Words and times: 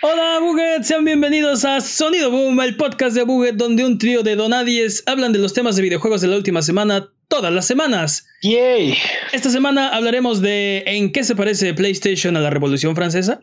Hola 0.00 0.38
Buget, 0.38 0.84
sean 0.84 1.04
bienvenidos 1.04 1.64
a 1.64 1.80
Sonido 1.80 2.30
Boom, 2.30 2.60
el 2.60 2.76
podcast 2.76 3.16
de 3.16 3.24
Buget 3.24 3.56
donde 3.56 3.84
un 3.84 3.98
trío 3.98 4.22
de 4.22 4.36
donadies 4.36 5.02
hablan 5.06 5.32
de 5.32 5.40
los 5.40 5.54
temas 5.54 5.74
de 5.74 5.82
videojuegos 5.82 6.20
de 6.20 6.28
la 6.28 6.36
última 6.36 6.62
semana 6.62 7.10
todas 7.26 7.52
las 7.52 7.66
semanas. 7.66 8.24
¡Yay! 8.42 8.96
Esta 9.32 9.50
semana 9.50 9.88
hablaremos 9.88 10.40
de 10.40 10.84
en 10.86 11.10
qué 11.10 11.24
se 11.24 11.34
parece 11.34 11.74
PlayStation 11.74 12.36
a 12.36 12.40
la 12.40 12.50
Revolución 12.50 12.94
Francesa. 12.94 13.40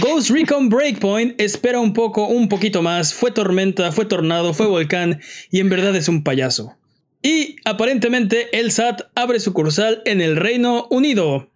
Ghost 0.00 0.30
Recon 0.30 0.68
Breakpoint 0.68 1.40
espera 1.40 1.80
un 1.80 1.92
poco, 1.92 2.28
un 2.28 2.48
poquito 2.48 2.80
más, 2.80 3.12
fue 3.12 3.32
tormenta, 3.32 3.90
fue 3.90 4.04
tornado, 4.04 4.54
fue 4.54 4.68
volcán 4.68 5.20
y 5.50 5.58
en 5.58 5.70
verdad 5.70 5.96
es 5.96 6.06
un 6.06 6.22
payaso. 6.22 6.76
Y 7.20 7.56
aparentemente 7.64 8.56
el 8.56 8.70
SAT 8.70 9.10
abre 9.16 9.40
sucursal 9.40 10.02
en 10.04 10.20
el 10.20 10.36
Reino 10.36 10.86
Unido. 10.90 11.50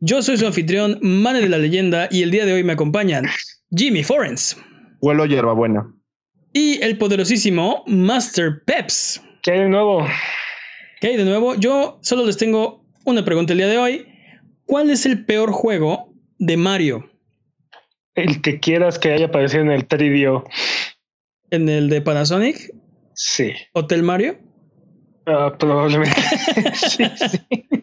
Yo 0.00 0.22
soy 0.22 0.36
su 0.36 0.46
anfitrión, 0.46 0.98
Mane 1.02 1.40
de 1.40 1.48
la 1.48 1.58
Leyenda, 1.58 2.08
y 2.10 2.22
el 2.22 2.30
día 2.30 2.46
de 2.46 2.52
hoy 2.52 2.64
me 2.64 2.72
acompañan 2.72 3.26
Jimmy 3.76 4.04
Forens. 4.04 4.56
Huelo 5.00 5.26
hierbabuena. 5.26 5.92
Y 6.52 6.82
el 6.82 6.98
poderosísimo 6.98 7.84
Master 7.86 8.62
Peps. 8.64 9.22
¿Qué 9.42 9.52
hay 9.52 9.58
de 9.60 9.68
nuevo? 9.68 10.06
¿Qué 11.00 11.08
hay 11.08 11.16
de 11.16 11.24
nuevo? 11.24 11.54
Yo 11.54 11.98
solo 12.02 12.26
les 12.26 12.36
tengo 12.36 12.84
una 13.04 13.24
pregunta 13.24 13.52
el 13.52 13.58
día 13.58 13.68
de 13.68 13.78
hoy. 13.78 14.06
¿Cuál 14.66 14.90
es 14.90 15.06
el 15.06 15.24
peor 15.24 15.52
juego 15.52 16.12
de 16.38 16.56
Mario? 16.56 17.10
El 18.14 18.42
que 18.42 18.58
quieras 18.60 18.98
que 18.98 19.12
haya 19.12 19.26
aparecido 19.26 19.62
en 19.62 19.70
el 19.70 19.86
tridio. 19.86 20.44
¿En 21.50 21.68
el 21.68 21.88
de 21.88 22.02
Panasonic? 22.02 22.74
Sí. 23.14 23.52
¿Hotel 23.72 24.02
Mario? 24.02 24.38
Uh, 25.26 25.56
probablemente. 25.58 26.20
sí, 26.74 27.04
sí. 27.30 27.38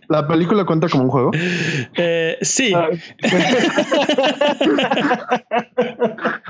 ¿La 0.08 0.28
película 0.28 0.66
cuenta 0.66 0.88
como 0.90 1.06
un 1.06 1.10
juego? 1.10 1.32
Eh, 1.96 2.38
sí. 2.42 2.74
Ah. 2.76 2.90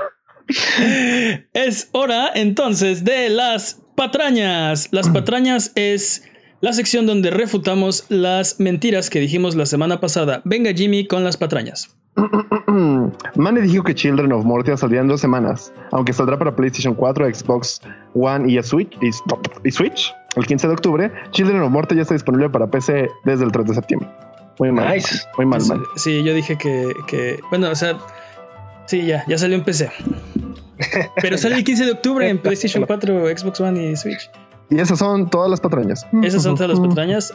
es 1.53 1.89
hora 1.91 2.29
entonces 2.35 3.03
de 3.03 3.29
las 3.29 3.81
patrañas. 3.95 4.89
Las 4.91 5.09
patrañas 5.09 5.71
es 5.75 6.23
la 6.61 6.73
sección 6.73 7.05
donde 7.05 7.31
refutamos 7.31 8.05
las 8.09 8.59
mentiras 8.59 9.09
que 9.09 9.19
dijimos 9.19 9.55
la 9.55 9.65
semana 9.65 9.99
pasada. 9.99 10.41
Venga 10.45 10.73
Jimmy 10.73 11.07
con 11.07 11.23
las 11.23 11.37
patrañas. 11.37 11.95
Mane 13.35 13.61
dijo 13.61 13.83
que 13.83 13.93
Children 13.93 14.31
of 14.31 14.45
Mortia 14.45 14.77
saldría 14.77 15.01
en 15.01 15.07
dos 15.07 15.21
semanas, 15.21 15.73
aunque 15.91 16.13
saldrá 16.13 16.37
para 16.37 16.55
PlayStation 16.55 16.93
4, 16.93 17.33
Xbox 17.33 17.81
One 18.13 18.51
y 18.51 18.61
Switch. 18.63 18.91
Y, 19.01 19.71
Switch 19.71 20.13
el 20.35 20.45
15 20.45 20.67
de 20.67 20.73
octubre. 20.73 21.11
Children 21.31 21.61
of 21.61 21.71
Mortia 21.71 21.95
ya 21.95 22.01
está 22.03 22.13
disponible 22.13 22.49
para 22.49 22.67
PC 22.67 23.09
desde 23.23 23.45
el 23.45 23.51
3 23.51 23.67
de 23.67 23.73
septiembre. 23.75 24.09
Muy 24.59 24.71
mal. 24.71 24.93
Nice. 24.93 25.23
Muy 25.37 25.45
mal, 25.45 25.61
mal. 25.65 25.81
Sí, 25.95 26.23
yo 26.23 26.33
dije 26.33 26.57
que, 26.57 26.93
que, 27.07 27.39
bueno, 27.49 27.69
o 27.69 27.75
sea, 27.75 27.97
sí, 28.85 29.05
ya, 29.05 29.23
ya 29.27 29.37
salió 29.37 29.57
en 29.57 29.63
PC. 29.63 29.91
Pero 31.21 31.37
sale 31.37 31.55
el 31.55 31.63
15 31.63 31.85
de 31.85 31.91
octubre 31.91 32.29
en 32.29 32.37
PlayStation 32.39 32.85
4, 32.85 33.37
Xbox 33.37 33.61
One 33.61 33.91
y 33.91 33.95
Switch. 33.95 34.29
Y 34.69 34.79
esas 34.79 34.97
son 34.99 35.29
todas 35.29 35.49
las 35.49 35.61
patrañas. 35.61 36.07
Esas 36.23 36.43
son 36.43 36.55
todas 36.55 36.69
las 36.69 36.79
patrañas. 36.79 37.31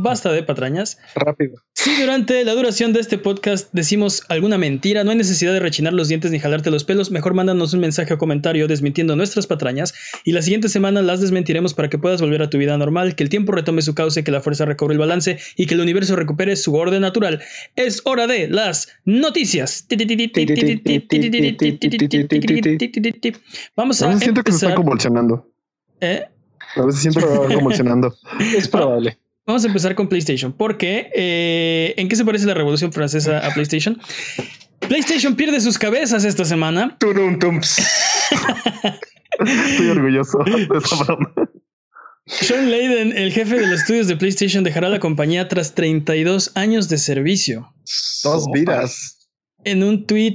Basta 0.00 0.30
de 0.30 0.42
patrañas. 0.42 0.98
Rápido. 1.14 1.56
Si 1.74 2.00
durante 2.00 2.44
la 2.44 2.54
duración 2.54 2.92
de 2.92 3.00
este 3.00 3.18
podcast 3.18 3.70
decimos 3.72 4.22
alguna 4.28 4.58
mentira, 4.58 5.02
no 5.02 5.10
hay 5.10 5.16
necesidad 5.16 5.52
de 5.52 5.60
rechinar 5.60 5.92
los 5.92 6.08
dientes 6.08 6.30
ni 6.30 6.38
jalarte 6.38 6.70
los 6.70 6.84
pelos. 6.84 7.10
Mejor 7.10 7.34
mándanos 7.34 7.74
un 7.74 7.80
mensaje 7.80 8.14
o 8.14 8.18
comentario 8.18 8.68
desmintiendo 8.68 9.16
nuestras 9.16 9.46
patrañas 9.46 9.94
y 10.24 10.32
la 10.32 10.42
siguiente 10.42 10.68
semana 10.68 11.02
las 11.02 11.20
desmentiremos 11.20 11.74
para 11.74 11.88
que 11.88 11.98
puedas 11.98 12.20
volver 12.20 12.42
a 12.42 12.50
tu 12.50 12.58
vida 12.58 12.76
normal, 12.78 13.16
que 13.16 13.24
el 13.24 13.28
tiempo 13.28 13.52
retome 13.52 13.82
su 13.82 13.94
cauce, 13.94 14.22
que 14.22 14.30
la 14.30 14.40
fuerza 14.40 14.64
recobre 14.64 14.92
el 14.92 14.98
balance 14.98 15.38
y 15.56 15.66
que 15.66 15.74
el 15.74 15.80
universo 15.80 16.14
recupere 16.14 16.54
su 16.56 16.74
orden 16.74 17.02
natural. 17.02 17.40
Es 17.74 18.02
hora 18.04 18.26
de 18.26 18.48
las 18.48 18.88
noticias. 19.04 19.86
Vamos 23.76 24.02
a. 24.02 24.18
siento 24.18 24.42
que 24.44 24.52
se 24.52 24.66
está 24.66 24.74
convulsionando. 24.74 25.48
¿Eh? 26.00 26.24
A 26.78 26.86
veces 26.86 27.02
siento 27.02 27.20
que 27.20 27.54
convulsionando. 27.54 28.14
es 28.56 28.68
probable. 28.68 29.18
Vamos 29.46 29.64
a 29.64 29.68
empezar 29.68 29.94
con 29.94 30.08
PlayStation, 30.08 30.52
porque 30.52 31.10
eh, 31.14 31.94
¿en 31.96 32.08
qué 32.08 32.16
se 32.16 32.24
parece 32.24 32.46
la 32.46 32.54
Revolución 32.54 32.92
Francesa 32.92 33.38
a 33.38 33.54
PlayStation? 33.54 33.98
PlayStation 34.80 35.36
pierde 35.36 35.60
sus 35.60 35.78
cabezas 35.78 36.24
esta 36.24 36.44
semana. 36.44 36.96
Estoy 39.40 39.88
orgulloso 39.88 40.38
de 40.44 40.68
esa 40.78 41.04
broma. 41.04 41.32
Sean 42.26 42.70
Layden, 42.70 43.16
el 43.16 43.32
jefe 43.32 43.58
de 43.58 43.66
los 43.66 43.80
estudios 43.80 44.06
de 44.06 44.16
PlayStation, 44.16 44.62
dejará 44.62 44.90
la 44.90 45.00
compañía 45.00 45.48
tras 45.48 45.74
32 45.74 46.52
años 46.54 46.90
de 46.90 46.98
servicio. 46.98 47.72
Dos 48.22 48.46
vidas. 48.52 49.30
En 49.64 49.82
un 49.82 50.06
tweet 50.06 50.34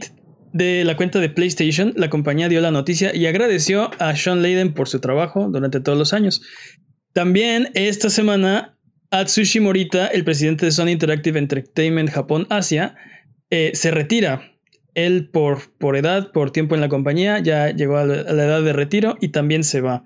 de 0.54 0.86
la 0.86 0.96
cuenta 0.96 1.20
de 1.20 1.30
PlayStation, 1.30 1.94
la 1.98 2.10
compañía 2.10 2.48
dio 2.48 2.62
la 2.62 2.72
noticia 2.72 3.14
y 3.14 3.26
agradeció 3.26 3.92
a 4.00 4.16
Sean 4.16 4.42
Layden 4.42 4.74
por 4.74 4.88
su 4.88 5.00
trabajo 5.00 5.50
durante 5.52 5.80
todos 5.80 5.98
los 5.98 6.14
años. 6.14 6.42
También 7.12 7.70
esta 7.74 8.10
semana, 8.10 8.78
Atsushi 9.12 9.60
Morita, 9.60 10.08
el 10.08 10.24
presidente 10.24 10.66
de 10.66 10.72
Sony 10.72 10.90
Interactive 10.90 11.38
Entertainment 11.38 12.10
Japón 12.10 12.48
Asia, 12.50 12.96
eh, 13.50 13.72
se 13.74 13.92
retira. 13.92 14.52
Él 14.96 15.30
por, 15.32 15.72
por 15.80 15.98
edad, 15.98 16.32
por 16.32 16.52
tiempo 16.52 16.76
en 16.76 16.82
la 16.82 16.90
compañía, 16.90 17.40
ya 17.40 17.72
llegó 17.72 17.98
a 17.98 18.06
la, 18.06 18.22
edad 18.22 18.62
de 18.62 18.74
retiro 18.74 19.18
y 19.20 19.30
también 19.30 19.64
se 19.64 19.82
va. 19.82 20.04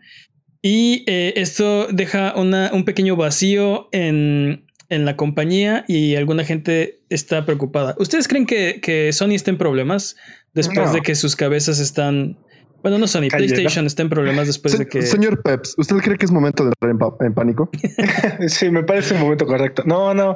Y 0.61 1.03
eh, 1.07 1.33
esto 1.35 1.87
deja 1.87 2.33
un 2.35 2.85
pequeño 2.85 3.17
vacío 3.17 3.89
en, 3.91 4.65
en 4.89 5.05
la 5.05 5.15
compañía 5.15 5.83
y 5.87 6.15
alguna 6.15 6.43
gente 6.43 6.99
está 7.09 7.45
preocupada. 7.45 7.95
¿Ustedes 7.99 8.27
creen 8.27 8.45
que, 8.45 8.79
que 8.81 9.11
Sony 9.11 9.31
está 9.31 9.51
en 9.51 9.57
problemas 9.57 10.15
después 10.57 10.91
de 10.91 11.01
que 11.01 11.15
sus 11.15 11.35
cabezas 11.35 11.79
están... 11.79 12.37
Bueno, 12.81 12.99
no 12.99 13.07
Sony, 13.07 13.29
PlayStation 13.29 13.85
está 13.85 14.03
en 14.03 14.09
problemas 14.09 14.47
después 14.47 14.77
de 14.77 14.87
que... 14.87 15.01
Señor 15.01 15.41
Peps, 15.41 15.73
¿usted 15.77 15.95
cree 15.97 16.17
que 16.17 16.25
es 16.25 16.31
momento 16.31 16.63
de 16.63 16.71
entrar 16.81 17.17
en, 17.21 17.33
pánico? 17.33 17.69
sí, 18.47 18.69
me 18.69 18.83
parece 18.83 19.15
un 19.15 19.21
momento 19.21 19.45
correcto. 19.45 19.83
No, 19.85 20.13
no. 20.13 20.35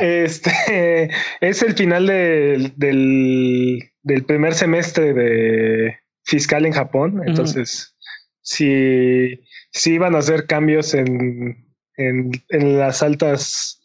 Este 0.00 1.10
es 1.40 1.62
el 1.62 1.74
final 1.74 2.06
del, 2.06 2.72
del, 2.76 4.24
primer 4.24 4.54
semestre 4.54 5.14
de 5.14 5.96
fiscal 6.24 6.66
en 6.66 6.72
Japón. 6.72 7.22
Entonces, 7.26 7.96
si, 8.42 9.40
si 9.70 9.94
iban 9.94 10.14
a 10.14 10.18
hacer 10.18 10.46
cambios 10.46 10.92
en, 10.92 11.66
en, 11.96 12.30
en 12.48 12.78
las 12.78 13.02
altas 13.02 13.75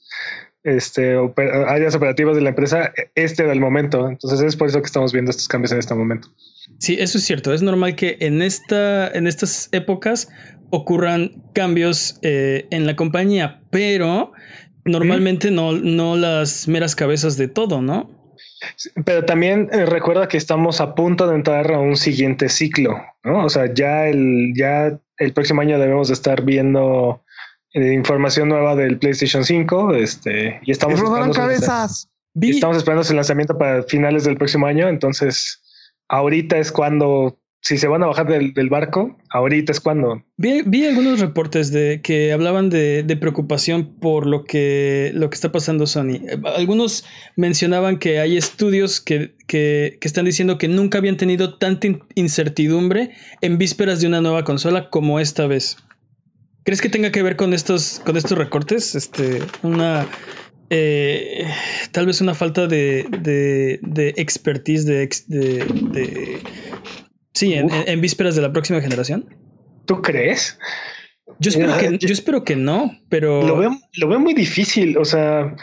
este, 0.64 1.18
áreas 1.68 1.96
operativas 1.96 2.36
de 2.36 2.42
la 2.42 2.50
empresa, 2.50 2.94
este 3.16 3.44
era 3.44 3.54
el 3.54 3.60
momento. 3.60 4.08
Entonces 4.08 4.42
es 4.42 4.56
por 4.56 4.68
eso 4.68 4.80
que 4.82 4.86
estamos 4.86 5.14
viendo 5.14 5.32
estos 5.32 5.48
cambios 5.48 5.72
en 5.72 5.80
este 5.80 5.94
momento. 5.94 6.30
Sí, 6.80 6.98
eso 7.00 7.18
es 7.18 7.24
cierto. 7.24 7.54
Es 7.54 7.62
normal 7.62 7.96
que 7.96 8.18
en, 8.20 8.42
esta, 8.42 9.10
en 9.10 9.28
estas 9.28 9.70
épocas 9.72 10.30
ocurran 10.70 11.42
cambios 11.54 12.20
eh, 12.22 12.66
en 12.72 12.86
la 12.86 12.96
compañía, 12.96 13.62
pero 13.70 14.32
normalmente 14.86 15.52
no, 15.52 15.74
no 15.74 16.16
las 16.16 16.68
meras 16.68 16.96
cabezas 16.96 17.38
de 17.38 17.48
todo, 17.48 17.82
¿no? 17.82 18.10
Pero 19.06 19.26
también 19.26 19.70
eh, 19.72 19.86
recuerda 19.86 20.28
que 20.28 20.38
estamos 20.38 20.82
a 20.82 20.96
punto 20.96 21.28
de 21.28 21.36
entrar 21.36 21.72
a 21.72 21.80
un 21.80 21.98
siguiente 21.98 22.48
ciclo, 22.48 23.02
¿no? 23.24 23.46
O 23.46 23.50
sea, 23.50 23.74
ya 23.74 24.08
el, 24.08 24.54
ya 24.56 25.00
el 25.18 25.34
próximo 25.34 25.62
año 25.62 25.80
debemos 25.80 26.08
de 26.08 26.14
estar 26.14 26.44
viendo 26.44 27.24
eh, 27.74 27.94
información 27.94 28.50
nueva 28.50 28.76
del 28.76 28.98
PlayStation 28.98 29.44
5. 29.46 29.96
Este, 29.96 30.60
y 30.64 30.72
estamos 30.72 31.00
esperando, 31.00 31.34
cabezas. 31.34 32.10
estamos 32.40 32.78
esperando 32.78 33.08
el 33.08 33.16
lanzamiento 33.16 33.58
para 33.58 33.84
finales 33.84 34.26
del 34.26 34.38
próximo 34.38 34.66
año. 34.66 34.90
Entonces, 34.90 35.62
ahorita 36.10 36.58
es 36.58 36.72
cuando, 36.74 37.40
si 37.62 37.78
se 37.78 37.88
van 37.88 38.04
a 38.04 38.08
bajar 38.08 38.28
del, 38.28 38.70
barco, 38.70 39.18
ahorita 39.30 39.72
es 39.72 39.80
cuando. 39.80 40.22
Vi, 40.36 40.86
algunos 40.86 41.22
reportes 41.22 41.72
de 41.72 42.02
que 42.04 42.34
hablaban 42.34 42.70
de, 42.70 43.18
preocupación 43.22 43.96
por 44.02 44.28
lo 44.28 44.44
que, 44.44 45.12
lo 45.14 45.30
que 45.30 45.36
está 45.36 45.54
pasando 45.54 45.88
Sony. 45.88 46.20
Algunos 46.58 47.06
mencionaban 47.38 48.00
que 48.00 48.20
hay 48.20 48.36
estudios 48.36 49.00
que, 49.00 49.34
que, 49.48 49.98
que 50.02 50.08
están 50.10 50.26
diciendo 50.26 50.58
que 50.58 50.68
nunca 50.68 50.98
habían 50.98 51.16
tenido 51.16 51.58
tanta 51.58 51.88
incertidumbre 52.16 53.12
en 53.40 53.58
vísperas 53.58 54.02
de 54.02 54.08
una 54.08 54.20
nueva 54.20 54.44
consola 54.44 54.90
como 54.90 55.22
esta 55.22 55.48
vez. 55.48 55.78
¿Crees 56.64 56.82
que 56.82 56.90
tenga 56.90 57.12
que 57.12 57.24
ver 57.24 57.36
con 57.36 57.54
estos, 57.54 58.02
con 58.06 58.18
estos 58.18 58.38
recortes? 58.38 58.94
Este, 58.94 59.40
una. 59.64 60.08
Eh, 60.70 61.46
tal 61.92 62.06
vez 62.06 62.22
una 62.22 62.34
falta 62.34 62.68
de, 62.68 63.06
de, 63.20 63.80
de 63.82 64.14
expertise 64.16 64.86
de, 64.86 65.10
de, 65.28 66.40
sí, 67.34 67.54
en, 67.54 68.00
vísperas 68.00 68.36
de 68.36 68.42
la 68.42 68.54
próxima 68.54 68.80
generación. 68.80 69.26
¿Tú 69.86 70.02
crees? 70.02 70.58
Yo 71.40 71.50
espero, 71.50 71.78
que, 71.78 71.98
yo, 71.98 72.14
espero 72.14 72.44
que 72.44 72.56
no, 72.56 72.92
pero. 73.10 73.42
Lo 73.42 73.58
veo, 73.58 73.72
lo 73.96 74.08
veo 74.08 74.20
muy 74.20 74.36
difícil. 74.36 74.98
O 74.98 75.06
sea, 75.06 75.56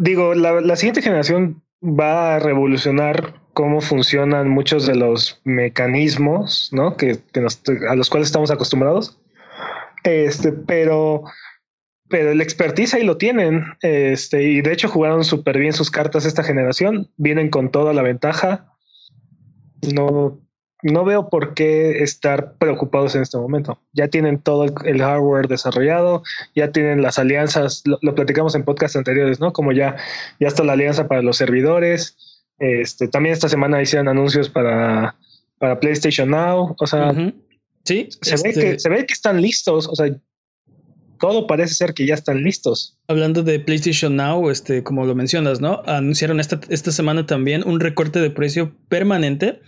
digo, 0.00 0.34
la, 0.34 0.76
siguiente 0.76 1.00
generación 1.00 1.62
va 1.82 2.34
a 2.34 2.38
revolucionar 2.40 3.40
cómo 3.54 3.80
funcionan 3.80 4.48
muchos 4.48 4.84
de 4.86 4.96
los 4.96 5.40
mecanismos, 5.44 6.70
¿no? 6.72 6.96
Que, 6.96 7.18
que 7.32 7.40
a 7.88 7.94
los 7.94 8.10
cuales 8.10 8.28
estamos 8.28 8.50
acostumbrados. 8.50 9.16
Este, 10.08 10.52
pero, 10.52 11.24
pero 12.08 12.32
el 12.32 12.40
expertise 12.40 12.94
ahí 12.94 13.04
lo 13.04 13.18
tienen. 13.18 13.64
Este, 13.82 14.42
y 14.42 14.62
de 14.62 14.72
hecho 14.72 14.88
jugaron 14.88 15.24
súper 15.24 15.58
bien 15.58 15.72
sus 15.72 15.90
cartas 15.90 16.24
esta 16.24 16.42
generación. 16.42 17.10
Vienen 17.16 17.50
con 17.50 17.70
toda 17.70 17.92
la 17.92 18.02
ventaja. 18.02 18.72
no, 19.94 20.40
no 20.82 21.04
veo 21.04 21.28
por 21.28 21.54
qué 21.54 22.02
estar 22.02 22.54
preocupados 22.54 23.14
en 23.14 23.22
este 23.22 23.36
momento. 23.36 23.80
Ya 23.92 24.08
tienen 24.08 24.38
todo 24.38 24.64
el, 24.84 25.02
hardware 25.02 25.48
desarrollado, 25.48 26.22
ya 26.54 26.70
tienen 26.70 27.02
las 27.02 27.18
alianzas, 27.18 27.82
lo, 27.84 28.14
platicamos 28.14 28.54
en 28.54 28.64
podcasts 28.64 28.96
anteriores, 28.96 29.40
¿no? 29.40 29.52
Como 29.52 29.72
ya, 29.72 29.96
ya 30.38 30.46
está 30.48 30.62
la 30.62 30.74
alianza 30.74 31.08
para 31.08 31.22
los 31.22 31.36
servidores. 31.36 32.16
Este, 32.58 33.08
también 33.08 33.32
esta 33.32 33.48
semana 33.48 33.82
hicieron 33.82 34.08
anuncios 34.08 34.48
para, 34.48 35.16
para 35.58 35.80
PlayStation 35.80 36.30
Now. 36.30 36.76
O 36.78 36.86
sea, 36.86 37.12
sí, 37.88 38.08
se, 38.22 38.36
ve 38.36 38.42
que, 38.42 38.48
este 38.48 38.78
se 38.78 38.88
ve 38.88 39.06
que 39.06 39.14
están 39.14 39.40
listos. 39.40 39.88
O 39.88 39.94
sea, 39.94 40.14
todo 41.18 41.46
parece 41.46 41.74
ser 41.74 41.94
que 41.94 42.06
ya 42.06 42.14
están 42.14 42.42
listos. 42.42 42.96
Hablando 43.08 43.42
de 43.42 43.58
PlayStation 43.58 44.16
Now, 44.16 44.50
este, 44.50 44.82
como 44.82 45.04
lo 45.06 45.14
mencionas, 45.14 45.60
¿no? 45.60 45.82
Anunciaron 45.86 46.40
esta, 46.40 46.60
esta 46.68 46.92
semana 46.92 47.26
también 47.26 47.66
un 47.66 47.80
recorte 47.80 48.20
de 48.20 48.30
precio 48.30 48.76
permanente 48.88 49.60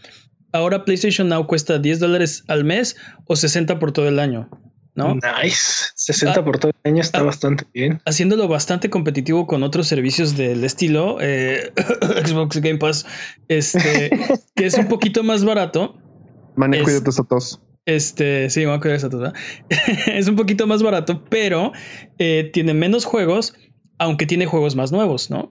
ahora 0.52 0.84
PlayStation 0.84 1.28
Now 1.28 1.46
cuesta 1.46 1.78
10 1.78 2.00
dólares 2.00 2.44
al 2.48 2.64
mes 2.64 2.96
o 3.26 3.36
60 3.36 3.78
por 3.78 3.92
todo 3.92 4.08
el 4.08 4.18
año. 4.18 4.48
¿no? 4.94 5.14
Nice. 5.14 5.92
60 5.94 6.40
ah, 6.40 6.44
por 6.44 6.58
todo 6.58 6.72
el 6.82 6.90
año 6.92 7.00
está 7.00 7.20
ah, 7.20 7.22
bastante 7.22 7.64
bien. 7.72 8.02
Haciéndolo 8.04 8.48
bastante 8.48 8.90
competitivo 8.90 9.46
con 9.46 9.62
otros 9.62 9.86
servicios 9.86 10.36
del 10.36 10.64
estilo 10.64 11.18
eh, 11.20 11.72
Xbox 12.26 12.60
Game 12.60 12.78
Pass, 12.78 13.06
este, 13.48 14.10
que 14.56 14.66
es 14.66 14.74
un 14.74 14.88
poquito 14.88 15.22
más 15.22 15.44
barato. 15.44 15.96
Manejo 16.56 16.90
de 16.90 17.00
tos. 17.00 17.60
Este, 17.90 18.48
sí, 18.50 18.66
manejo 18.66 18.88
de 18.88 18.98
tos. 18.98 19.32
es 20.06 20.28
un 20.28 20.36
poquito 20.36 20.66
más 20.66 20.82
barato, 20.82 21.24
pero 21.28 21.72
eh, 22.18 22.50
tiene 22.52 22.72
menos 22.72 23.04
juegos, 23.04 23.54
aunque 23.98 24.26
tiene 24.26 24.46
juegos 24.46 24.76
más 24.76 24.92
nuevos, 24.92 25.30
¿no? 25.30 25.50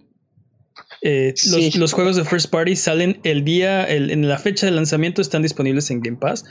Eh, 1.02 1.34
los, 1.78 1.94
juegos 1.94 2.16
de 2.16 2.24
First 2.24 2.50
Party 2.50 2.76
salen 2.76 3.20
el 3.24 3.44
día, 3.44 3.86
en 3.86 4.28
la 4.28 4.38
fecha 4.38 4.66
de 4.66 4.72
lanzamiento 4.72 5.22
están 5.22 5.42
disponibles 5.42 5.92
en 5.92 6.02
Game 6.02 6.18
Pass. 6.18 6.46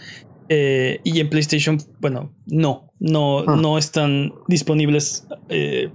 Eh, 0.51 1.01
y 1.05 1.21
en 1.21 1.31
PlayStation, 1.31 1.79
bueno, 2.01 2.35
no, 2.47 2.93
no, 2.99 3.41
ah. 3.41 3.57
no 3.57 3.79
están 3.79 4.33
disponibles 4.47 5.27
eh, 5.49 5.91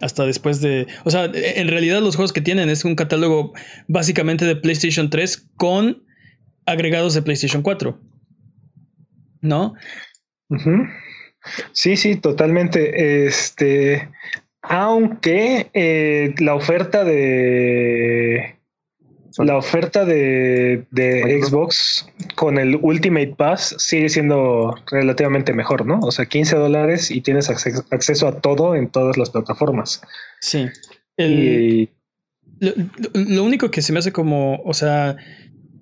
hasta 0.00 0.24
después 0.24 0.62
de. 0.62 0.86
O 1.04 1.10
sea, 1.10 1.30
en 1.32 1.68
realidad 1.68 2.00
los 2.00 2.16
juegos 2.16 2.32
que 2.32 2.40
tienen 2.40 2.70
es 2.70 2.84
un 2.84 2.94
catálogo 2.94 3.52
básicamente 3.86 4.46
de 4.46 4.56
PlayStation 4.56 5.10
3 5.10 5.48
con 5.56 6.04
agregados 6.66 7.12
de 7.14 7.22
PlayStation 7.22 7.62
4. 7.62 8.13
¿No? 9.44 9.74
Sí, 11.72 11.96
sí, 11.96 12.16
totalmente. 12.16 13.26
Este. 13.26 14.08
Aunque 14.62 15.70
eh, 15.74 16.34
la 16.38 16.54
oferta 16.54 17.04
de 17.04 18.56
la 19.38 19.56
oferta 19.56 20.04
de, 20.04 20.86
Xbox 21.42 22.06
con 22.36 22.58
el 22.58 22.78
Ultimate 22.80 23.34
Pass 23.36 23.74
sigue 23.78 24.08
siendo 24.08 24.74
relativamente 24.90 25.52
mejor, 25.52 25.84
¿no? 25.84 25.98
O 26.00 26.12
sea, 26.12 26.26
15 26.26 26.56
dólares 26.56 27.10
y 27.10 27.20
tienes 27.20 27.50
acceso, 27.50 28.28
a 28.28 28.40
todo 28.40 28.76
en 28.76 28.88
todas 28.88 29.18
las 29.18 29.30
plataformas. 29.30 30.00
Sí. 30.40 30.68
lo, 31.18 31.88
único 33.44 33.70
que 33.70 33.82
se 33.82 33.92
me 33.92 33.98
hace 33.98 34.12
como, 34.12 34.62
o 34.64 34.72
sea, 34.72 35.16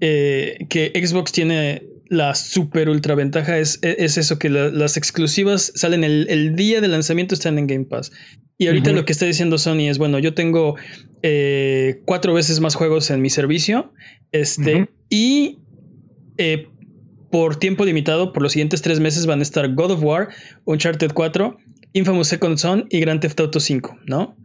eh, 0.01 0.67
que 0.69 0.91
Xbox 1.07 1.31
tiene 1.31 1.92
la 2.13 2.35
super 2.35 2.91
ultra 2.91 3.15
ventaja 3.15 3.59
es, 3.59 3.79
es 3.81 4.19
eso, 4.19 4.39
que 4.39 4.51
las 4.51 4.99
exclusivas 4.99 5.73
salen 5.75 6.05
el, 6.05 6.55
día 6.57 6.83
de 6.83 6.89
lanzamiento, 6.89 7.35
están 7.35 7.59
en 7.59 7.67
Game 7.67 7.87
Pass. 7.87 8.13
Y 8.59 8.67
ahorita 8.67 8.93
lo 8.93 9.07
que 9.07 9.13
está 9.13 9.25
diciendo 9.25 9.57
Sony 9.57 9.89
es, 9.89 9.97
bueno, 9.97 10.19
yo 10.19 10.35
tengo 10.35 10.77
eh, 11.23 12.03
cuatro 12.05 12.35
veces 12.35 12.61
más 12.61 12.75
juegos 12.75 13.11
en 13.11 13.23
mi 13.23 13.31
servicio. 13.31 13.95
Este, 14.31 14.91
y 15.09 15.61
eh, 16.37 16.69
por 17.31 17.57
tiempo 17.57 17.87
limitado, 17.87 18.35
por 18.35 18.43
los 18.43 18.53
siguientes 18.53 18.83
tres 18.83 19.01
meses 19.01 19.25
van 19.25 19.39
a 19.39 19.43
estar 19.43 19.73
God 19.75 19.93
of 19.93 20.03
War, 20.03 20.29
Uncharted 20.67 21.13
4, 21.13 21.57
Infamous 21.95 22.29
Second 22.29 22.59
Son 22.59 22.87
y 22.91 23.01
Grand 23.01 23.23
Theft 23.23 23.41
Auto 23.41 23.59
5, 23.59 24.01
¿no? 24.05 24.37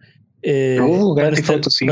Eh, 0.49 0.79
uh, 0.79 1.13
van, 1.13 1.33
a 1.33 1.37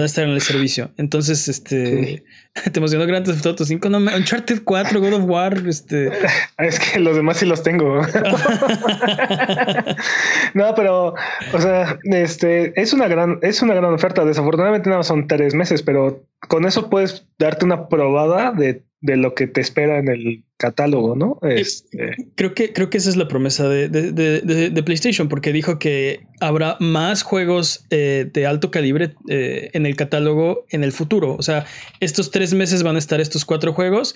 estar, 0.06 0.24
en 0.24 0.30
el 0.30 0.40
servicio. 0.40 0.90
Entonces, 0.96 1.50
este 1.50 2.24
te 2.72 2.80
emocionó 2.80 3.06
Grand 3.06 3.26
Theft 3.26 3.46
Auto 3.46 3.66
5, 3.66 3.90
no, 3.90 3.98
Uncharted 3.98 4.64
4, 4.64 5.02
God 5.02 5.14
of 5.14 5.26
War, 5.26 5.62
este. 5.68 6.10
Es 6.60 6.80
que 6.80 7.02
los 7.02 7.18
demás 7.18 7.36
sí 7.36 7.46
los 7.46 7.64
tengo. 7.64 8.02
no, 10.54 10.74
pero, 10.74 11.16
o 11.52 11.60
sea, 11.60 12.00
este 12.06 12.72
es 12.82 12.94
una 12.94 13.10
gran, 13.10 13.40
es 13.42 13.62
una 13.62 13.74
gran 13.74 13.94
oferta. 13.94 14.24
Desafortunadamente 14.24 14.90
nada 14.90 15.04
son 15.04 15.28
tres 15.28 15.54
meses, 15.54 15.84
pero 15.84 16.26
con 16.48 16.64
eso 16.64 16.90
puedes 16.90 17.28
darte 17.38 17.66
una 17.66 17.90
probada 17.90 18.54
de 18.54 18.86
de 19.06 19.18
lo 19.18 19.36
que 19.36 19.48
te 19.48 19.62
espera 19.62 20.00
en 20.00 20.08
el 20.08 20.45
catálogo, 20.58 21.16
¿no? 21.16 21.40
Este... 21.42 22.16
Creo 22.36 22.54
que 22.54 22.72
creo 22.72 22.90
que 22.90 22.98
esa 22.98 23.10
es 23.10 23.18
la 23.18 23.28
promesa 23.28 23.68
de, 23.68 24.84
PlayStation, 24.86 25.28
porque 25.28 25.52
dijo 25.52 25.80
que 25.80 26.28
habrá 26.40 26.78
más 26.80 27.24
juegos 27.24 27.86
eh, 27.90 28.30
de 28.32 28.46
alto 28.46 28.72
calibre 28.72 29.16
eh, 29.30 29.70
en 29.74 29.86
el 29.86 29.96
catálogo 29.96 30.66
en 30.70 30.84
el 30.84 30.92
futuro. 30.92 31.36
O 31.36 31.42
sea, 31.42 31.66
estos 32.00 32.32
tres 32.32 32.54
meses 32.54 32.84
van 32.84 32.96
a 32.96 33.00
estar 33.00 33.20
estos 33.20 33.46
cuatro 33.46 33.74
juegos 33.74 34.16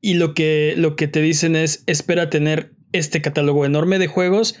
y 0.00 0.14
lo 0.14 0.34
que, 0.34 0.74
lo 0.76 0.96
que 0.96 1.08
te 1.08 1.22
dicen 1.22 1.56
es 1.56 1.82
espera 1.86 2.28
tener 2.28 2.72
este 2.92 3.22
catálogo 3.22 3.64
enorme 3.64 3.98
de 3.98 4.06
juegos 4.06 4.58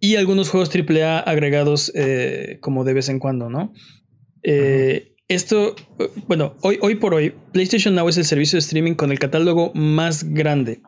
y 0.00 0.16
algunos 0.16 0.50
juegos 0.50 0.70
AAA 0.74 1.20
agregados 1.20 1.92
eh, 1.94 2.58
como 2.60 2.84
de 2.84 2.94
vez 2.94 3.08
en 3.08 3.18
cuando, 3.18 3.48
¿no? 3.48 3.72
Esto, 5.28 5.74
bueno, 6.28 6.54
hoy, 6.62 6.78
hoy 6.82 6.94
por 6.94 7.12
hoy, 7.12 7.34
PlayStation 7.52 7.96
Now 7.96 8.08
es 8.08 8.16
el 8.16 8.24
servicio 8.24 8.56
de 8.56 8.60
streaming 8.60 8.94
con 8.94 9.10
el 9.10 9.18
catálogo 9.18 9.72
más 9.74 10.22
grande. 10.22 10.80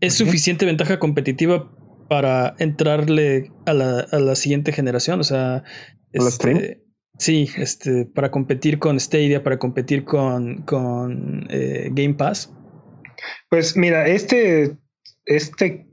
Es 0.00 0.14
suficiente 0.14 0.64
ventaja 0.64 0.98
competitiva 0.98 1.70
para 2.08 2.54
entrarle 2.58 3.50
a 3.66 3.74
la, 3.74 4.34
siguiente 4.34 4.72
generación. 4.72 5.20
O 5.20 5.24
sea, 5.24 5.62
este, 6.12 6.82
sí, 7.18 7.50
este, 7.58 8.06
para 8.06 8.30
competir 8.30 8.78
con 8.78 8.98
Stadia, 8.98 9.42
para 9.42 9.58
competir 9.58 10.04
con, 10.04 10.62
con 10.62 11.46
eh, 11.50 11.90
Game 11.92 12.14
Pass. 12.14 12.50
Pues 13.50 13.76
mira, 13.76 14.06
este, 14.06 14.76
este 15.26 15.86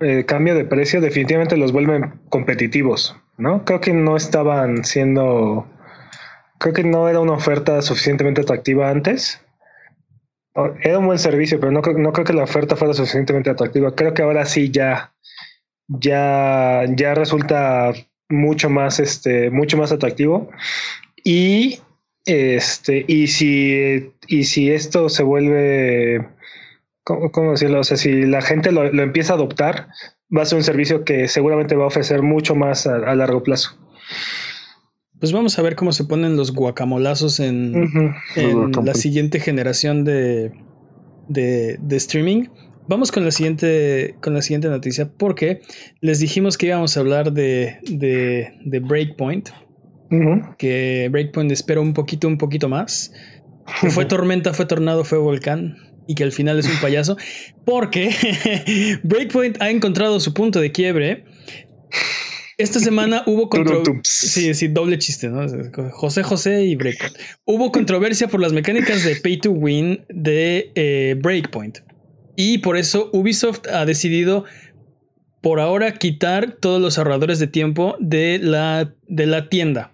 eh, 0.00 0.24
cambio 0.24 0.54
de 0.54 0.64
precio 0.64 1.00
definitivamente 1.00 1.56
los 1.56 1.72
vuelve 1.72 2.12
competitivos, 2.28 3.16
¿no? 3.38 3.64
Creo 3.64 3.80
que 3.80 3.92
no 3.92 4.16
estaban 4.16 4.84
siendo 4.84 5.66
creo 6.62 6.74
que 6.74 6.84
no 6.84 7.08
era 7.08 7.18
una 7.18 7.32
oferta 7.32 7.82
suficientemente 7.82 8.42
atractiva 8.42 8.88
antes. 8.88 9.40
Era 10.82 10.98
un 10.98 11.06
buen 11.06 11.18
servicio, 11.18 11.58
pero 11.58 11.72
no, 11.72 11.82
creo 11.82 12.24
que 12.24 12.32
la 12.32 12.44
oferta 12.44 12.76
fuera 12.76 12.94
suficientemente 12.94 13.50
atractiva. 13.50 13.94
Creo 13.96 14.14
que 14.14 14.22
ahora 14.22 14.46
sí 14.46 14.70
ya, 14.70 15.12
ya, 15.88 16.84
ya 16.94 17.14
resulta 17.14 17.92
mucho 18.28 18.70
más, 18.70 19.00
este, 19.00 19.50
mucho 19.50 19.76
más 19.76 19.90
atractivo. 19.90 20.50
Y 21.24 21.80
este, 22.26 23.04
y 23.08 23.26
si, 23.26 24.12
y 24.28 24.44
si 24.44 24.70
esto 24.70 25.08
se 25.08 25.24
vuelve, 25.24 26.28
¿cómo, 27.02 27.50
decirlo? 27.50 27.80
O 27.80 27.84
sea, 27.84 27.96
si 27.96 28.22
la 28.22 28.40
gente 28.40 28.70
lo, 28.70 28.84
empieza 28.84 29.32
a 29.32 29.36
adoptar, 29.36 29.88
va 30.36 30.42
a 30.42 30.46
ser 30.46 30.58
un 30.58 30.64
servicio 30.64 31.04
que 31.04 31.26
seguramente 31.26 31.74
va 31.74 31.84
a 31.84 31.88
ofrecer 31.88 32.22
mucho 32.22 32.54
más 32.54 32.86
a 32.86 33.14
largo 33.16 33.42
plazo. 33.42 33.76
Pues 35.22 35.30
vamos 35.30 35.56
a 35.56 35.62
ver 35.62 35.76
cómo 35.76 35.92
se 35.92 36.02
ponen 36.02 36.36
los 36.36 36.52
guacamolazos 36.52 37.38
en, 37.38 37.72
la 38.84 38.94
siguiente 38.94 39.38
generación 39.38 40.02
de, 40.02 40.50
de, 41.28 41.78
streaming. 41.92 42.46
Vamos 42.88 43.12
con 43.12 43.24
la 43.24 43.30
siguiente, 43.30 44.16
con 44.20 44.34
la 44.34 44.42
siguiente 44.42 44.66
noticia, 44.68 45.08
porque 45.16 45.60
les 46.00 46.18
dijimos 46.18 46.58
que 46.58 46.66
íbamos 46.66 46.96
a 46.96 47.00
hablar 47.00 47.32
de, 47.32 47.78
de, 47.84 48.80
Breakpoint. 48.80 49.50
Que 50.58 51.08
Breakpoint 51.12 51.52
espera 51.52 51.80
un 51.80 51.94
poquito, 51.94 52.26
un 52.26 52.36
poquito 52.36 52.68
más. 52.68 53.12
Que 53.80 53.90
fue 53.90 54.04
tormenta, 54.06 54.52
fue 54.52 54.66
tornado, 54.66 55.04
fue 55.04 55.18
volcán. 55.18 55.76
Y 56.08 56.16
que 56.16 56.24
al 56.24 56.32
final 56.32 56.58
es 56.58 56.68
un 56.68 56.80
payaso. 56.80 57.16
Porque 57.64 58.10
Breakpoint 59.04 59.62
ha 59.62 59.70
encontrado 59.70 60.18
su 60.18 60.34
punto 60.34 60.60
de 60.60 60.72
quiebre 60.72 61.26
esta 62.62 62.80
semana 62.80 63.22
hubo 63.26 63.48
controversia. 63.48 64.00
Sí, 64.04 64.54
sí, 64.54 64.68
doble 64.68 64.98
chiste, 64.98 65.28
¿no? 65.28 65.46
José 65.90 66.22
José 66.22 66.64
y 66.64 66.76
Breakpoint. 66.76 67.16
Hubo 67.44 67.72
controversia 67.72 68.28
por 68.28 68.40
las 68.40 68.52
mecánicas 68.52 69.04
de 69.04 69.16
pay 69.16 69.38
to 69.38 69.50
win 69.50 70.04
de 70.08 70.70
eh, 70.74 71.16
Breakpoint. 71.20 71.78
Y 72.36 72.58
por 72.58 72.76
eso 72.76 73.10
Ubisoft 73.12 73.66
ha 73.68 73.84
decidido 73.84 74.44
por 75.42 75.60
ahora 75.60 75.92
quitar 75.94 76.52
todos 76.52 76.80
los 76.80 76.98
ahorradores 76.98 77.38
de 77.38 77.48
tiempo 77.48 77.96
de 77.98 78.38
la, 78.38 78.94
de 79.08 79.26
la 79.26 79.48
tienda. 79.48 79.91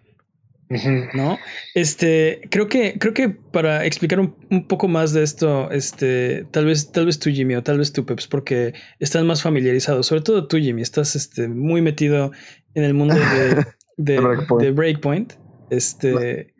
¿No? 1.14 1.38
Este, 1.74 2.42
creo 2.50 2.68
que, 2.68 2.98
creo 2.98 3.14
que 3.14 3.30
para 3.30 3.86
explicar 3.86 4.20
un, 4.20 4.66
poco 4.66 4.86
más 4.86 5.12
de 5.12 5.22
esto, 5.22 5.70
este, 5.70 6.46
tal 6.50 6.66
vez, 6.66 6.92
tal 6.92 7.06
vez 7.06 7.18
tú, 7.18 7.30
Jimmy, 7.30 7.54
o 7.54 7.62
tal 7.62 7.78
vez 7.78 7.92
tú, 7.92 8.04
Peps, 8.04 8.26
porque 8.26 8.74
están 8.98 9.26
más 9.26 9.42
familiarizados, 9.42 10.06
sobre 10.06 10.22
todo 10.22 10.46
tú, 10.46 10.58
Jimmy, 10.58 10.82
estás 10.82 11.16
este, 11.16 11.48
muy 11.48 11.80
metido 11.80 12.32
en 12.74 12.84
el 12.84 12.94
mundo 12.94 13.14
de, 13.14 13.64
de, 14.58 14.70
Breakpoint. 14.70 15.32
Este, 15.70 16.54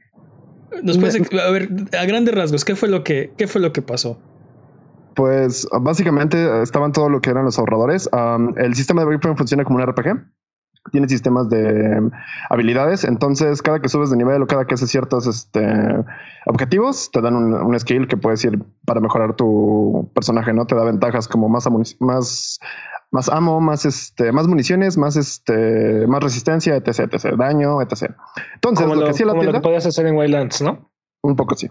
Nos 0.82 0.96
puedes, 0.96 1.20
a 1.32 1.50
ver, 1.50 1.68
a 1.98 2.04
grandes 2.06 2.34
rasgos, 2.34 2.64
¿qué 2.64 2.76
fue 2.76 2.88
lo 2.88 3.04
que, 3.04 3.32
qué 3.36 3.46
fue 3.46 3.60
lo 3.60 3.72
que 3.72 3.82
pasó? 3.82 4.18
Pues 5.14 5.66
básicamente 5.80 6.62
estaban 6.62 6.92
todo 6.92 7.08
lo 7.08 7.20
que 7.20 7.30
eran 7.30 7.44
los 7.44 7.58
ahorradores. 7.58 8.08
el 8.56 8.74
sistema 8.74 9.02
de 9.02 9.06
Breakpoint 9.06 9.36
funciona 9.36 9.64
como 9.64 9.78
un 9.78 9.86
RPG. 9.86 10.37
Tiene 10.90 11.08
sistemas 11.08 11.48
de 11.48 12.10
habilidades. 12.50 13.04
Entonces, 13.04 13.62
cada 13.62 13.80
que 13.80 13.88
subes 13.88 14.10
de 14.10 14.16
nivel 14.16 14.42
o 14.42 14.46
cada 14.46 14.66
que 14.66 14.74
haces 14.74 14.90
ciertos 14.90 15.26
este, 15.26 15.66
objetivos, 16.46 17.10
te 17.10 17.20
dan 17.20 17.34
un, 17.34 17.78
skill 17.78 18.08
que 18.08 18.16
puedes 18.16 18.44
ir 18.44 18.62
para 18.84 19.00
mejorar 19.00 19.34
tu 19.34 20.10
personaje, 20.14 20.52
¿no? 20.52 20.66
Te 20.66 20.74
da 20.74 20.84
ventajas 20.84 21.28
como 21.28 21.48
más, 21.48 21.68
más, 22.00 22.58
más 23.10 23.28
amo, 23.28 23.60
más 23.60 23.84
este, 23.84 24.32
más 24.32 24.46
municiones, 24.48 24.96
más 24.96 25.16
este, 25.16 26.06
más 26.06 26.22
resistencia, 26.22 26.76
etc, 26.76 27.12
etc, 27.12 27.36
daño, 27.36 27.80
etc. 27.82 28.12
Entonces, 28.54 28.86
lo, 28.86 29.04
que 29.04 29.12
sí 29.14 29.24
la 29.24 29.32
tienda, 29.32 29.52
lo 29.52 29.52
que 29.52 29.60
podías 29.60 29.86
hacer 29.86 30.06
en 30.06 30.16
Wildlands, 30.16 30.62
¿no? 30.62 30.90
Un 31.22 31.36
poco 31.36 31.56
sí 31.56 31.68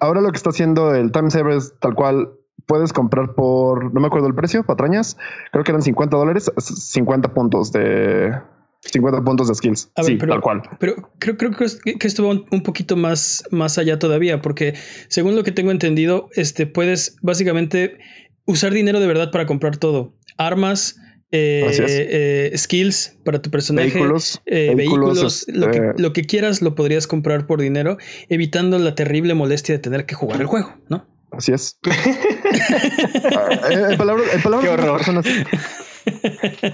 ahora 0.00 0.20
lo 0.20 0.30
que 0.30 0.36
está 0.36 0.50
haciendo 0.50 0.94
el 0.94 1.12
Time 1.12 1.30
Saver 1.30 1.56
es 1.56 1.74
tal 1.80 1.94
cual 1.94 2.30
puedes 2.66 2.92
comprar 2.92 3.34
por, 3.34 3.92
no 3.94 4.00
me 4.00 4.06
acuerdo 4.06 4.26
el 4.26 4.34
precio, 4.34 4.64
patrañas, 4.64 5.16
creo 5.52 5.64
que 5.64 5.70
eran 5.70 5.82
50 5.82 6.16
dólares, 6.16 6.50
50 6.58 7.32
puntos 7.34 7.72
de 7.72 8.32
50 8.80 9.24
puntos 9.24 9.48
de 9.48 9.54
skills. 9.54 9.90
sí, 10.02 10.18
tal 10.18 10.40
cual. 10.40 10.62
Pero 10.78 11.10
creo, 11.18 11.36
creo 11.36 11.50
que 11.52 12.06
esto 12.06 12.26
va 12.26 12.40
un 12.50 12.62
poquito 12.62 12.96
más, 12.96 13.44
más 13.50 13.78
allá 13.78 13.98
todavía, 13.98 14.42
porque 14.42 14.74
según 15.08 15.36
lo 15.36 15.42
que 15.42 15.52
tengo 15.52 15.70
entendido, 15.70 16.28
este, 16.34 16.66
puedes 16.66 17.16
básicamente 17.22 17.98
usar 18.44 18.72
dinero 18.72 19.00
de 19.00 19.06
verdad 19.06 19.30
para 19.30 19.46
comprar 19.46 19.76
todo. 19.76 20.14
Armas, 20.38 20.96
eh, 21.32 22.50
eh, 22.52 22.56
skills 22.56 23.18
para 23.24 23.42
tu 23.42 23.50
personaje, 23.50 23.88
vehículos, 23.88 24.40
eh, 24.46 24.74
vehículos, 24.76 25.46
lo, 25.48 25.70
que, 25.70 25.92
lo, 25.96 26.12
que, 26.12 26.22
quieras 26.22 26.62
lo 26.62 26.74
podrías 26.74 27.06
comprar 27.06 27.46
por 27.46 27.60
dinero, 27.60 27.98
evitando 28.28 28.78
la 28.78 28.94
terrible 28.94 29.34
molestia 29.34 29.74
de 29.74 29.80
tener 29.80 30.06
que 30.06 30.14
jugar 30.14 30.40
el 30.40 30.46
juego, 30.46 30.76
¿no? 30.88 31.04
Así 31.32 31.52
es. 31.52 31.78
el 33.70 33.96
palabra, 33.96 34.24
Qué 34.60 34.68
horror. 34.68 35.00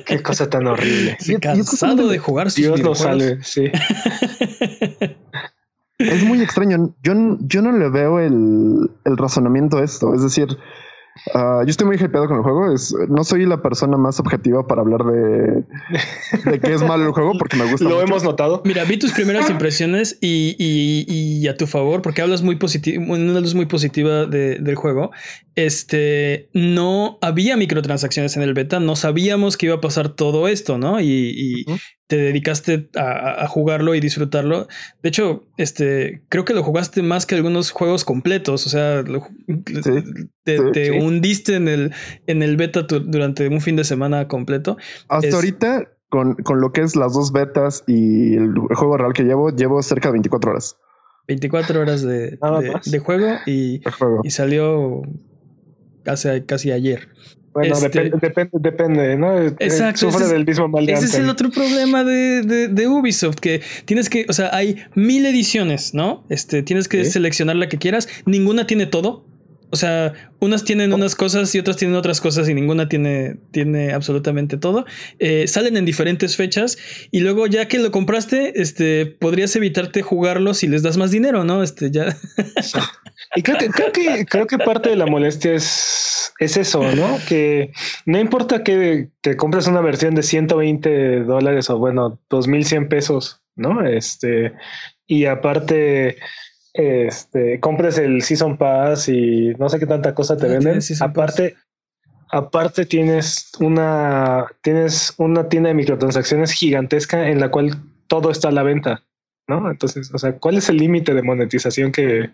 Qué 0.05 0.23
cosa 0.23 0.49
tan 0.49 0.67
horrible. 0.67 1.17
cansado 1.41 2.09
de 2.09 2.19
jugar 2.19 2.51
sus 2.51 2.57
Dios 2.65 2.81
lo 2.81 2.95
salve, 2.95 3.39
sí. 3.43 3.71
es 5.99 6.25
muy 6.25 6.43
extraño. 6.43 6.95
Yo, 7.03 7.15
yo 7.41 7.63
no 7.63 7.73
le 7.73 7.89
veo 7.89 8.21
el, 8.21 8.91
el 9.05 9.17
razonamiento 9.17 9.79
a 9.79 9.85
esto. 9.85 10.15
Es 10.15 10.23
decir, 10.23 10.59
Ah, 11.35 11.63
yo 11.65 11.71
estoy 11.71 11.87
muy 11.87 11.97
hypeado 11.97 12.27
con 12.27 12.39
el 12.39 12.43
juego. 12.43 12.73
Es, 12.73 12.95
no 13.09 13.23
soy 13.25 13.47
la 13.47 13.63
persona 13.63 13.97
más 13.97 14.19
objetiva 14.19 14.67
para 14.67 14.83
hablar 14.83 15.05
de, 15.05 15.65
de 16.51 16.61
qué 16.61 16.75
es 16.75 16.83
malo 16.83 17.07
el 17.07 17.13
juego 17.13 17.33
porque 17.39 17.57
me 17.57 17.71
gusta. 17.71 17.85
Lo 17.89 18.01
hemos 18.03 18.25
notado. 18.25 18.63
Mira, 18.65 18.85
vi 18.85 18.99
tus 18.99 19.13
primeras 19.13 19.49
impresiones 19.49 20.19
y, 20.21 20.57
y, 20.59 21.47
a 21.49 21.57
tu 21.57 21.67
favor, 21.67 22.03
porque 22.03 22.23
hablas 22.23 22.43
muy 22.43 22.57
positivo, 22.57 23.05
una 23.13 23.41
luz 23.41 23.55
muy 23.55 23.67
positiva 23.67 24.27
del 24.27 24.75
juego. 24.75 25.11
Este 25.55 26.49
no 26.55 27.19
había 27.21 27.57
microtransacciones 27.57 28.37
en 28.37 28.43
el 28.43 28.55
beta, 28.55 28.81
no 28.81 28.97
sabíamos 28.97 29.57
que 29.57 29.67
iba 29.67 29.77
a 29.77 29.81
pasar 29.81 30.09
todo 30.11 30.49
esto, 30.49 30.79
¿no? 30.79 31.01
Y, 31.01 31.67
te 32.07 32.17
dedicaste 32.17 32.91
a, 32.97 33.47
jugarlo 33.49 33.95
y 33.95 34.01
disfrutarlo. 34.01 34.69
De 35.03 35.09
hecho, 35.09 35.47
este, 35.57 36.23
creo 36.29 36.45
que 36.45 36.55
lo 36.55 36.63
jugaste 36.63 37.03
más 37.03 37.25
que 37.27 37.35
algunos 37.35 37.71
juegos 37.71 38.05
completos. 38.05 38.67
O 38.67 38.69
sea, 38.69 39.03
te, 40.45 40.91
hundiste 41.01 41.57
en 41.57 41.69
el, 41.69 41.95
en 42.27 42.43
el 42.43 42.57
beta 42.57 42.83
durante 42.83 43.49
un 43.49 43.61
fin 43.61 43.77
de 43.77 43.85
semana 43.85 44.29
completo. 44.29 44.77
Hasta 45.09 45.35
ahorita, 45.35 45.89
con, 46.11 46.37
lo 46.61 46.73
que 46.73 46.83
es 46.83 46.97
las 46.97 47.15
dos 47.15 47.33
betas 47.33 47.85
y 47.87 48.35
el 48.35 48.53
juego 48.75 48.99
real 48.99 49.15
que 49.15 49.23
llevo, 49.23 49.51
llevo 49.51 49.83
cerca 49.83 50.09
de 50.09 50.13
24 50.13 50.51
horas. 50.51 50.77
24 51.29 51.81
horas 51.81 52.03
de, 52.03 52.39
juego, 53.03 53.37
y, 53.47 53.81
y 54.25 54.31
salió 54.31 55.03
casi, 56.03 56.43
casi 56.43 56.73
ayer. 56.73 57.09
Bueno, 57.55 57.75
este, 57.75 58.11
depende, 58.11 58.51
depende, 58.53 59.17
¿no? 59.17 59.39
Eh, 59.39 59.55
exacto. 59.59 60.11
Sufre 60.11 60.27
del 60.29 60.47
mismo 60.47 60.69
mal 60.69 60.89
Ese 60.89 61.05
es 61.05 61.15
el 61.15 61.29
otro 61.29 61.51
problema 61.51 62.03
de, 62.03 62.69
de, 62.69 62.89
Ubisoft, 62.89 63.37
que 63.37 63.61
tienes 63.85 64.09
que, 64.09 64.25
o 64.29 64.33
sea, 64.33 64.55
hay 64.55 64.83
mil 64.95 65.27
ediciones, 65.27 65.93
¿no? 65.93 66.25
Este, 66.31 66.63
tienes 66.63 66.89
que 66.89 67.05
seleccionar 67.05 67.57
la 67.57 67.69
que 67.69 67.79
quieras. 67.79 68.09
Ninguna 68.25 68.67
tiene 68.67 68.87
todo. 68.87 69.25
O 69.71 69.77
sea, 69.77 70.13
unas 70.39 70.65
tienen 70.65 70.93
oh. 70.93 70.97
unas 70.97 71.15
cosas 71.15 71.55
y 71.55 71.59
otras 71.59 71.79
tienen 71.79 71.97
otras 71.97 72.21
cosas 72.21 72.47
y 72.47 72.53
ninguna 72.53 72.91
tiene, 72.91 73.37
tiene 73.53 73.93
absolutamente 73.93 74.59
todo. 74.59 74.85
Eh, 75.19 75.47
salen 75.49 75.79
en 75.79 75.87
diferentes 75.87 76.37
fechas 76.37 76.77
y 77.11 77.21
luego 77.21 77.47
ya 77.47 77.69
que 77.69 77.79
lo 77.79 77.91
compraste, 77.91 78.61
este, 78.61 79.07
podrías 79.07 79.57
evitarte 79.57 80.03
jugarlo 80.03 80.53
si 80.53 80.69
les 80.69 80.83
das 80.83 80.99
más 80.99 81.11
dinero, 81.11 81.45
¿no? 81.45 81.63
Este, 81.63 81.91
ya. 81.91 82.15
Y 83.35 83.43
creo 83.43 83.57
que, 83.57 83.69
creo 83.69 83.93
que, 83.93 84.27
creo 84.27 84.47
que 84.47 84.59
parte 84.59 84.91
de 84.91 84.97
la 84.97 85.07
molestia 85.07 85.55
es, 85.55 86.35
es 86.39 86.57
eso, 86.57 86.83
¿no? 86.95 87.19
Que 87.27 87.73
no 88.05 88.19
importa 88.19 88.63
que, 88.63 89.09
que 89.23 89.37
compres 89.37 89.67
una 89.67 89.81
versión 89.81 90.15
de 90.15 90.23
120 90.23 91.21
dólares 91.21 91.71
o 91.71 91.79
bueno, 91.79 92.19
2100 92.29 92.89
pesos, 92.89 93.41
¿no? 93.57 93.87
Este, 93.87 94.53
y 95.07 95.25
aparte, 95.25 96.19
este, 96.75 97.59
compres 97.61 97.97
el 97.97 98.23
Season 98.23 98.59
Pass 98.59 99.09
y 99.09 99.55
no 99.59 99.71
sé 99.71 99.79
qué 99.79 99.87
tanta 99.87 100.15
cosa 100.15 100.37
te 100.37 100.49
venden. 100.49 100.81
Aparte, 101.01 101.57
aparte 102.31 102.85
tienes 102.85 103.51
una, 103.61 104.47
tienes 104.61 105.15
una 105.17 105.49
tienda 105.49 105.69
de 105.69 105.75
microtransacciones 105.75 106.53
gigantesca 106.53 107.29
en 107.29 107.41
la 107.41 107.51
cual 107.51 107.77
todo 108.09 108.31
está 108.31 108.49
a 108.49 108.53
la 108.53 108.63
venta, 108.63 109.05
¿no? 109.49 109.71
Entonces, 109.71 110.13
o 110.13 110.19
sea, 110.19 110.35
¿cuál 110.37 110.59
es 110.59 110.69
el 110.69 110.77
límite 110.77 111.15
de 111.15 111.23
monetización 111.23 111.93
que, 111.93 112.31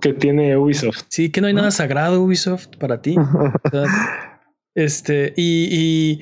que 0.00 0.12
tiene 0.12 0.56
Ubisoft? 0.56 1.02
Sí, 1.08 1.30
que 1.30 1.40
no 1.40 1.46
hay 1.46 1.54
nada 1.54 1.70
sagrado 1.70 2.22
Ubisoft 2.22 2.76
para 2.78 3.00
ti. 3.02 3.16
este, 4.74 5.34
y 5.36 6.20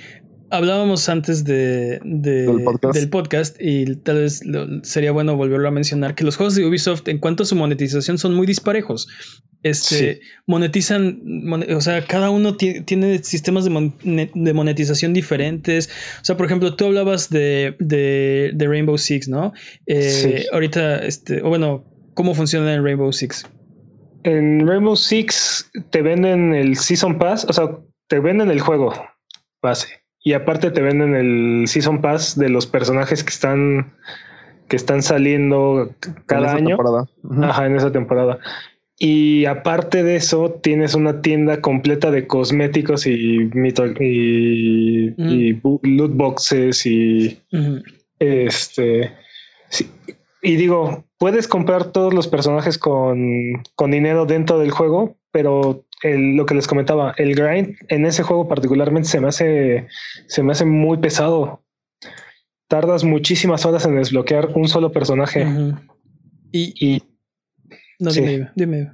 Hablábamos 0.50 1.08
antes 1.08 1.44
de, 1.44 1.98
¿Del, 2.04 3.08
podcast? 3.10 3.56
y 3.58 3.96
tal 3.96 4.18
vez 4.18 4.42
sería 4.82 5.10
bueno 5.10 5.36
volverlo 5.36 5.66
a 5.66 5.72
mencionar 5.72 6.14
que 6.14 6.22
los 6.22 6.36
juegos 6.36 6.54
de 6.54 6.64
Ubisoft 6.64 7.08
en 7.08 7.18
cuanto 7.18 7.42
a 7.42 7.46
su 7.46 7.56
monetización 7.56 8.16
son 8.16 8.34
muy 8.34 8.46
disparejos. 8.46 9.08
Este 9.64 10.20
monetizan, 10.46 11.20
o 11.74 11.80
sea, 11.80 12.04
cada 12.04 12.30
uno 12.30 12.56
tiene 12.56 13.24
sistemas 13.24 13.64
de, 13.64 14.52
monetización 14.54 15.12
diferentes. 15.12 15.88
O 16.22 16.24
sea, 16.24 16.36
por 16.36 16.46
ejemplo, 16.46 16.76
tú 16.76 16.84
hablabas 16.84 17.28
de, 17.28 17.74
de 17.80 18.66
Rainbow 18.68 18.98
Six, 18.98 19.28
¿no? 19.28 19.52
Eh, 19.86 20.44
ahorita, 20.52 20.98
este, 20.98 21.42
o 21.42 21.48
bueno, 21.48 21.84
¿cómo 22.16 22.34
funciona 22.34 22.74
en 22.74 22.82
Rainbow 22.82 23.12
Six? 23.12 23.46
En 24.24 24.66
Rainbow 24.66 24.96
Six 24.96 25.70
te 25.90 26.02
venden 26.02 26.52
el 26.52 26.76
Season 26.76 27.16
Pass, 27.18 27.46
o 27.48 27.52
sea, 27.52 27.78
te 28.08 28.18
venden 28.18 28.50
el 28.50 28.60
juego 28.60 28.92
base 29.62 30.00
y 30.24 30.32
aparte 30.32 30.72
te 30.72 30.82
venden 30.82 31.14
el 31.14 31.68
Season 31.68 32.00
Pass 32.00 32.36
de 32.36 32.48
los 32.48 32.66
personajes 32.66 33.22
que 33.22 33.30
están 33.30 33.94
que 34.68 34.74
están 34.74 35.02
saliendo 35.02 35.94
cada 36.26 36.54
año. 36.54 36.76
Ajá, 37.42 37.66
en 37.66 37.76
esa 37.76 37.92
temporada. 37.92 38.40
Y 38.98 39.44
aparte 39.44 40.02
de 40.02 40.16
eso, 40.16 40.58
tienes 40.62 40.94
una 40.94 41.20
tienda 41.20 41.60
completa 41.60 42.10
de 42.10 42.26
cosméticos 42.26 43.06
y, 43.06 43.50
y, 44.00 45.14
y 45.18 45.60
loot 45.82 46.16
boxes 46.16 46.86
y 46.86 47.38
este. 48.18 49.12
Y 50.42 50.56
digo, 50.56 51.04
puedes 51.18 51.48
comprar 51.48 51.92
todos 51.92 52.12
los 52.14 52.28
personajes 52.28 52.78
con, 52.78 53.62
con 53.74 53.90
dinero 53.90 54.26
dentro 54.26 54.58
del 54.58 54.70
juego, 54.70 55.16
pero 55.32 55.84
lo 56.02 56.46
que 56.46 56.54
les 56.54 56.66
comentaba, 56.66 57.14
el 57.16 57.34
grind 57.34 57.76
en 57.88 58.06
ese 58.06 58.22
juego 58.22 58.48
particularmente 58.48 59.08
se 59.08 59.20
me 59.20 59.28
hace, 59.28 59.88
se 60.26 60.42
me 60.42 60.52
hace 60.52 60.64
muy 60.64 60.98
pesado. 60.98 61.62
Tardas 62.68 63.04
muchísimas 63.04 63.64
horas 63.64 63.86
en 63.86 63.96
desbloquear 63.96 64.50
un 64.54 64.68
solo 64.68 64.92
personaje. 64.92 65.46
Y, 66.52 67.02
no, 67.98 68.10
dime, 68.10 68.92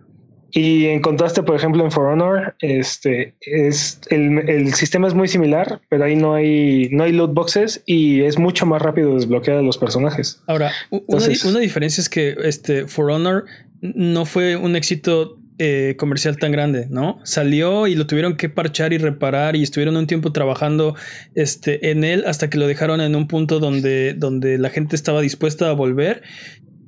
Y 0.53 0.87
en 0.87 1.01
contraste, 1.01 1.43
por 1.43 1.57
ejemplo, 1.57 1.83
en 1.83 1.91
For 1.91 2.07
Honor, 2.07 2.55
este 2.61 3.35
es 3.41 4.01
el, 4.11 4.75
sistema 4.75 5.09
es 5.09 5.15
muy 5.15 5.27
similar, 5.27 5.81
pero 5.89 6.05
ahí 6.05 6.15
no 6.15 6.35
hay, 6.35 6.89
no 6.91 7.05
hay 7.05 7.13
loot 7.13 7.33
boxes 7.33 7.83
y 7.87 8.21
es 8.21 8.39
mucho 8.39 8.67
más 8.67 8.83
rápido 8.83 9.15
desbloquear 9.15 9.59
a 9.59 9.63
los 9.63 9.79
personajes. 9.79 10.43
Ahora, 10.47 10.71
una, 10.91 11.27
una, 11.47 11.59
diferencia 11.59 12.03
es 12.03 12.09
que 12.09 12.37
este 12.45 12.87
For 12.87 13.11
Honor 13.11 13.47
no 13.81 14.27
fue 14.27 14.57
un 14.57 14.77
éxito 14.77 15.39
eh, 15.59 15.97
comercial 15.99 16.39
tan 16.39 16.51
grande, 16.51 16.87
¿no? 16.91 17.21
Salió 17.25 17.87
y 17.87 17.95
lo 17.95 18.07
tuvieron 18.07 18.37
que 18.37 18.49
parchar 18.49 18.93
y 18.93 18.99
reparar 18.99 19.55
y 19.55 19.63
estuvieron 19.63 19.97
un 19.97 20.07
tiempo 20.07 20.33
trabajando 20.33 20.97
este, 21.35 21.91
en 21.91 22.05
él 22.05 22.25
hasta 22.27 22.51
que 22.51 22.59
lo 22.59 22.67
dejaron 22.67 23.01
en 23.01 23.15
un 23.15 23.29
punto 23.29 23.61
donde, 23.61 24.15
donde 24.15 24.59
la 24.59 24.71
gente 24.71 24.97
estaba 24.97 25.21
dispuesta 25.21 25.69
a 25.69 25.73
volver. 25.73 26.23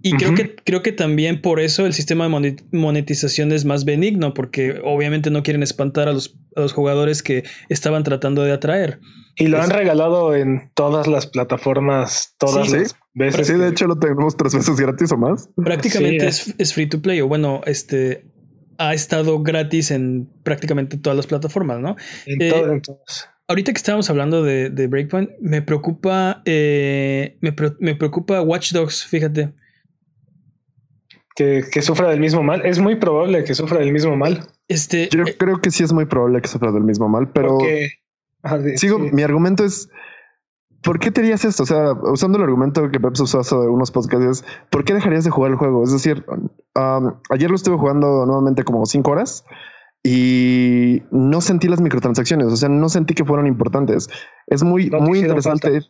Y 0.06 0.12
creo, 0.18 0.34
que, 0.34 0.54
creo 0.54 0.82
que 0.82 0.92
también 0.92 1.40
por 1.40 1.60
eso 1.60 1.86
el 1.86 1.94
sistema 1.94 2.28
de 2.28 2.56
monetización 2.72 3.52
es 3.52 3.64
más 3.64 3.86
benigno, 3.86 4.34
porque 4.34 4.78
obviamente 4.84 5.30
no 5.30 5.42
quieren 5.42 5.62
espantar 5.62 6.08
a 6.08 6.12
los, 6.12 6.36
jugadores 6.74 7.22
que 7.22 7.44
estaban 7.70 8.04
tratando 8.04 8.42
de 8.42 8.52
atraer. 8.52 9.00
Y 9.36 9.46
lo 9.46 9.62
han 9.62 9.70
regalado 9.70 10.34
en 10.34 10.70
todas 10.74 11.06
las 11.06 11.26
plataformas, 11.26 12.34
todas 12.36 12.70
las 12.70 12.94
veces. 13.16 13.46
Sí, 13.46 13.54
de 13.54 13.68
hecho 13.68 13.86
lo 13.86 13.98
tenemos 13.98 14.36
tres 14.36 14.54
veces 14.54 14.76
gratis 14.76 15.10
o 15.10 15.16
más. 15.16 15.48
Prácticamente 15.56 16.30
Sí, 16.32 16.50
es, 16.50 16.54
es 16.58 16.74
free 16.74 16.86
to 16.86 17.00
play, 17.00 17.22
o 17.22 17.26
bueno, 17.26 17.62
este 17.64 18.26
ha 18.76 18.92
estado 18.92 19.42
gratis 19.42 19.90
en 19.90 20.28
prácticamente 20.42 20.98
todas 20.98 21.16
las 21.16 21.26
plataformas, 21.26 21.80
¿no? 21.80 21.96
En 22.26 22.42
eh, 22.42 22.50
todo, 22.50 22.72
entonces. 22.72 23.26
Ahorita 23.48 23.72
que 23.72 23.78
estábamos 23.78 24.10
hablando 24.10 24.42
de, 24.42 24.68
de 24.68 24.86
Breakpoint, 24.86 25.30
me 25.40 25.62
preocupa, 25.62 26.42
eh, 26.44 27.38
me, 27.40 27.52
pre- 27.52 27.76
me 27.78 27.94
preocupa 27.94 28.42
Watch 28.42 28.72
Dogs, 28.72 29.02
fíjate. 29.06 29.54
Que, 31.34 31.64
que 31.70 31.82
sufra 31.82 32.10
del 32.10 32.20
mismo 32.20 32.42
mal. 32.42 32.64
Es 32.64 32.78
muy 32.78 32.96
probable 32.96 33.42
que 33.44 33.54
sufra 33.54 33.80
del 33.80 33.92
mismo 33.92 34.16
mal. 34.16 34.46
Este, 34.68 35.08
Yo 35.10 35.22
eh, 35.22 35.36
creo 35.36 35.60
que 35.60 35.70
sí 35.70 35.82
es 35.82 35.92
muy 35.92 36.06
probable 36.06 36.40
que 36.40 36.48
sufra 36.48 36.70
del 36.70 36.84
mismo 36.84 37.08
mal, 37.08 37.30
pero 37.32 37.58
Porque. 37.58 37.90
Sigo, 38.76 38.98
sí. 38.98 39.10
mi 39.12 39.22
argumento 39.22 39.64
es, 39.64 39.88
¿por 40.82 40.98
qué 40.98 41.10
te 41.10 41.22
harías 41.22 41.44
esto? 41.44 41.62
O 41.62 41.66
sea, 41.66 41.92
usando 41.92 42.38
el 42.38 42.44
argumento 42.44 42.90
que 42.90 43.00
Peps 43.00 43.20
usó 43.20 43.40
hace 43.40 43.54
unos 43.54 43.90
podcasts, 43.90 44.44
¿por 44.70 44.84
qué 44.84 44.94
dejarías 44.94 45.24
de 45.24 45.30
jugar 45.30 45.50
el 45.50 45.56
juego? 45.56 45.82
Es 45.82 45.92
decir, 45.92 46.24
um, 46.28 47.14
ayer 47.30 47.48
lo 47.48 47.56
estuve 47.56 47.78
jugando 47.78 48.26
nuevamente 48.26 48.64
como 48.64 48.84
cinco 48.84 49.12
horas 49.12 49.44
y 50.02 51.02
no 51.10 51.40
sentí 51.40 51.68
las 51.68 51.80
microtransacciones, 51.80 52.48
o 52.48 52.56
sea, 52.56 52.68
no 52.68 52.90
sentí 52.90 53.14
que 53.14 53.24
fueran 53.24 53.46
importantes. 53.46 54.08
Es 54.46 54.62
muy, 54.62 54.90
No 54.90 55.00
muy 55.00 55.20
interesante. 55.20 55.80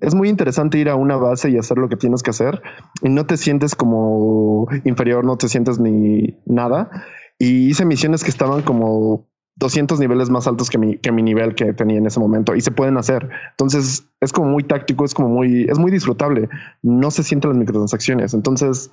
Es 0.00 0.14
muy 0.14 0.28
interesante 0.28 0.78
ir 0.78 0.88
a 0.88 0.96
una 0.96 1.16
base 1.16 1.50
y 1.50 1.58
hacer 1.58 1.78
lo 1.78 1.88
que 1.88 1.96
tienes 1.96 2.22
que 2.22 2.30
hacer 2.30 2.62
y 3.02 3.08
no 3.10 3.26
te 3.26 3.36
sientes 3.36 3.74
como 3.74 4.66
inferior, 4.84 5.24
no 5.24 5.36
te 5.36 5.48
sientes 5.48 5.78
ni 5.78 6.38
nada. 6.46 6.90
Y 7.38 7.68
hice 7.68 7.84
misiones 7.84 8.24
que 8.24 8.30
estaban 8.30 8.62
como 8.62 9.28
200 9.56 10.00
niveles 10.00 10.30
más 10.30 10.46
altos 10.46 10.70
que 10.70 10.78
mi, 10.78 10.98
que 10.98 11.12
mi 11.12 11.22
nivel 11.22 11.54
que 11.54 11.72
tenía 11.72 11.98
en 11.98 12.06
ese 12.06 12.20
momento 12.20 12.54
y 12.54 12.60
se 12.60 12.70
pueden 12.70 12.96
hacer. 12.96 13.28
Entonces 13.52 14.06
es 14.20 14.32
como 14.32 14.48
muy 14.48 14.64
táctico, 14.64 15.04
es 15.04 15.14
como 15.14 15.28
muy, 15.28 15.64
es 15.68 15.78
muy 15.78 15.90
disfrutable. 15.90 16.48
No 16.82 17.10
se 17.10 17.22
sienten 17.22 17.50
las 17.50 17.58
microtransacciones. 17.58 18.34
Entonces 18.34 18.90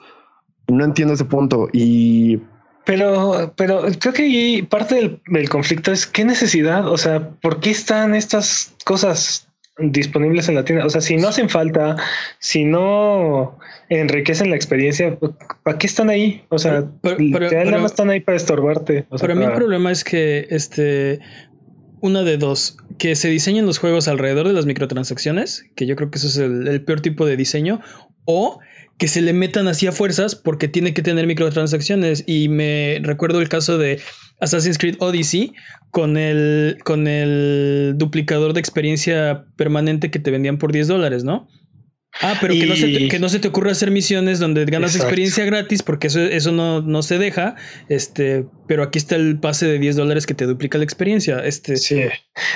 no 0.67 0.83
entiendo 0.83 1.13
ese 1.13 1.25
punto 1.25 1.67
y 1.73 2.41
Pero, 2.85 3.53
pero 3.55 3.83
creo 3.99 4.13
que 4.13 4.67
parte 4.69 4.95
del, 4.95 5.21
del 5.27 5.49
conflicto 5.49 5.91
es 5.91 6.07
qué 6.07 6.23
necesidad, 6.23 6.87
o 6.87 6.97
sea, 6.97 7.31
¿por 7.41 7.59
qué 7.59 7.71
están 7.71 8.15
estas 8.15 8.73
cosas 8.85 9.42
disponibles 9.77 10.49
en 10.49 10.55
la 10.55 10.65
tienda? 10.65 10.85
O 10.85 10.89
sea, 10.89 11.01
si 11.01 11.17
no 11.17 11.27
hacen 11.29 11.49
falta, 11.49 11.95
si 12.39 12.63
no 12.65 13.57
enriquecen 13.89 14.49
la 14.49 14.55
experiencia, 14.55 15.17
¿para 15.63 15.77
qué 15.77 15.87
están 15.87 16.09
ahí? 16.09 16.43
O 16.49 16.57
sea, 16.59 16.85
Pero- 17.01 17.17
pero- 17.17 17.49
pero- 17.49 17.65
nada 17.65 17.77
más 17.79 17.91
están 17.91 18.09
ahí 18.09 18.19
para 18.19 18.37
estorbarte. 18.37 19.05
O 19.09 19.17
sea, 19.17 19.27
para 19.27 19.39
mí 19.39 19.45
el 19.45 19.53
problema 19.53 19.91
es 19.91 20.03
que 20.03 20.47
este 20.49 21.19
una 22.01 22.23
de 22.23 22.35
dos, 22.37 22.75
que 22.97 23.15
se 23.15 23.29
diseñen 23.29 23.65
los 23.65 23.77
juegos 23.79 24.09
alrededor 24.09 24.45
de 24.45 24.53
las 24.53 24.65
microtransacciones, 24.65 25.63
que 25.75 25.85
yo 25.85 25.95
creo 25.95 26.11
que 26.11 26.17
eso 26.17 26.27
es 26.27 26.35
el, 26.35 26.67
el 26.67 26.83
peor 26.83 26.99
tipo 26.99 27.25
de 27.25 27.37
diseño, 27.37 27.79
o 28.25 28.59
que 28.97 29.07
se 29.07 29.21
le 29.21 29.33
metan 29.33 29.67
así 29.67 29.87
a 29.87 29.91
fuerzas 29.91 30.35
porque 30.35 30.67
tiene 30.67 30.93
que 30.93 31.01
tener 31.01 31.27
microtransacciones. 31.27 32.23
Y 32.27 32.49
me 32.49 32.99
recuerdo 33.01 33.41
el 33.41 33.49
caso 33.49 33.77
de 33.77 33.99
Assassin's 34.39 34.77
Creed 34.77 34.95
Odyssey 34.99 35.53
con 35.91 36.17
el, 36.17 36.77
con 36.83 37.07
el 37.07 37.93
duplicador 37.97 38.53
de 38.53 38.59
experiencia 38.59 39.45
permanente 39.55 40.11
que 40.11 40.19
te 40.19 40.31
vendían 40.31 40.57
por 40.57 40.71
10 40.71 40.87
dólares, 40.87 41.23
¿no? 41.23 41.47
Ah, 42.21 42.37
pero 42.39 42.53
que, 42.53 42.65
no 42.67 42.75
se 42.75 42.83
te, 42.85 42.91
Y- 42.91 43.07
que 43.09 43.17
no 43.19 43.27
se 43.27 43.39
te 43.39 43.47
ocurra 43.47 43.71
hacer 43.71 43.89
misiones 43.89 44.37
donde 44.39 44.65
ganas 44.65 44.91
Exacto. 44.91 45.07
experiencia 45.07 45.45
gratis 45.45 45.81
porque 45.81 46.07
eso, 46.07 46.19
eso 46.21 46.51
no, 46.51 46.81
no 46.81 47.01
se 47.01 47.17
deja. 47.17 47.55
Este, 47.89 48.45
pero 48.67 48.83
aquí 48.83 48.99
está 48.99 49.15
el 49.15 49.39
pase 49.39 49.65
de 49.65 49.79
10 49.79 49.95
dólares 49.95 50.25
que 50.27 50.33
te 50.35 50.45
duplica 50.45 50.77
la 50.77 50.83
experiencia. 50.83 51.39
Este, 51.43 51.75
Sí, 51.77 52.01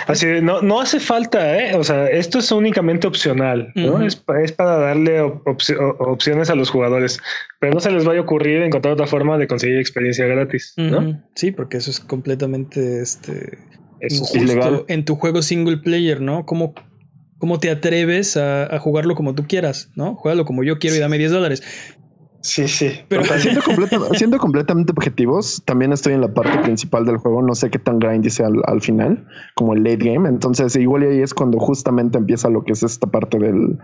así 0.06 0.28
de, 0.28 0.42
no, 0.42 0.62
no 0.62 0.80
hace 0.80 1.00
falta, 1.00 1.58
¿eh? 1.60 1.76
o 1.76 1.84
sea, 1.84 2.08
esto 2.08 2.38
es 2.40 2.52
únicamente 2.52 3.08
opcional, 3.08 3.72
¿no? 3.76 4.06
Es, 4.06 4.24
es 4.44 4.52
para 4.52 4.78
darle 4.78 5.22
op- 5.22 5.44
opciones 6.00 6.50
a 6.52 6.56
los 6.56 6.70
jugadores, 6.70 7.20
pero 7.60 7.74
no 7.74 7.80
se 7.80 7.92
les 7.92 8.06
vaya 8.06 8.20
a 8.20 8.24
ocurrir 8.24 8.62
encontrar 8.62 8.94
otra 8.94 9.08
forma 9.08 9.38
de 9.40 9.48
conseguir 9.48 9.78
experiencia 9.80 10.28
gratis, 10.28 10.74
¿no? 10.78 11.22
Sí, 11.36 11.52
porque 11.52 11.78
eso 11.78 11.90
es 11.90 12.00
completamente 12.00 13.02
este, 13.02 13.58
Eso 14.00 14.24
es 14.24 14.36
injusto 14.36 14.38
ilegal. 14.38 14.86
en 14.88 15.04
tu 15.04 15.16
juego 15.16 15.42
single 15.42 15.78
player, 15.78 16.22
¿no? 16.22 16.46
¿Cómo, 16.46 16.74
cómo 17.38 17.60
te 17.60 17.70
atreves 17.70 18.38
a, 18.38 18.74
a 18.76 18.80
jugarlo 18.80 19.16
como 19.16 19.34
tú 19.36 19.46
quieras, 19.48 19.90
¿no? 19.96 20.16
Juégalo 20.16 20.46
como 20.46 20.64
yo 20.64 20.80
quiero 20.80 20.96
y 20.96 21.00
dame 21.00 21.18
10 21.18 21.32
dólares. 21.32 21.64
Sí, 22.42 22.68
sí. 22.68 22.92
Pero- 23.10 23.24
siendo, 23.26 23.62
completa- 23.66 24.00
siendo 24.14 24.38
completamente 24.38 24.92
objetivos, 24.92 25.62
también 25.66 25.92
estoy 25.92 26.14
en 26.14 26.22
la 26.22 26.34
parte 26.34 26.58
principal 26.60 27.06
del 27.06 27.18
juego. 27.18 27.42
No 27.42 27.56
sé 27.56 27.70
qué 27.70 27.80
tan 27.80 28.00
grindy 28.00 28.30
sea 28.30 28.48
al, 28.48 28.62
al 28.66 28.82
final, 28.82 29.26
como 29.56 29.74
el 29.74 29.84
late 29.84 29.98
game. 30.14 30.30
Entonces, 30.30 30.76
igual 30.76 31.04
ahí 31.04 31.20
es 31.22 31.34
cuando 31.34 31.60
justamente 31.60 32.18
empieza 32.18 32.50
lo 32.50 32.64
que 32.64 32.72
es 32.74 32.84
esta 32.84 33.08
parte 33.08 33.38
del 33.40 33.78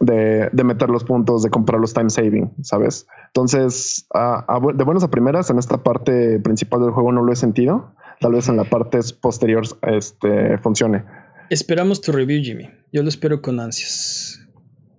de, 0.00 0.50
de 0.52 0.64
meter 0.64 0.90
los 0.90 1.04
puntos, 1.04 1.42
de 1.42 1.48
comprar 1.50 1.80
los 1.80 1.94
time 1.94 2.10
saving, 2.10 2.52
sabes? 2.62 3.06
Entonces, 3.28 4.06
a- 4.12 4.44
de 4.74 4.84
buenas 4.84 5.04
a 5.04 5.10
primeras, 5.10 5.48
en 5.50 5.58
esta 5.58 5.82
parte 5.82 6.38
principal 6.40 6.80
del 6.80 6.90
juego 6.90 7.12
no 7.12 7.22
lo 7.22 7.32
he 7.32 7.36
sentido. 7.36 7.94
Tal 8.20 8.32
vez 8.32 8.48
en 8.48 8.56
la 8.56 8.64
parte 8.64 8.98
posterior 9.20 9.62
este, 9.82 10.58
funcione. 10.58 11.04
Esperamos 11.50 12.00
tu 12.00 12.12
review, 12.12 12.42
Jimmy. 12.42 12.68
Yo 12.92 13.02
lo 13.02 13.08
espero 13.08 13.40
con 13.40 13.60
ansias. 13.60 14.40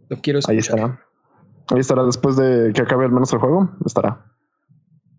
Lo 0.10 0.18
quiero 0.22 0.40
escuchar. 0.40 0.54
Ahí 0.56 0.60
estará. 0.60 1.02
Ahí 1.70 1.80
estará 1.80 2.04
después 2.06 2.36
de 2.38 2.72
que 2.74 2.82
acabe 2.82 3.06
al 3.06 3.12
menos 3.12 3.32
el 3.34 3.40
juego. 3.40 3.70
Estará. 3.86 4.24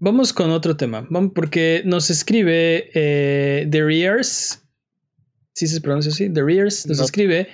Vamos 0.00 0.32
con 0.32 0.50
otro 0.50 0.76
tema. 0.76 1.06
Vamos 1.10 1.32
porque 1.34 1.82
nos 1.84 2.08
escribe 2.10 2.90
eh, 2.94 3.66
The 3.70 3.82
Rears. 3.84 4.62
¿Sí 5.54 5.66
se 5.66 5.80
pronuncia 5.80 6.12
así? 6.12 6.30
The 6.32 6.42
Rears 6.42 6.86
nos 6.86 6.98
No. 6.98 7.04
escribe. 7.04 7.48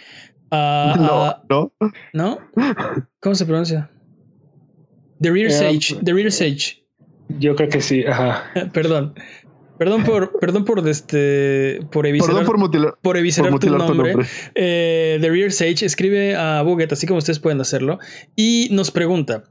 a- 0.50 0.92
a- 0.92 0.96
no, 1.48 1.72
no. 1.72 1.72
¿No? 2.12 2.38
¿Cómo 3.20 3.34
se 3.34 3.46
pronuncia? 3.46 3.90
The 5.20 5.30
Rear 5.30 5.46
Eh, 5.48 5.50
Sage. 5.80 6.00
The 6.04 6.12
Rear 6.12 6.30
Sage. 6.30 6.84
Yo 7.40 7.56
creo 7.56 7.68
que 7.70 7.80
sí, 7.80 8.04
ajá. 8.06 8.44
Perdón. 8.74 9.14
Perdón 9.78 10.04
por, 10.04 10.38
perdón 10.38 10.64
por 10.64 10.86
este, 10.88 11.80
por 11.90 12.06
eviscerar, 12.06 12.34
Perdón 12.36 12.46
por 12.46 12.58
mutilar, 12.58 12.94
por 13.02 13.16
eviscerar 13.16 13.50
por 13.50 13.60
tu 13.60 13.66
mutilar 13.68 13.86
tu 13.88 13.94
nombre. 13.94 14.12
nombre. 14.12 14.28
Eh, 14.54 15.18
The 15.20 15.30
Rear 15.30 15.50
Sage 15.50 15.84
escribe 15.84 16.36
a 16.36 16.62
Buget, 16.62 16.92
así 16.92 17.06
como 17.06 17.18
ustedes 17.18 17.40
pueden 17.40 17.60
hacerlo, 17.60 17.98
y 18.36 18.68
nos 18.70 18.90
pregunta: 18.92 19.44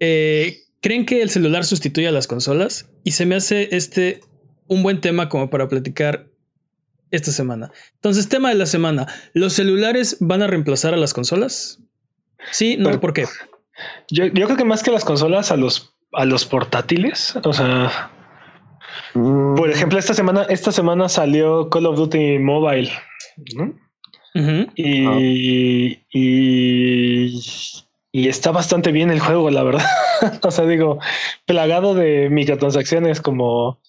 eh, 0.00 0.58
¿Creen 0.82 1.06
que 1.06 1.22
el 1.22 1.30
celular 1.30 1.64
sustituye 1.64 2.06
a 2.08 2.12
las 2.12 2.26
consolas? 2.26 2.88
Y 3.04 3.12
se 3.12 3.26
me 3.26 3.34
hace 3.36 3.74
este 3.74 4.20
un 4.66 4.82
buen 4.82 5.00
tema 5.00 5.28
como 5.28 5.48
para 5.48 5.68
platicar 5.68 6.26
esta 7.10 7.30
semana. 7.32 7.70
Entonces, 7.94 8.28
tema 8.28 8.50
de 8.50 8.56
la 8.56 8.66
semana: 8.66 9.06
¿los 9.32 9.54
celulares 9.54 10.18
van 10.20 10.42
a 10.42 10.46
reemplazar 10.46 10.92
a 10.94 10.98
las 10.98 11.14
consolas? 11.14 11.80
Sí, 12.52 12.76
no, 12.76 12.90
Pero- 12.90 13.00
¿por 13.00 13.12
qué? 13.12 13.24
Yo, 14.10 14.26
yo 14.26 14.46
creo 14.46 14.56
que 14.56 14.64
más 14.64 14.82
que 14.82 14.90
las 14.90 15.04
consolas 15.04 15.50
a 15.50 15.56
los 15.56 15.94
a 16.12 16.24
los 16.24 16.46
portátiles, 16.46 17.34
o 17.42 17.52
sea, 17.52 18.10
por 19.12 19.70
ejemplo, 19.70 19.98
esta 19.98 20.14
semana, 20.14 20.46
esta 20.48 20.72
semana 20.72 21.08
salió 21.08 21.68
Call 21.70 21.86
of 21.86 21.96
Duty 21.96 22.38
Mobile, 22.38 22.90
¿no? 23.56 23.74
Ujú. 24.34 24.70
Y, 24.76 25.98
y, 26.12 27.40
y 28.12 28.28
está 28.28 28.50
bastante 28.50 28.92
bien 28.92 29.10
el 29.10 29.20
juego, 29.20 29.50
la 29.50 29.62
verdad. 29.62 29.84
o 30.42 30.50
sea, 30.50 30.66
digo, 30.66 30.98
plagado 31.46 31.94
de 31.94 32.28
microtransacciones 32.30 33.20
como, 33.20 33.80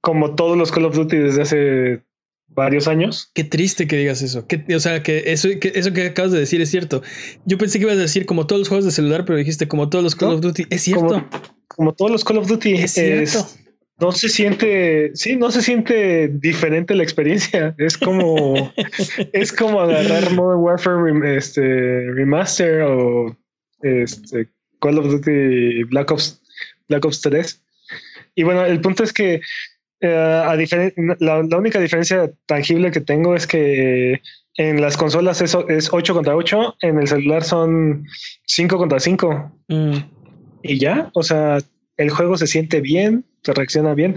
como 0.00 0.34
todos 0.34 0.56
los 0.58 0.72
Call 0.72 0.84
of 0.86 0.94
Duty 0.96 1.16
desde 1.16 1.42
hace 1.42 2.02
varios 2.48 2.86
años. 2.86 3.30
Qué 3.34 3.44
triste 3.44 3.86
que 3.88 3.96
digas 3.96 4.20
eso. 4.22 4.46
Que, 4.46 4.62
o 4.74 4.80
sea, 4.80 5.02
que 5.02 5.24
eso, 5.32 5.48
que 5.60 5.72
eso 5.74 5.92
que 5.92 6.06
acabas 6.08 6.32
de 6.32 6.38
decir 6.38 6.60
es 6.60 6.70
cierto. 6.70 7.02
Yo 7.46 7.58
pensé 7.58 7.78
que 7.78 7.84
ibas 7.84 7.96
a 7.96 8.00
decir 8.02 8.26
como 8.26 8.46
todos 8.46 8.60
los 8.60 8.68
juegos 8.68 8.84
de 8.84 8.90
celular, 8.90 9.24
pero 9.24 9.38
dijiste 9.38 9.66
como 9.68 9.88
todos 9.88 10.04
los 10.04 10.14
Call 10.14 10.28
No, 10.30 10.34
of 10.36 10.40
Duty. 10.42 10.66
Es 10.70 10.82
cierto. 10.82 11.06
Como, 11.06 11.28
como 11.68 11.92
todos 11.94 12.10
los 12.10 12.24
Call 12.24 12.38
of 12.38 12.46
Duty. 12.46 12.74
es 12.74 12.92
cierto. 12.92 13.22
es- 13.22 13.60
no 14.00 14.12
se 14.12 14.28
siente, 14.28 15.12
sí, 15.14 15.36
no 15.36 15.50
se 15.50 15.62
siente 15.62 16.28
diferente 16.28 16.94
la 16.94 17.02
experiencia. 17.02 17.74
Es 17.78 17.96
como, 17.96 18.72
es 19.32 19.52
como 19.52 19.80
agarrar 19.80 20.32
Modern 20.32 20.60
Warfare 20.60 21.36
este, 21.36 22.10
Remaster 22.12 22.82
o 22.82 23.36
este, 23.82 24.48
Call 24.80 24.98
of 24.98 25.10
Duty 25.10 25.84
Black 25.84 26.10
Ops, 26.10 26.40
Black 26.88 27.04
Ops 27.04 27.20
3. 27.20 27.62
Y 28.34 28.42
bueno, 28.42 28.64
el 28.64 28.80
punto 28.80 29.04
es 29.04 29.12
que 29.12 29.40
eh, 30.00 30.16
a 30.16 30.56
la, 30.56 31.42
la 31.42 31.56
única 31.56 31.78
diferencia 31.78 32.30
tangible 32.46 32.90
que 32.90 33.00
tengo 33.00 33.36
es 33.36 33.46
que 33.46 34.20
en 34.56 34.80
las 34.80 34.96
consolas 34.96 35.40
eso 35.40 35.68
es 35.68 35.88
8 35.92 36.14
contra 36.14 36.36
8, 36.36 36.76
en 36.82 36.98
el 36.98 37.08
celular 37.08 37.42
son 37.42 38.06
5 38.46 38.78
contra 38.78 39.00
5 39.00 39.52
Mm. 39.68 39.96
y 40.62 40.78
ya, 40.78 41.10
o 41.14 41.22
sea, 41.22 41.58
el 41.96 42.10
juego 42.10 42.36
se 42.36 42.46
siente 42.46 42.80
bien, 42.80 43.24
se 43.42 43.52
reacciona 43.52 43.94
bien 43.94 44.16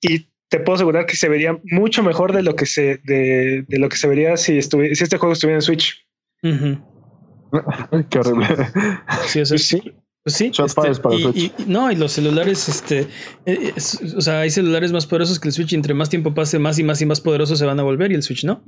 y 0.00 0.28
te 0.48 0.60
puedo 0.60 0.76
asegurar 0.76 1.06
que 1.06 1.16
se 1.16 1.28
vería 1.28 1.58
mucho 1.64 2.02
mejor 2.02 2.32
de 2.32 2.42
lo 2.42 2.54
que 2.56 2.66
se 2.66 3.00
de, 3.04 3.64
de 3.66 3.78
lo 3.78 3.88
que 3.88 3.96
se 3.96 4.06
vería 4.08 4.36
si 4.36 4.58
estuvi- 4.58 4.94
si 4.94 5.02
este 5.04 5.16
juego 5.18 5.32
estuviera 5.32 5.58
en 5.58 5.62
Switch. 5.62 6.06
Qué 8.10 8.18
horrible. 8.18 8.46
Sí, 9.26 9.40
o 9.40 9.46
sea, 9.46 9.58
sí, 9.58 9.92
pues 10.22 10.36
sí. 10.36 10.50
Fired 10.52 10.98
para 11.00 11.14
y, 11.16 11.22
Switch. 11.22 11.36
y- 11.36 11.52
no, 11.66 11.90
y 11.90 11.96
los 11.96 12.12
celulares, 12.12 12.68
este, 12.68 13.06
eh, 13.46 13.72
es- 13.76 14.00
o 14.16 14.20
sea, 14.20 14.40
hay 14.40 14.50
celulares 14.50 14.92
más 14.92 15.06
poderosos 15.06 15.38
que 15.40 15.48
el 15.48 15.54
Switch. 15.54 15.72
Y 15.72 15.76
entre 15.76 15.94
más 15.94 16.10
tiempo 16.10 16.34
pase, 16.34 16.58
más 16.58 16.78
y 16.78 16.84
más 16.84 17.00
y 17.00 17.06
más 17.06 17.20
poderosos 17.20 17.58
se 17.58 17.64
van 17.66 17.78
a 17.80 17.82
volver 17.82 18.12
y 18.12 18.14
el 18.14 18.22
Switch 18.22 18.44
no. 18.44 18.64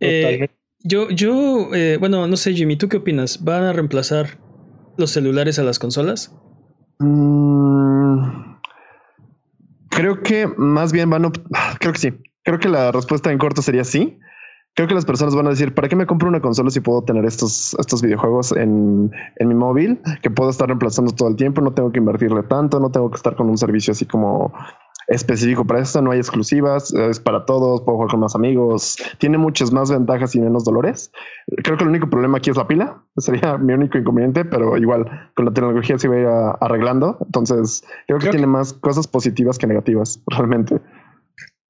Eh. 0.00 0.48
Yo, 0.84 1.10
yo, 1.10 1.70
eh, 1.74 1.96
bueno, 2.00 2.26
no 2.26 2.36
sé, 2.36 2.54
Jimmy, 2.54 2.76
¿tú 2.76 2.88
qué 2.88 2.96
opinas? 2.96 3.44
¿Van 3.44 3.62
a 3.62 3.72
reemplazar 3.72 4.40
los 4.96 5.12
celulares 5.12 5.60
a 5.60 5.62
las 5.62 5.78
consolas? 5.78 6.34
Mm, 7.02 8.58
creo 9.90 10.22
que 10.22 10.46
más 10.56 10.92
bien 10.92 11.10
van 11.10 11.26
a... 11.26 11.32
Creo 11.80 11.92
que 11.92 11.98
sí. 11.98 12.12
Creo 12.44 12.58
que 12.58 12.68
la 12.68 12.92
respuesta 12.92 13.30
en 13.30 13.38
corto 13.38 13.62
sería 13.62 13.84
sí. 13.84 14.18
Creo 14.74 14.88
que 14.88 14.94
las 14.94 15.04
personas 15.04 15.34
van 15.34 15.46
a 15.46 15.50
decir, 15.50 15.74
¿para 15.74 15.88
qué 15.88 15.96
me 15.96 16.06
compro 16.06 16.28
una 16.28 16.40
consola 16.40 16.70
si 16.70 16.80
puedo 16.80 17.02
tener 17.02 17.26
estos, 17.26 17.76
estos 17.78 18.00
videojuegos 18.00 18.52
en, 18.52 19.10
en 19.36 19.48
mi 19.48 19.54
móvil? 19.54 20.00
Que 20.22 20.30
puedo 20.30 20.48
estar 20.48 20.66
reemplazando 20.66 21.12
todo 21.12 21.28
el 21.28 21.36
tiempo, 21.36 21.60
no 21.60 21.74
tengo 21.74 21.92
que 21.92 21.98
invertirle 21.98 22.42
tanto, 22.44 22.80
no 22.80 22.90
tengo 22.90 23.10
que 23.10 23.16
estar 23.16 23.36
con 23.36 23.50
un 23.50 23.58
servicio 23.58 23.92
así 23.92 24.06
como 24.06 24.52
específico 25.08 25.66
para 25.66 25.80
esto, 25.80 26.00
no 26.02 26.10
hay 26.10 26.18
exclusivas, 26.18 26.92
es 26.94 27.20
para 27.20 27.44
todos, 27.44 27.82
puedo 27.82 27.96
jugar 27.96 28.10
con 28.10 28.20
más 28.20 28.34
amigos, 28.34 28.96
tiene 29.18 29.38
muchas 29.38 29.72
más 29.72 29.90
ventajas 29.90 30.34
y 30.34 30.40
menos 30.40 30.64
dolores. 30.64 31.10
Creo 31.62 31.76
que 31.76 31.84
el 31.84 31.90
único 31.90 32.08
problema 32.08 32.38
aquí 32.38 32.50
es 32.50 32.56
la 32.56 32.66
pila, 32.66 33.02
sería 33.16 33.58
mi 33.58 33.72
único 33.72 33.98
inconveniente, 33.98 34.44
pero 34.44 34.76
igual 34.76 35.04
con 35.34 35.46
la 35.46 35.52
tecnología 35.52 35.98
se 35.98 36.08
va 36.08 36.52
arreglando, 36.60 37.18
entonces 37.24 37.84
creo 38.06 38.18
que 38.18 38.30
tiene 38.30 38.46
más 38.46 38.72
cosas 38.72 39.06
positivas 39.06 39.58
que 39.58 39.66
negativas, 39.66 40.22
realmente. 40.28 40.80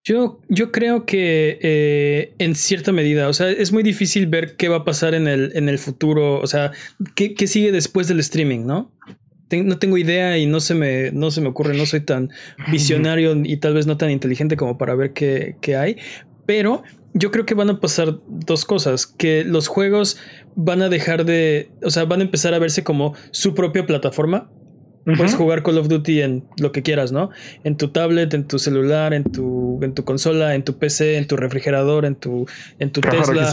Yo, 0.04 0.40
yo 0.48 0.72
creo 0.72 1.06
que 1.06 1.60
eh, 1.62 2.34
en 2.38 2.56
cierta 2.56 2.90
medida, 2.90 3.28
o 3.28 3.32
sea, 3.32 3.50
es 3.50 3.72
muy 3.72 3.84
difícil 3.84 4.26
ver 4.26 4.56
qué 4.56 4.68
va 4.68 4.78
a 4.78 4.84
pasar 4.84 5.14
en 5.14 5.28
el, 5.28 5.52
en 5.54 5.68
el 5.68 5.78
futuro, 5.78 6.40
o 6.40 6.46
sea, 6.48 6.72
qué, 7.14 7.34
qué 7.34 7.46
sigue 7.46 7.70
después 7.70 8.08
del 8.08 8.18
streaming, 8.18 8.66
¿no? 8.66 8.90
No 9.60 9.78
tengo 9.78 9.98
idea 9.98 10.38
y 10.38 10.46
no 10.46 10.60
se 10.60 10.74
me, 10.74 11.10
no 11.12 11.30
se 11.30 11.40
me 11.40 11.48
ocurre, 11.48 11.76
no 11.76 11.86
soy 11.86 12.00
tan 12.00 12.30
visionario 12.70 13.34
y 13.44 13.56
tal 13.58 13.74
vez 13.74 13.86
no 13.86 13.96
tan 13.96 14.10
inteligente 14.10 14.56
como 14.56 14.78
para 14.78 14.94
ver 14.94 15.12
qué, 15.12 15.56
qué 15.60 15.76
hay, 15.76 15.96
pero 16.46 16.82
yo 17.14 17.30
creo 17.30 17.44
que 17.44 17.54
van 17.54 17.70
a 17.70 17.80
pasar 17.80 18.18
dos 18.26 18.64
cosas, 18.64 19.06
que 19.06 19.44
los 19.44 19.68
juegos 19.68 20.18
van 20.54 20.82
a 20.82 20.88
dejar 20.88 21.24
de, 21.24 21.70
o 21.82 21.90
sea, 21.90 22.04
van 22.04 22.20
a 22.20 22.24
empezar 22.24 22.54
a 22.54 22.58
verse 22.58 22.84
como 22.84 23.14
su 23.30 23.54
propia 23.54 23.86
plataforma, 23.86 24.50
Puedes 25.04 25.34
jugar 25.34 25.62
Call 25.62 25.78
of 25.78 25.88
Duty 25.88 26.22
en 26.22 26.44
lo 26.58 26.70
que 26.70 26.82
quieras, 26.82 27.10
¿no? 27.10 27.30
En 27.64 27.76
tu 27.76 27.88
tablet, 27.88 28.32
en 28.34 28.46
tu 28.46 28.58
celular, 28.58 29.12
en 29.12 29.24
tu, 29.24 29.80
en 29.82 29.94
tu 29.94 30.04
consola, 30.04 30.54
en 30.54 30.62
tu 30.62 30.78
PC, 30.78 31.16
en 31.16 31.26
tu 31.26 31.36
refrigerador, 31.36 32.04
en 32.04 32.14
tu, 32.14 32.46
en 32.78 32.92
tu 32.92 33.00
Tesla. 33.00 33.50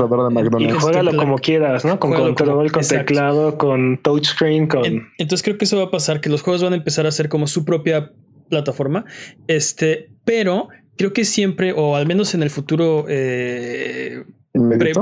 y 0.60 0.70
juégalo 0.70 1.16
como 1.16 1.38
quieras, 1.38 1.86
¿no? 1.86 2.00
Con 2.00 2.14
control, 2.14 2.72
con 2.72 2.84
teclado, 2.84 3.58
con 3.58 4.00
touchscreen, 4.02 4.68
con. 4.68 4.84
entonces 5.18 5.44
creo 5.44 5.58
que 5.58 5.66
eso 5.66 5.78
va 5.78 5.86
a 5.86 5.92
pasar, 5.92 6.22
que 6.22 6.30
los 6.30 6.42
juegos 6.42 6.64
van 6.64 6.74
a 6.74 6.76
empezar 6.76 7.08
a 7.08 7.12
ser 7.12 7.30
como 7.30 7.48
su 7.48 7.66
propia 7.66 8.12
plataforma. 8.50 9.06
Este, 9.48 10.10
pero 10.26 10.68
creo 10.98 11.14
que 11.14 11.26
siempre, 11.26 11.74
o 11.76 11.96
al 11.96 12.06
menos 12.06 12.34
en 12.34 12.44
el 12.44 12.50
futuro 12.50 13.06
eh, 13.08 14.24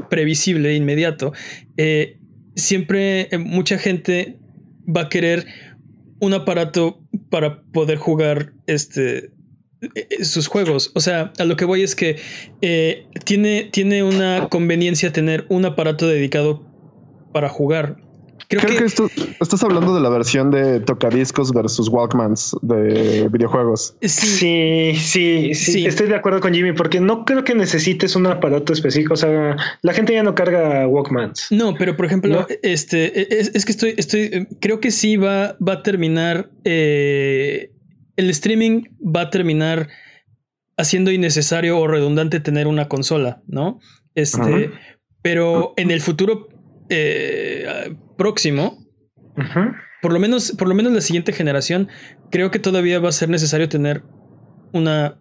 previsible, 0.10 0.76
inmediato, 0.76 1.34
eh, 1.76 2.20
siempre 2.56 3.28
eh, 3.32 3.38
mucha 3.38 3.78
gente 3.78 4.38
va 4.88 5.02
a 5.02 5.10
querer 5.10 5.46
un 6.20 6.34
aparato 6.34 7.00
para 7.30 7.62
poder 7.64 7.98
jugar 7.98 8.54
este 8.66 9.32
e, 9.82 10.08
e, 10.10 10.26
sus 10.26 10.48
juegos. 10.48 10.92
O 10.96 11.00
sea, 11.00 11.34
a 11.38 11.44
lo 11.46 11.56
que 11.56 11.66
voy 11.66 11.84
es 11.84 11.96
que 11.96 12.18
eh, 12.62 13.06
tiene, 13.26 13.70
tiene 13.72 14.04
una 14.04 14.48
conveniencia 14.50 15.14
tener 15.14 15.46
un 15.50 15.66
aparato 15.66 16.08
dedicado 16.08 16.66
para 17.32 17.50
jugar. 17.50 17.98
Creo, 18.48 18.78
que, 18.78 18.86
esto, 18.86 19.10
estás 19.40 19.64
hablando 19.64 19.94
de 19.94 20.02
la 20.02 20.10
versión 20.10 20.52
de 20.52 20.80
tocadiscos 20.80 21.52
versus 21.52 21.90
Walkmans 21.90 22.56
de 22.62 23.28
videojuegos. 23.30 23.96
Sí, 24.02 24.94
sí, 24.96 25.54
sí, 25.54 25.86
Estoy 25.86 26.08
de 26.08 26.16
acuerdo 26.16 26.40
con 26.40 26.54
Jimmy 26.54 26.74
porque 26.74 27.00
no 27.00 27.26
creo 27.26 27.44
que 27.44 27.56
necesites 27.56 28.16
un 28.16 28.28
aparato 28.28 28.74
específico. 28.74 29.14
O 29.14 29.18
sea, 29.18 29.58
la 29.82 29.94
gente 29.94 30.14
ya 30.14 30.24
no 30.24 30.36
carga 30.36 30.88
Walkmans. 30.88 31.48
No, 31.52 31.74
pero 31.76 31.96
por 31.98 32.06
ejemplo, 32.06 32.48
este 32.62 33.22
e, 33.22 33.50
es, 33.54 33.66
que 33.66 33.72
estoy, 33.72 33.94
estoy, 33.98 34.48
creo 34.60 34.80
que 34.80 34.92
sí 34.92 35.18
va, 35.18 35.58
va 35.66 35.74
a 35.74 35.84
terminar. 35.84 36.50
Eh, 36.64 37.72
el 38.16 38.30
streaming 38.32 38.84
va 39.00 39.22
a 39.22 39.30
terminar 39.30 39.90
haciendo 40.78 41.12
innecesario 41.12 41.80
o 41.80 41.88
redundante 41.88 42.40
tener 42.40 42.68
una 42.68 42.88
consola, 42.88 43.42
¿no? 43.48 43.80
Este, 44.16 44.72
pero 45.22 45.74
en 45.78 45.92
el 45.92 46.02
futuro 46.02 46.48
eh, 46.90 47.96
próximo, 48.18 48.86
por 50.02 50.14
lo 50.14 50.20
menos, 50.20 50.52
por 50.58 50.68
lo 50.68 50.76
menos 50.76 50.94
la 50.94 51.02
siguiente 51.02 51.32
generación, 51.32 51.90
creo 52.32 52.52
que 52.52 52.60
todavía 52.60 53.00
va 53.00 53.10
a 53.10 53.14
ser 53.14 53.30
necesario 53.30 53.70
tener 53.70 54.04
una 54.74 55.18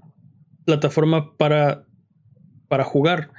plataforma 0.64 1.36
para, 1.36 1.84
para 2.68 2.84
jugar. 2.84 3.30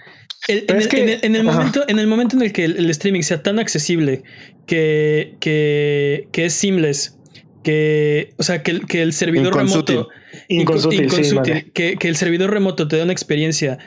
en, 0.48 1.36
el, 1.36 1.44
momento, 1.44 1.84
en 1.88 2.00
el 2.00 2.08
momento 2.08 2.36
en 2.38 2.44
el 2.44 2.54
que 2.54 2.66
el, 2.66 2.90
streaming 2.90 3.22
sea 3.22 3.44
tan 3.44 3.60
accesible 3.60 4.24
que, 4.66 5.36
que, 5.40 6.30
que 6.32 6.46
es 6.46 6.54
seamless, 6.54 7.18
que, 7.64 8.34
o 8.38 8.44
sea, 8.44 8.64
que, 8.64 8.80
que 8.80 9.02
el 9.02 9.12
servidor 9.12 9.56
remoto, 9.56 10.10
que, 10.48 11.98
que 12.00 12.08
el 12.08 12.16
servidor 12.16 12.52
remoto 12.52 12.88
te 12.88 12.98
da 12.98 13.04
una 13.04 13.12
experiencia 13.12 13.78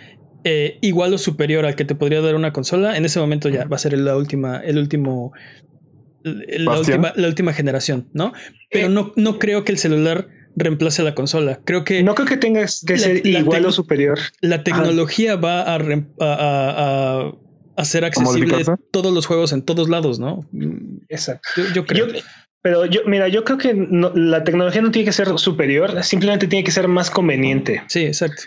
eh, 0.44 0.79
igual 0.81 1.14
o 1.14 1.18
superior 1.18 1.66
al 1.66 1.76
que 1.76 1.85
te 1.85 1.94
podría 1.94 2.20
dar 2.20 2.35
una 2.35 2.53
consola, 2.53 2.96
en 2.96 3.05
ese 3.05 3.20
momento 3.20 3.48
ya 3.48 3.64
va 3.66 3.76
a 3.76 3.79
ser 3.79 3.96
la 3.98 4.16
última, 4.16 4.59
el 4.59 4.79
último, 4.79 5.33
la 6.22 6.79
última, 6.79 7.12
la 7.16 7.29
última, 7.29 7.53
generación, 7.53 8.09
¿no? 8.12 8.33
Pero 8.70 8.87
eh, 8.87 8.90
no, 8.90 9.12
no 9.16 9.38
creo 9.38 9.64
que 9.64 9.72
el 9.72 9.79
celular 9.79 10.29
reemplace 10.57 11.03
a 11.03 11.05
la 11.05 11.14
consola. 11.14 11.61
Creo 11.64 11.85
que. 11.85 12.03
No 12.03 12.14
creo 12.14 12.29
que 12.29 12.37
tengas 12.37 12.83
que 12.87 12.98
ser 12.98 13.26
igual 13.26 13.66
o 13.66 13.72
superior. 13.72 14.18
La 14.40 14.62
tecnología 14.62 15.37
va 15.37 15.62
a, 15.62 15.79
a, 16.20 17.33
a, 17.76 17.85
ser 17.85 18.05
accesible 18.05 18.64
todos 18.90 19.12
los 19.12 19.26
juegos 19.26 19.53
en 19.53 19.62
todos 19.62 19.88
lados, 19.88 20.18
¿no? 20.18 20.48
Exacto. 21.09 21.48
Yo, 21.74 21.85
creo. 21.87 22.07
pero 22.62 22.87
yo, 22.87 23.00
mira, 23.07 23.29
yo 23.29 23.44
creo 23.44 23.59
que 23.59 23.74
la 24.14 24.44
tecnología 24.44 24.83
no 24.83 24.90
tiene 24.90 25.07
que 25.07 25.12
ser 25.12 25.29
superior, 25.38 26.03
simplemente 26.03 26.46
tiene 26.46 26.64
que 26.64 26.72
ser 26.72 26.88
más 26.88 27.11
conveniente. 27.11 27.83
Sí, 27.88 28.05
exacto. 28.05 28.42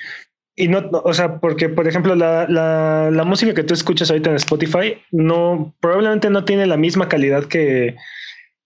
Y 0.55 0.67
no, 0.67 0.89
o 0.91 1.13
sea, 1.13 1.39
porque 1.39 1.69
por 1.69 1.87
ejemplo, 1.87 2.15
la, 2.15 2.47
la, 2.47 3.09
la, 3.11 3.23
música 3.23 3.53
que 3.55 3.63
tú 3.63 3.73
escuchas 3.73 4.11
ahorita 4.11 4.29
en 4.29 4.35
Spotify 4.35 4.97
no 5.11 5.73
probablemente 5.79 6.29
no 6.29 6.45
tiene 6.45 6.67
la 6.67 6.77
misma 6.77 7.09
calidad 7.09 7.45
que, 7.45 7.95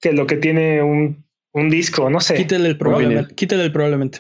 que 0.02 0.12
lo 0.12 0.28
que 0.28 0.36
tiene 0.36 0.84
un, 0.84 1.24
un 1.54 1.70
disco, 1.70 2.10
no 2.10 2.20
sé. 2.20 2.36
Quítale 2.36 2.68
el 2.68 2.78
probablemente. 2.78 3.36
Quítale 3.36 3.64
el 3.64 3.72
probablemente. 3.72 4.20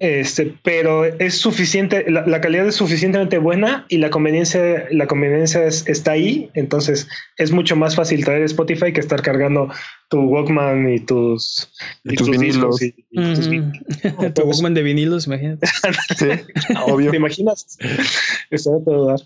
Este, 0.00 0.54
pero 0.64 1.04
es 1.04 1.36
suficiente, 1.38 2.04
la, 2.10 2.40
calidad 2.40 2.66
es 2.66 2.74
suficientemente 2.74 3.38
buena 3.38 3.86
y 3.88 3.98
la 3.98 4.10
conveniencia, 4.10 4.86
la 4.90 5.06
conveniencia 5.06 5.64
está 5.66 6.12
ahí. 6.12 6.50
Entonces 6.54 7.08
es 7.36 7.52
mucho 7.52 7.76
más 7.76 7.94
fácil 7.94 8.24
traer 8.24 8.42
Spotify 8.42 8.92
que 8.92 9.00
estar 9.00 9.22
cargando 9.22 9.70
tu 10.08 10.20
Walkman 10.20 10.92
y 10.92 11.00
tus, 11.00 11.72
y, 12.04 12.16
tus, 12.16 12.28
vinilos. 12.28 12.78
tu 14.34 14.42
Walkman 14.42 14.74
de 14.74 14.82
vinilos, 14.82 15.26
imagínate. 15.26 15.66
sí, 16.16 16.26
obvio. 16.86 17.10
¿Te 17.10 17.16
imaginas? 17.16 17.78
Está 18.50 18.70
todo 18.84 19.06
dar. 19.06 19.20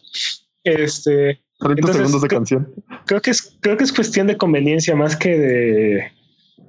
Este. 0.64 1.40
30 1.60 1.92
segundos 1.92 2.22
de 2.22 2.28
canción. 2.28 2.72
Creo 3.06 3.20
que 3.20 3.30
es, 3.30 3.56
creo 3.60 3.76
que 3.76 3.84
es 3.84 3.92
cuestión 3.92 4.26
de 4.28 4.36
conveniencia 4.36 4.94
más 4.94 5.16
que 5.16 5.36
de 5.36 6.12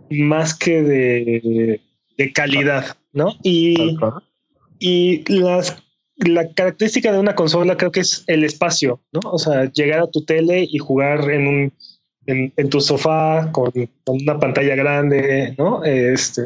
más 0.10 0.56
que 0.56 0.82
de, 0.82 1.82
de 2.20 2.34
calidad. 2.34 2.98
¿no? 3.14 3.36
Y, 3.42 3.98
y 4.78 5.24
las, 5.28 5.82
la 6.18 6.54
característica 6.54 7.12
de 7.12 7.20
una 7.20 7.34
consola 7.34 7.78
creo 7.78 7.92
que 7.92 8.02
es 8.02 8.24
el 8.28 8.44
espacio, 8.44 9.02
¿no? 9.12 9.22
O 9.32 9.40
sea, 9.40 9.72
llegar 9.72 10.02
a 10.02 10.12
tu 10.12 10.24
tele 10.26 10.68
y 10.70 10.78
jugar 10.78 11.32
en 11.32 11.48
un 11.48 11.74
en, 12.28 12.70
tu 12.70 12.80
sofá 12.80 13.52
con, 13.52 13.72
una 14.06 14.40
pantalla 14.40 14.76
grande, 14.76 15.56
¿no? 15.58 15.84
Este, 15.84 16.44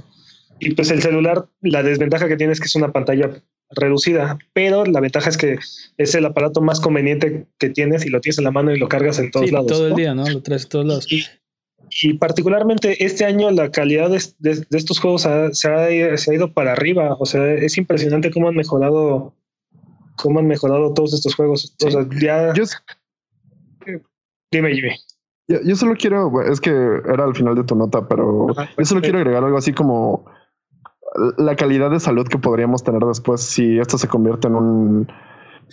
y 0.60 0.74
pues 0.76 0.90
el 0.92 1.02
celular, 1.02 1.46
la 1.62 1.84
desventaja 1.84 2.30
que 2.30 2.38
tiene 2.38 2.54
es 2.54 2.62
que 2.62 2.68
es 2.68 2.76
una 2.76 2.94
pantalla 2.94 3.32
reducida, 3.72 4.38
pero 4.54 4.86
la 4.86 5.02
ventaja 5.02 5.30
es 5.30 5.38
que 5.38 5.58
es 5.98 6.16
el 6.16 6.26
aparato 6.26 6.62
más 6.62 6.80
conveniente 6.80 7.48
que 7.58 7.70
tienes 7.70 8.06
y 8.06 8.10
lo 8.10 8.22
tienes 8.22 8.38
en 8.38 8.46
la 8.46 8.52
mano 8.52 8.72
y 8.72 8.80
lo 8.80 8.88
cargas 8.88 9.20
en 9.20 9.32
todos 9.32 9.52
lados. 9.52 9.68
Todo 9.68 9.88
el 9.88 9.96
día, 9.96 10.14
¿no? 10.14 10.26
Lo 10.30 10.42
traes 10.42 10.64
en 10.64 10.70
todos 10.70 10.86
lados. 10.86 11.12
Y 11.12 11.26
particularmente 12.20 13.04
este 13.06 13.26
año 13.26 13.52
la 13.52 13.70
calidad 13.72 14.10
de, 14.10 14.18
estos 14.72 15.00
juegos 15.00 15.22
se, 15.22 15.68
ha, 15.70 15.92
ido 15.92 16.54
para 16.54 16.74
arriba. 16.74 17.16
O 17.20 17.26
sea, 17.26 17.54
es 17.54 17.78
impresionante 17.78 18.32
cómo 18.32 18.48
han 18.48 18.56
mejorado, 18.56 19.34
cómo 20.16 20.40
han 20.40 20.48
mejorado 20.48 20.94
todos 20.94 21.14
estos 21.14 21.36
juegos. 21.36 21.76
O 21.86 21.92
sea, 21.92 22.06
ya. 22.20 22.54
Dime, 24.52 24.74
Jimmy. 24.74 24.92
Yo, 25.48 25.76
solo 25.76 25.96
quiero, 25.96 26.42
es 26.42 26.62
que 26.62 26.70
era 26.70 27.26
al 27.26 27.36
final 27.36 27.56
de 27.56 27.64
tu 27.66 27.76
nota, 27.76 28.08
pero 28.08 28.48
yo 28.78 28.86
solo 28.86 29.02
quiero 29.02 29.18
agregar 29.18 29.44
algo 29.44 29.58
así 29.58 29.74
como 29.74 30.26
la 31.38 31.56
calidad 31.56 31.92
de 31.92 32.00
salud 32.00 32.28
que 32.28 32.38
podríamos 32.38 32.84
tener 32.84 33.02
después 33.02 33.42
si 33.42 33.78
esto 33.78 33.98
se 33.98 34.08
convierte 34.08 34.48
en 34.48 34.56
un 34.56 35.08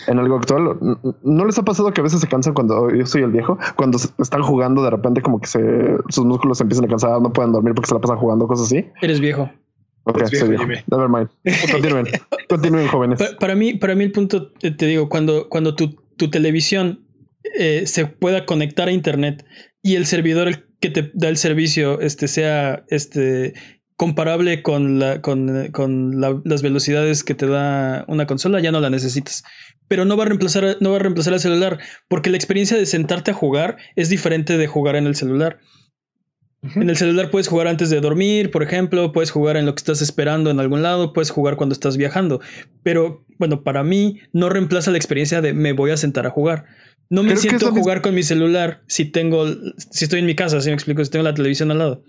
en 0.06 0.18
algo 0.18 0.36
actual. 0.36 0.78
¿No 1.22 1.44
les 1.44 1.58
ha 1.58 1.62
pasado 1.64 1.92
que 1.92 2.00
a 2.00 2.04
veces 2.04 2.20
se 2.20 2.28
cansan 2.28 2.54
cuando 2.54 2.92
yo 2.94 3.06
soy 3.06 3.22
el 3.22 3.30
viejo? 3.30 3.58
Cuando 3.76 3.98
están 4.18 4.42
jugando, 4.42 4.82
de 4.82 4.90
repente 4.90 5.22
como 5.22 5.40
que 5.40 5.46
se, 5.46 5.60
sus 6.08 6.24
músculos 6.24 6.58
se 6.58 6.64
empiezan 6.64 6.86
a 6.86 6.88
cansar, 6.88 7.20
no 7.20 7.32
pueden 7.32 7.52
dormir 7.52 7.74
porque 7.74 7.88
se 7.88 7.94
la 7.94 8.00
pasan 8.00 8.18
jugando, 8.18 8.46
cosas 8.46 8.66
así. 8.66 8.86
Eres 9.02 9.20
viejo. 9.20 9.50
Ok, 10.04 10.24
soy 10.26 10.48
viejo. 10.50 10.64
Never 10.64 11.08
mind. 11.08 11.28
Continúen. 11.72 12.06
Continúen, 12.48 12.88
jóvenes. 12.88 13.22
Para, 13.38 13.54
mí, 13.54 13.74
para 13.74 13.94
mí 13.94 14.04
el 14.04 14.12
punto, 14.12 14.52
te 14.52 14.86
digo, 14.86 15.08
cuando, 15.08 15.48
cuando 15.48 15.74
tu, 15.74 15.96
tu 16.16 16.30
televisión 16.30 17.04
eh, 17.58 17.86
se 17.86 18.06
pueda 18.06 18.46
conectar 18.46 18.88
a 18.88 18.92
internet 18.92 19.44
y 19.82 19.96
el 19.96 20.06
servidor 20.06 20.66
que 20.80 20.90
te 20.90 21.10
da 21.14 21.28
el 21.28 21.36
servicio 21.36 22.00
este, 22.00 22.28
sea 22.28 22.84
este, 22.88 23.54
comparable 24.00 24.62
con, 24.62 24.98
la, 24.98 25.20
con, 25.20 25.68
con 25.72 26.22
las 26.22 26.62
velocidades 26.62 27.22
que 27.22 27.34
te 27.34 27.46
da 27.46 28.06
una 28.08 28.26
consola, 28.26 28.58
ya 28.58 28.72
no 28.72 28.80
la 28.80 28.88
necesitas. 28.88 29.44
Pero 29.88 30.06
no 30.06 30.16
va 30.16 30.24
a 30.24 30.28
reemplazar, 30.28 30.78
no 30.80 30.92
va 30.92 30.96
a 30.96 31.00
reemplazar 31.00 31.34
el 31.34 31.40
celular, 31.40 31.78
porque 32.08 32.30
la 32.30 32.38
experiencia 32.38 32.78
de 32.78 32.86
sentarte 32.86 33.32
a 33.32 33.34
jugar 33.34 33.76
es 33.96 34.08
diferente 34.08 34.56
de 34.56 34.66
jugar 34.66 34.96
en 34.96 35.06
el 35.06 35.16
celular. 35.16 35.58
En 36.76 36.88
el 36.88 36.96
celular 36.96 37.30
puedes 37.30 37.48
jugar 37.48 37.66
antes 37.66 37.90
de 37.90 38.00
dormir, 38.00 38.50
por 38.50 38.62
ejemplo, 38.62 39.12
puedes 39.12 39.30
jugar 39.30 39.58
en 39.58 39.66
lo 39.66 39.74
que 39.74 39.80
estás 39.80 40.00
esperando 40.00 40.48
en 40.48 40.60
algún 40.60 40.80
lado, 40.80 41.12
puedes 41.12 41.30
jugar 41.30 41.56
cuando 41.56 41.74
estás 41.74 41.98
viajando. 41.98 42.40
Pero 42.82 43.26
bueno, 43.38 43.62
para 43.62 43.84
mí 43.84 44.18
no 44.32 44.48
reemplaza 44.48 44.90
la 44.90 44.96
experiencia 44.96 45.42
de 45.42 45.52
me 45.52 45.74
voy 45.74 45.90
a 45.90 45.98
sentar 45.98 46.26
a 46.26 46.30
jugar. 46.30 46.64
No 47.10 47.22
me 47.22 47.36
siento 47.36 47.68
a 47.68 47.72
jugar 47.72 48.00
con 48.00 48.14
mi 48.14 48.22
celular 48.22 48.82
si 48.86 49.04
tengo, 49.04 49.46
si 49.76 50.04
estoy 50.04 50.20
en 50.20 50.26
mi 50.26 50.36
casa, 50.36 50.58
si 50.62 50.70
me 50.70 50.74
explico, 50.74 51.04
si 51.04 51.10
tengo 51.10 51.24
la 51.24 51.34
televisión 51.34 51.70
al 51.70 51.78
lado. 51.80 52.02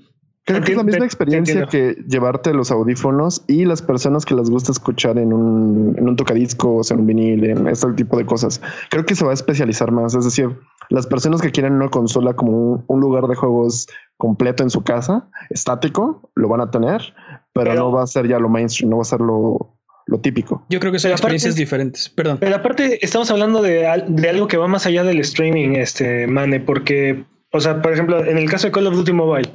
Creo 0.46 0.62
que 0.62 0.72
es 0.72 0.78
la 0.78 0.84
misma 0.84 1.06
experiencia 1.06 1.68
que 1.68 1.96
llevarte 2.08 2.54
los 2.54 2.72
audífonos 2.72 3.44
y 3.48 3.66
las 3.66 3.82
personas 3.82 4.26
que 4.26 4.34
les 4.34 4.50
gusta 4.50 4.72
escuchar 4.72 5.20
en 5.20 5.34
un, 5.34 5.96
en 5.98 6.10
un 6.10 6.16
tocadiscos, 6.16 6.90
en 6.90 7.02
un 7.02 7.08
vinil, 7.08 7.44
en 7.46 7.68
este 7.68 7.92
tipo 7.94 8.18
de 8.18 8.26
cosas. 8.26 8.60
Creo 8.90 9.06
que 9.06 9.14
se 9.14 9.24
va 9.24 9.32
a 9.32 9.34
especializar 9.36 9.92
más. 9.92 10.16
Es 10.16 10.26
decir, 10.26 10.50
las 10.90 11.06
personas 11.06 11.42
que 11.42 11.52
quieren 11.52 11.74
una 11.74 11.90
consola 11.90 12.34
como 12.34 12.84
un, 12.88 13.02
lugar 13.02 13.28
de 13.28 13.36
juegos 13.36 13.88
completo 14.18 14.64
en 14.64 14.72
su 14.72 14.84
casa, 14.84 15.30
estático, 15.52 16.32
lo 16.34 16.50
van 16.50 16.62
a 16.62 16.72
tener, 16.72 17.14
pero, 17.54 17.76
no 17.76 17.92
va 17.92 18.04
a 18.04 18.08
ser 18.08 18.28
ya 18.28 18.40
lo 18.40 18.50
mainstream, 18.50 18.90
no 18.90 18.98
va 18.98 19.04
a 19.04 19.06
ser 19.06 19.22
lo, 19.22 19.78
lo 20.08 20.20
típico. 20.22 20.66
Yo 20.70 20.80
creo 20.80 20.92
que 20.92 21.00
son 21.00 21.12
experiencias 21.12 21.56
diferentes. 21.56 22.10
Perdón. 22.10 22.38
Pero 22.40 22.56
aparte, 22.56 23.04
estamos 23.06 23.30
hablando 23.30 23.62
de, 23.62 23.88
de, 24.08 24.30
algo 24.30 24.48
que 24.48 24.58
va 24.58 24.68
más 24.68 24.88
allá 24.88 25.04
del 25.04 25.20
streaming, 25.20 25.76
este 25.76 26.26
Mane, 26.26 26.60
porque, 26.60 27.26
o 27.52 27.60
sea, 27.60 27.80
por 27.80 27.94
ejemplo, 27.94 28.26
en 28.26 28.40
el 28.40 28.50
caso 28.50 28.68
de 28.68 28.72
Call 28.72 28.88
of 28.88 28.96
Duty 28.96 29.14
Mobile 29.14 29.52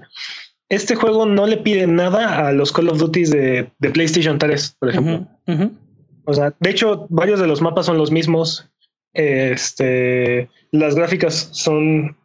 este 0.69 0.97
juego 0.97 1.27
no 1.27 1.47
le 1.47 1.59
pide 1.59 1.87
nada 1.87 2.47
a 2.47 2.53
los 2.53 2.73
Call 2.73 2.89
of 2.89 2.99
Duty 2.99 3.25
de, 3.25 3.71
PlayStation 3.93 4.39
3, 4.39 4.77
por 4.79 4.91
ejemplo. 4.91 5.27
O 6.25 6.35
sea, 6.35 6.53
de 6.59 6.71
hecho, 6.71 7.07
varios 7.09 7.39
de 7.39 7.47
los 7.47 7.63
mapas 7.63 7.87
son 7.87 7.99
los 7.99 8.11
mismos. 8.11 8.69
Este, 9.13 10.51
las 10.73 10.97
gráficas 10.97 11.51
son, 11.53 12.17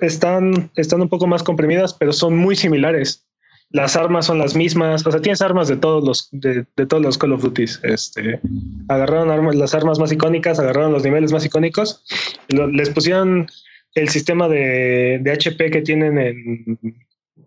están, 0.00 0.70
están 0.76 1.00
un 1.00 1.08
poco 1.08 1.26
más 1.26 1.42
comprimidas, 1.42 1.94
pero 1.94 2.12
son 2.12 2.36
muy 2.36 2.54
similares. 2.54 3.26
Las 3.70 3.96
armas 3.96 4.26
son 4.26 4.38
las 4.38 4.54
mismas. 4.54 5.04
O 5.06 5.10
sea, 5.10 5.22
tienes 5.22 5.40
armas 5.40 5.66
de 5.68 5.76
todos 5.76 6.04
los, 6.04 6.28
de, 6.32 6.66
todos 6.86 7.02
los 7.02 7.16
Call 7.16 7.32
of 7.32 7.42
Duty. 7.42 7.64
Este, 7.82 8.40
agarraron 8.88 9.30
armas, 9.30 9.56
las 9.56 9.74
armas 9.74 9.98
más 9.98 10.12
icónicas, 10.12 10.60
agarraron 10.60 10.92
los 10.92 11.02
niveles 11.02 11.32
más 11.32 11.46
icónicos, 11.46 12.04
les 12.48 12.90
pusieron 12.90 13.46
el 13.94 14.10
sistema 14.10 14.48
de, 14.48 15.18
de 15.22 15.32
HP 15.32 15.70
que 15.70 15.80
tienen 15.80 16.18
en, 16.18 16.78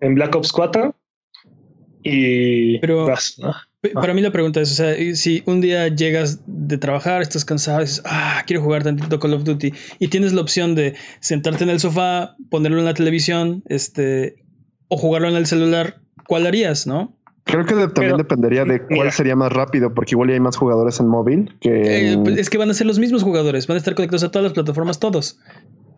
en 0.02 0.16
Black 0.16 0.36
Ops 0.36 0.52
4 0.52 0.96
y 2.04 2.80
Pero 2.80 3.08
Para 3.94 4.14
mí 4.14 4.22
la 4.22 4.32
pregunta 4.32 4.62
es, 4.62 4.72
o 4.72 4.76
sea, 4.76 4.96
si 5.16 5.44
un 5.46 5.62
día 5.62 5.88
llegas 5.88 6.42
de 6.46 6.78
trabajar, 6.78 7.22
estás 7.22 7.46
cansado, 7.46 7.82
dices, 7.82 8.02
ah, 8.06 8.44
quiero 8.46 8.62
jugar 8.62 8.84
tantito 8.84 9.20
Call 9.20 9.34
of 9.34 9.44
Duty 9.44 9.74
y 10.00 10.08
tienes 10.08 10.34
la 10.34 10.42
opción 10.42 10.76
de 10.76 10.96
sentarte 11.20 11.64
en 11.64 11.70
el 11.70 11.80
sofá, 11.80 12.36
ponerlo 12.50 12.80
en 12.80 12.86
la 12.86 12.94
televisión, 12.94 13.64
este, 13.68 14.44
o 14.88 14.98
jugarlo 14.98 15.30
en 15.30 15.36
el 15.36 15.46
celular, 15.46 16.02
¿cuál 16.28 16.48
harías, 16.48 16.88
no? 16.88 17.20
Creo 17.50 17.66
que 17.66 17.74
también 17.88 18.18
dependería 18.18 18.64
de 18.64 18.86
cuál 18.86 19.12
sería 19.12 19.36
más 19.36 19.52
rápido, 19.52 19.94
porque 19.94 20.14
igual 20.14 20.30
hay 20.30 20.40
más 20.40 20.56
jugadores 20.56 21.00
en 21.00 21.08
móvil 21.08 21.56
que. 21.60 22.12
Eh, 22.14 22.24
es 22.38 22.50
que 22.50 22.60
van 22.60 22.70
a 22.70 22.74
ser 22.76 22.86
los 22.86 23.00
mismos 23.00 23.24
jugadores, 23.24 23.66
van 23.66 23.76
a 23.76 23.80
estar 23.80 23.96
conectados 23.96 24.24
a 24.24 24.30
todas 24.30 24.44
las 24.44 24.54
plataformas, 24.54 25.00
todos. 25.00 25.40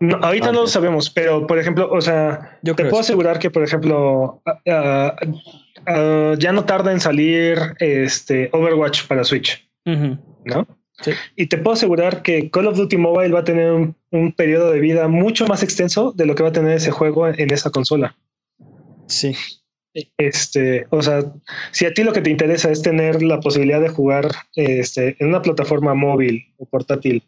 No, 0.02 0.16
ahorita 0.16 0.50
no 0.50 0.62
lo 0.62 0.66
sabemos, 0.66 1.10
pero 1.10 1.46
por 1.46 1.60
ejemplo, 1.60 1.88
o 1.88 2.00
sea, 2.00 2.58
yo 2.62 2.74
te 2.74 2.86
puedo 2.86 2.98
asegurar 2.98 3.38
que, 3.38 3.50
por 3.50 3.62
ejemplo, 3.62 4.42
ya 4.66 6.52
no 6.52 6.64
tarda 6.64 6.90
en 6.90 6.98
salir 6.98 7.56
este 7.78 8.50
Overwatch 8.52 9.06
para 9.06 9.22
Switch, 9.22 9.64
¿no? 9.84 10.66
Y 11.36 11.46
te 11.46 11.56
puedo 11.56 11.74
asegurar 11.74 12.22
que 12.22 12.50
Call 12.50 12.66
of 12.66 12.76
Duty 12.76 12.96
Mobile 12.96 13.32
va 13.32 13.40
a 13.40 13.44
tener 13.44 13.70
un, 13.70 14.32
periodo 14.32 14.72
de 14.72 14.80
vida 14.80 15.06
mucho 15.06 15.46
más 15.46 15.62
extenso 15.62 16.12
de 16.16 16.26
lo 16.26 16.34
que 16.34 16.42
va 16.42 16.48
a 16.48 16.52
tener 16.52 16.72
ese 16.72 16.90
juego 16.90 17.28
en, 17.28 17.52
esa 17.52 17.70
consola. 17.70 18.16
Sí. 19.06 19.36
Este, 20.18 20.86
o 20.90 21.00
sea, 21.00 21.32
si 21.70 21.86
a 21.86 21.94
ti 21.94 22.02
lo 22.02 22.12
que 22.12 22.22
te 22.22 22.30
interesa 22.30 22.72
es 22.72 22.82
tener 22.82 23.22
la 23.22 23.38
posibilidad 23.38 23.80
de 23.80 23.88
jugar 23.88 24.32
este, 24.56 25.14
en 25.20 25.28
una 25.28 25.42
plataforma 25.42 25.94
móvil 25.94 26.42
o 26.56 26.66
portátil, 26.66 27.22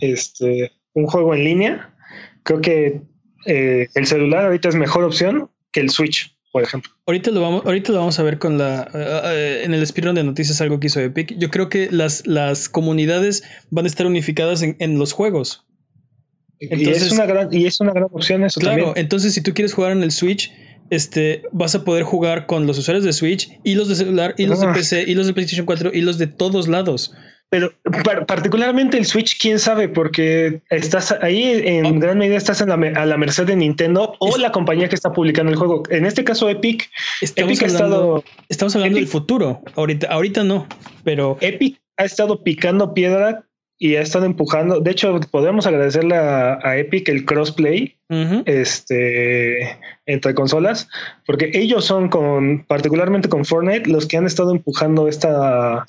este, 0.00 0.72
un 0.94 1.06
juego 1.06 1.34
en 1.34 1.44
línea, 1.44 1.93
creo 2.44 2.60
que 2.60 3.02
eh, 3.46 3.88
el 3.94 4.06
celular 4.06 4.44
ahorita 4.44 4.68
es 4.68 4.76
mejor 4.76 5.04
opción 5.04 5.50
que 5.72 5.80
el 5.80 5.90
Switch, 5.90 6.36
por 6.52 6.62
ejemplo. 6.62 6.92
Ahorita 7.06 7.30
lo 7.32 7.40
vamos, 7.40 7.66
ahorita 7.66 7.92
lo 7.92 7.98
vamos 7.98 8.18
a 8.18 8.22
ver 8.22 8.38
con 8.38 8.56
la 8.56 8.88
eh, 8.94 9.20
eh, 9.24 9.62
en 9.64 9.74
el 9.74 9.84
speedrun 9.84 10.14
de 10.14 10.22
noticias 10.22 10.60
algo 10.60 10.78
que 10.78 10.86
hizo 10.86 11.00
Epic. 11.00 11.36
Yo 11.36 11.50
creo 11.50 11.68
que 11.68 11.88
las, 11.90 12.26
las 12.26 12.68
comunidades 12.68 13.42
van 13.70 13.86
a 13.86 13.88
estar 13.88 14.06
unificadas 14.06 14.62
en, 14.62 14.98
los 14.98 15.12
juegos. 15.12 15.66
y 16.60 16.88
es 16.88 17.10
una 17.10 17.26
gran, 17.26 17.52
y 17.52 17.66
es 17.66 17.80
una 17.80 17.92
gran 17.92 18.08
opción 18.12 18.44
eso 18.44 18.60
claro, 18.60 18.92
entonces 18.96 19.34
si 19.34 19.42
tú 19.42 19.52
quieres 19.52 19.74
jugar 19.74 19.92
en 19.92 20.02
el 20.02 20.12
Switch, 20.12 20.52
este, 20.90 21.42
vas 21.52 21.74
a 21.74 21.84
poder 21.84 22.04
jugar 22.04 22.46
con 22.46 22.66
los 22.66 22.78
usuarios 22.78 23.04
de 23.04 23.12
Switch 23.12 23.50
y 23.64 23.74
los 23.74 23.88
de 23.88 23.96
celular 23.96 24.34
y 24.38 24.46
los 24.46 24.60
de 24.60 24.66
ah. 24.66 24.72
PC 24.72 25.04
y 25.06 25.14
los 25.14 25.26
de 25.26 25.32
PlayStation 25.32 25.66
4 25.66 25.90
y 25.92 26.02
los 26.02 26.18
de 26.18 26.26
todos 26.26 26.68
lados. 26.68 27.12
Pero 27.54 27.70
particularmente 28.26 28.98
el 28.98 29.04
Switch, 29.04 29.38
quién 29.40 29.60
sabe, 29.60 29.88
porque 29.88 30.60
estás 30.70 31.12
ahí 31.22 31.62
en 31.64 31.86
oh. 31.86 32.00
gran 32.00 32.18
medida 32.18 32.36
estás 32.36 32.60
a 32.60 32.66
la 32.66 33.16
merced 33.16 33.46
de 33.46 33.54
Nintendo 33.54 34.16
o 34.18 34.36
la 34.38 34.50
compañía 34.50 34.88
que 34.88 34.96
está 34.96 35.12
publicando 35.12 35.52
el 35.52 35.56
juego. 35.56 35.84
En 35.90 36.04
este 36.04 36.24
caso, 36.24 36.48
Epic. 36.48 36.90
Estamos 37.20 37.52
Epic 37.52 37.70
hablando, 37.70 37.84
ha 37.84 38.18
estado. 38.18 38.24
Estamos 38.48 38.74
hablando 38.74 38.98
del 38.98 39.06
futuro. 39.06 39.62
Ahorita, 39.76 40.08
ahorita 40.08 40.42
no, 40.42 40.66
pero. 41.04 41.38
Epic 41.42 41.78
ha 41.96 42.04
estado 42.04 42.42
picando 42.42 42.92
piedra 42.92 43.44
y 43.78 43.94
ha 43.94 44.00
estado 44.00 44.24
empujando. 44.24 44.80
De 44.80 44.90
hecho, 44.90 45.20
podemos 45.30 45.68
agradecerle 45.68 46.16
a, 46.16 46.76
Epic 46.76 47.08
el 47.08 47.24
crossplay 47.24 47.96
este, 48.46 49.78
entre 50.06 50.34
consolas, 50.34 50.88
porque 51.24 51.52
ellos 51.54 51.84
son 51.84 52.08
con, 52.08 52.64
particularmente 52.66 53.28
con 53.28 53.44
Fortnite, 53.44 53.88
los 53.88 54.06
que 54.06 54.16
han 54.16 54.26
estado 54.26 54.50
empujando 54.50 55.06
esta 55.06 55.86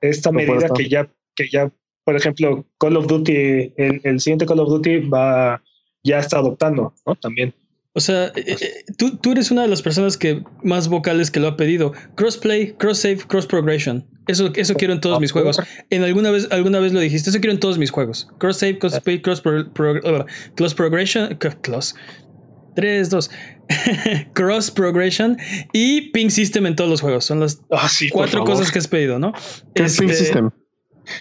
esta 0.00 0.32
medida 0.32 0.68
que 0.74 0.88
ya, 0.88 1.10
que 1.34 1.48
ya, 1.48 1.70
por 2.04 2.16
ejemplo, 2.16 2.64
Call 2.78 2.96
of 2.96 3.06
Duty, 3.06 3.74
el, 3.76 4.20
siguiente 4.20 4.46
Call 4.46 4.60
of 4.60 4.68
Duty 4.68 5.08
va, 5.08 5.62
ya 6.02 6.18
está 6.18 6.38
adoptando, 6.38 6.94
¿no? 7.06 7.14
También. 7.16 7.54
O 7.92 7.98
sea, 7.98 8.26
eh, 8.36 8.44
eh, 8.46 8.84
tú, 8.98 9.16
tú, 9.16 9.32
eres 9.32 9.50
una 9.50 9.62
de 9.62 9.68
las 9.68 9.82
personas 9.82 10.16
que 10.16 10.44
más 10.62 10.88
vocales 10.88 11.30
que 11.30 11.40
lo 11.40 11.48
ha 11.48 11.56
pedido. 11.56 11.92
Crossplay, 12.14 12.72
cross 12.74 12.98
save, 12.98 13.18
cross 13.26 13.46
progression. 13.46 14.06
Eso, 14.28 14.52
eso 14.54 14.74
quiero 14.74 14.92
en 14.94 15.00
todos 15.00 15.18
mis 15.18 15.32
juegos. 15.32 15.60
En 15.90 16.04
alguna 16.04 16.30
vez, 16.30 16.46
alguna 16.52 16.78
vez 16.78 16.92
lo 16.92 17.00
dijiste. 17.00 17.30
Eso 17.30 17.40
quiero 17.40 17.52
en 17.52 17.58
todos 17.58 17.78
mis 17.78 17.90
juegos. 17.90 18.28
Cross 18.38 18.58
save, 18.58 18.78
cross 18.78 19.00
play, 19.00 19.20
cross, 19.20 19.42
cross 19.42 20.74
progression, 20.74 21.36
cross. 21.62 21.96
3, 22.74 23.10
2. 23.10 23.30
Cross 24.32 24.70
Progression 24.70 25.36
y 25.72 26.10
Ping 26.10 26.30
System 26.30 26.66
en 26.66 26.76
todos 26.76 26.90
los 26.90 27.00
juegos. 27.00 27.24
Son 27.24 27.40
las 27.40 27.60
ah, 27.70 27.88
cuatro 28.10 28.44
cosas 28.44 28.70
que 28.72 28.78
has 28.78 28.88
pedido, 28.88 29.18
¿no? 29.18 29.32
¿Qué 29.74 29.84
es 29.84 29.98
Ping 29.98 30.10
este, 30.10 30.24
System? 30.24 30.50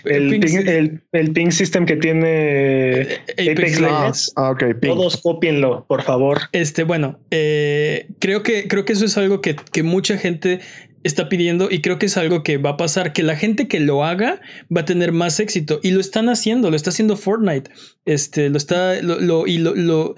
El 0.04 1.32
ping, 1.34 1.52
system 1.52 1.86
que 1.86 1.96
tiene 1.96 3.02
Apex, 3.34 3.80
Legends. 3.80 4.32
Ah, 4.36 4.52
okay, 4.52 4.74
Todos 4.82 5.18
copienlo, 5.18 5.86
por 5.88 6.04
favor. 6.04 6.42
Este, 6.52 6.84
bueno, 6.84 7.20
eh, 7.32 8.08
creo 8.20 8.44
que 8.44 8.68
creo 8.68 8.86
que 8.86 8.94
eso 8.94 9.06
es 9.06 9.18
algo 9.18 9.42
que, 9.42 9.56
mucha 9.84 10.18
gente 10.18 10.60
está 11.04 11.30
pidiendo 11.30 11.70
y 11.72 11.82
creo 11.82 11.98
que 11.98 12.08
es 12.08 12.18
algo 12.18 12.44
que 12.44 12.58
va 12.58 12.72
a 12.72 12.78
pasar, 12.78 13.14
que 13.14 13.24
la 13.24 13.36
gente 13.36 13.68
que 13.68 13.80
lo 13.80 14.04
haga 14.04 14.42
va 14.76 14.82
a 14.82 14.86
tener 14.86 15.14
más 15.14 15.40
éxito 15.40 15.80
y 15.82 15.92
lo 15.92 16.02
están 16.02 16.28
haciendo, 16.30 16.70
lo 16.70 16.76
está 16.76 16.90
haciendo 16.90 17.16
Fortnite, 17.16 17.72
este, 18.06 18.50
lo 18.50 18.58
está, 18.58 19.02
lo, 19.02 19.48
y 19.48 19.58
lo, 19.58 20.16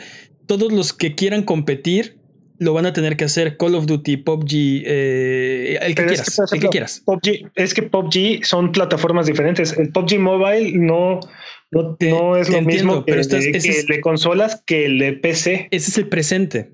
todos 0.52 0.74
los 0.74 0.92
que 0.92 1.16
quieran 1.16 1.44
competir 1.44 2.18
lo 2.58 2.74
van 2.74 2.86
a 2.86 2.92
tener 2.92 3.16
que 3.16 3.24
hacer 3.24 3.56
Call 3.56 3.74
of 3.74 3.86
Duty, 3.86 4.18
PUBG, 4.18 4.84
eh, 4.86 5.80
el, 5.82 5.96
que 5.96 6.04
quieras, 6.04 6.28
es 6.28 6.36
que, 6.36 6.58
el 6.58 6.62
que 6.62 6.68
quieras. 6.68 7.04
es 7.56 7.74
que 7.74 7.84
PUBG 7.84 8.44
son 8.44 8.74
plataformas 8.74 9.28
diferentes. 9.28 9.72
El 9.78 9.94
PUBG 9.94 10.20
Mobile 10.20 10.74
no, 10.74 11.22
no, 11.72 12.36
es 12.36 12.50
lo 12.50 12.62
mismo 12.64 13.06
pero 13.06 13.22
que, 13.26 13.38
el 13.38 13.86
de 13.86 14.02
consolas 14.02 14.62
que 14.66 14.88
el 14.88 15.00
de 15.00 15.14
PC. 15.14 15.70
Ese 15.72 15.90
es 15.90 15.98
el 15.98 16.10
presente. 16.10 16.74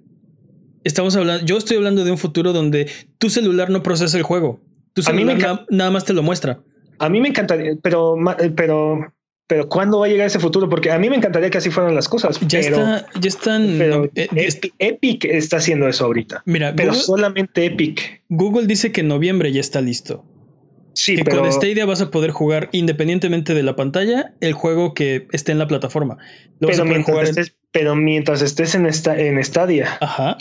Estamos 0.83 1.15
hablando, 1.15 1.45
yo 1.45 1.59
estoy 1.59 1.77
hablando 1.77 2.03
de 2.03 2.09
un 2.09 2.17
futuro 2.17 2.53
donde 2.53 2.89
tu 3.19 3.29
celular 3.29 3.69
no 3.69 3.83
procesa 3.83 4.17
el 4.17 4.23
juego. 4.23 4.59
Tu 4.93 5.03
celular 5.03 5.67
nada 5.69 5.91
más 5.91 6.03
te 6.03 6.13
lo 6.13 6.23
muestra. 6.23 6.63
A 6.97 7.09
mí 7.09 7.21
me 7.21 7.27
encantaría, 7.27 7.73
pero, 7.83 8.15
pero 8.55 9.13
pero 9.47 9.69
¿cuándo 9.69 9.99
va 9.99 10.05
a 10.05 10.09
llegar 10.09 10.27
ese 10.27 10.39
futuro? 10.39 10.67
Porque 10.67 10.91
a 10.91 10.99
mí 10.99 11.09
me 11.09 11.15
encantaría 11.15 11.49
que 11.49 11.57
así 11.57 11.71
fueran 11.71 11.95
las 11.95 12.09
cosas. 12.09 12.39
Ya 12.47 12.59
está, 12.59 13.05
ya 13.19 13.29
están. 13.29 13.75
Pero 13.77 14.09
eh, 14.15 14.27
Epic 14.79 15.25
está 15.25 15.57
haciendo 15.57 15.87
eso 15.87 16.05
ahorita. 16.05 16.43
Mira, 16.45 16.73
pero 16.75 16.93
solamente 16.93 17.65
Epic. 17.65 18.23
Google 18.29 18.67
dice 18.67 18.91
que 18.91 19.01
en 19.01 19.07
noviembre 19.07 19.51
ya 19.51 19.61
está 19.61 19.79
listo. 19.81 20.25
Sí, 20.93 21.15
que 21.15 21.23
pero, 21.23 21.41
con 21.41 21.51
Stadia 21.53 21.85
vas 21.85 22.01
a 22.01 22.09
poder 22.09 22.31
jugar 22.31 22.69
independientemente 22.71 23.53
de 23.53 23.61
la 23.63 23.75
pantalla 23.75 24.33
el 24.41 24.53
juego 24.53 24.93
que 24.95 25.27
esté 25.31 25.51
en 25.51 25.59
la 25.59 25.67
plataforma. 25.67 26.17
Lo 26.59 26.67
pero, 26.67 26.85
mientras 26.85 27.05
jugar 27.05 27.25
en- 27.25 27.29
estés, 27.29 27.55
pero 27.71 27.95
mientras 27.95 28.41
estés 28.41 28.73
en 28.73 28.87
esta 28.87 29.17
en 29.17 29.41
Stadia, 29.43 29.97
Ajá. 30.01 30.37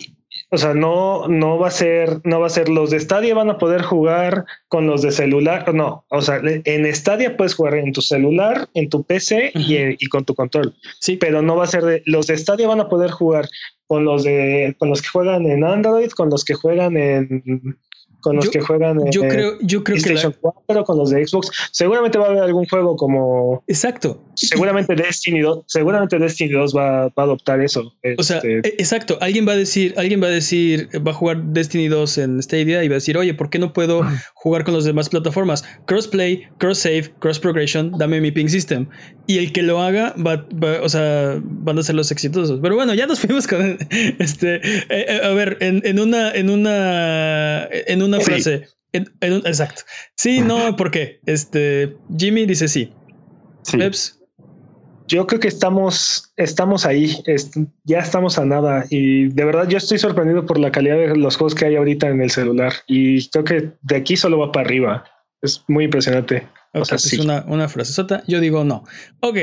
O 0.50 0.59
sea, 0.59 0.74
no 0.74 1.26
no 1.28 1.59
va 1.59 1.68
a 1.68 1.72
ser 1.72 2.20
no 2.24 2.40
va 2.40 2.46
a 2.46 2.50
ser 2.50 2.68
los 2.68 2.90
de 2.90 3.00
Stadia 3.00 3.35
van 3.35 3.50
a 3.50 3.59
poder 3.59 3.82
jugar 3.82 4.44
con 4.68 4.87
los 4.87 5.02
de 5.02 5.11
celular, 5.11 5.74
no, 5.74 6.04
o 6.09 6.22
sea, 6.22 6.40
en 6.42 6.94
Stadia 6.94 7.37
puedes 7.37 7.54
jugar 7.54 7.74
en 7.74 7.92
tu 7.92 8.00
celular, 8.00 8.68
en 8.74 8.88
tu 8.88 9.02
PC 9.02 9.52
y, 9.54 9.76
y 10.04 10.09
con 10.09 10.24
tu 10.24 10.35
control. 10.35 10.74
Sí, 11.00 11.16
pero 11.16 11.42
no 11.42 11.56
va 11.56 11.64
a 11.64 11.68
ser 11.68 11.85
de 11.85 12.02
los 12.06 12.26
de 12.28 12.37
Stadia 12.37 12.68
van 12.68 12.80
a 12.80 12.88
poder 12.88 13.11
jugar 13.11 13.48
con 13.87 14.04
los 14.04 14.24
de 14.24 14.76
con 14.78 14.88
los 14.88 15.02
que 15.02 15.09
juegan 15.09 15.46
en 15.46 15.64
Android, 15.64 16.11
con 16.11 16.30
los 16.30 16.44
que 16.44 16.54
juegan 16.54 16.96
en 16.96 17.78
con 18.26 18.34
los 18.34 18.46
Yo- 18.46 18.50
que 18.50 18.60
juegan 18.60 19.00
en 19.00 19.12
yo 19.12 19.20
creo, 19.22 19.52
yo 19.60 19.84
creo 19.84 19.94
que 20.02 20.02
la- 20.14 20.20
PlayStation 20.20 20.34
4, 20.40 20.82
con 20.84 20.98
los 20.98 21.10
de 21.10 21.24
Xbox. 21.24 21.48
Seguramente 21.70 22.18
va 22.18 22.26
a 22.26 22.30
haber 22.30 22.42
algún 22.42 22.66
juego 22.66 22.96
como 22.96 23.62
Exacto. 23.68 24.20
seguramente 24.34 24.96
Destiny 24.96 25.40
2, 25.42 25.62
seguramente 25.68 26.18
Destiny 26.18 26.50
2 26.50 26.76
va, 26.76 27.04
va 27.06 27.12
a 27.16 27.22
adoptar 27.22 27.60
eso. 27.60 27.94
O 28.18 28.22
sea, 28.24 28.38
Este, 28.38 28.58
e- 28.68 28.74
exacto. 28.78 29.16
Alguien 29.20 29.46
va 29.46 29.52
a 29.52 29.56
decir, 29.56 29.94
alguien 29.96 30.20
va 30.20 30.26
a 30.26 30.30
decir, 30.30 30.88
va 31.06 31.12
a 31.12 31.14
jugar 31.14 31.40
Destiny 31.44 31.86
2 31.86 32.18
en 32.18 32.42
Stadia 32.42 32.82
y 32.82 32.88
va 32.88 32.94
a 32.94 33.00
decir, 33.00 33.16
oye, 33.16 33.32
¿por 33.32 33.48
qué 33.48 33.60
no 33.60 33.72
puedo 33.72 34.02
jugar 34.34 34.64
con 34.64 34.74
las 34.74 34.82
demás 34.84 35.08
plataformas? 35.08 35.62
Crossplay, 35.86 36.48
cross 36.58 36.78
save, 36.80 37.12
cross 37.20 37.38
progression, 37.38 37.92
dame 37.96 38.20
mi 38.20 38.32
ping 38.32 38.48
system. 38.48 38.86
Y 39.28 39.38
el 39.38 39.52
que 39.52 39.62
lo 39.62 39.80
haga 39.80 40.14
va, 40.18 40.46
va- 40.62 40.80
o 40.82 40.88
sea, 40.88 41.40
van 41.42 41.78
a 41.78 41.82
ser 41.84 41.94
los 41.94 42.10
exitosos. 42.10 42.58
Pero 42.60 42.74
bueno, 42.74 42.92
ya 42.94 43.06
nos 43.06 43.20
fuimos 43.20 43.46
con 43.46 43.78
este. 44.18 44.56
eh, 44.56 44.60
eh, 44.90 45.20
a 45.22 45.28
ver, 45.30 45.58
en, 45.60 45.80
en 45.84 46.00
una, 46.00 46.32
en 46.32 46.50
una, 46.50 47.68
en 47.86 48.02
una 48.02 48.15
Sí. 48.20 48.24
frase. 48.31 48.68
En- 48.92 49.11
en 49.20 49.33
un- 49.35 49.46
exacto. 49.46 49.83
Sí, 50.16 50.40
no, 50.40 50.74
¿por 50.76 50.90
qué? 50.90 51.20
Este, 51.26 51.96
Jimmy 52.16 52.46
dice 52.46 52.68
sí. 52.68 52.92
Sí. 53.62 53.76
Peps, 53.79 54.20
yo 55.09 55.26
creo 55.26 55.38
que 55.40 55.48
estamos, 55.48 56.33
estamos 56.37 56.85
ahí, 56.87 57.16
est- 57.26 57.57
ya 57.85 57.98
estamos 57.98 58.38
a 58.38 58.44
nada. 58.44 58.85
Y 58.90 59.29
de 59.29 59.44
verdad 59.44 59.68
yo 59.68 59.79
estoy 59.79 59.98
sorprendido 59.98 60.46
por 60.46 60.59
la 60.59 60.70
calidad 60.72 60.96
de 60.96 61.16
los 61.16 61.37
juegos 61.37 61.55
que 61.55 61.66
hay 61.66 61.76
ahorita 61.76 62.09
en 62.09 62.20
el 62.22 62.31
celular. 62.31 62.72
Y 62.87 63.29
creo 63.29 63.44
que 63.44 63.70
de 63.83 63.96
aquí 63.96 64.16
solo 64.16 64.38
va 64.38 64.50
para 64.52 64.66
arriba. 64.66 65.05
Es 65.42 65.62
muy 65.68 65.85
impresionante. 65.85 66.48
O 66.72 66.81
Ok, 66.81 66.85
sea, 66.87 66.96
es 66.96 67.02
sí. 67.02 67.18
una, 67.20 67.44
una 67.46 67.68
frase 67.68 67.92
sota. 67.92 68.22
Yo 68.26 68.40
digo 68.40 68.64
no. 68.64 68.85
Ok, 69.20 69.37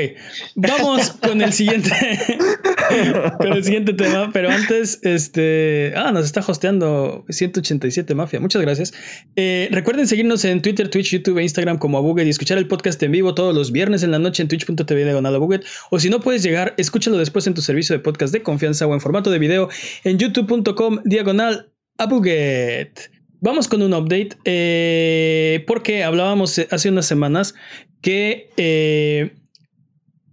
vamos 0.54 1.10
con 1.22 1.40
el 1.42 1.52
siguiente. 1.52 1.90
con 3.38 3.52
el 3.52 3.64
siguiente 3.64 3.92
tema. 3.92 4.30
Pero 4.32 4.50
antes, 4.50 5.00
este. 5.02 5.92
Ah, 5.96 6.12
nos 6.12 6.24
está 6.24 6.40
hosteando 6.46 7.24
187 7.28 8.14
Mafia. 8.14 8.40
Muchas 8.40 8.62
gracias. 8.62 8.92
Eh, 9.36 9.68
recuerden 9.70 10.06
seguirnos 10.06 10.44
en 10.44 10.62
Twitter, 10.62 10.88
Twitch, 10.88 11.10
YouTube 11.12 11.38
e 11.38 11.42
Instagram 11.42 11.78
como 11.78 11.98
Abuget 11.98 12.26
y 12.26 12.30
escuchar 12.30 12.58
el 12.58 12.68
podcast 12.68 13.02
en 13.02 13.12
vivo 13.12 13.34
todos 13.34 13.54
los 13.54 13.72
viernes 13.72 14.02
en 14.02 14.10
la 14.10 14.18
noche 14.18 14.42
en 14.42 14.48
twitch.tv 14.48 15.04
diagonal 15.04 15.34
Abuget. 15.34 15.64
O 15.90 15.98
si 15.98 16.10
no 16.10 16.20
puedes 16.20 16.42
llegar, 16.42 16.74
escúchalo 16.76 17.18
después 17.18 17.46
en 17.46 17.54
tu 17.54 17.62
servicio 17.62 17.94
de 17.94 18.00
podcast 18.00 18.32
de 18.32 18.42
confianza 18.42 18.86
o 18.86 18.94
en 18.94 19.00
formato 19.00 19.30
de 19.30 19.38
video 19.38 19.68
en 20.04 20.18
youtube.com 20.18 21.00
diagonal 21.04 21.72
Abuget. 21.98 23.10
Vamos 23.40 23.68
con 23.68 23.82
un 23.82 23.92
update 23.92 24.30
eh, 24.46 25.64
porque 25.66 26.02
hablábamos 26.02 26.58
hace 26.70 26.88
unas 26.88 27.04
semanas 27.04 27.54
que 28.00 28.48
eh, 28.56 29.34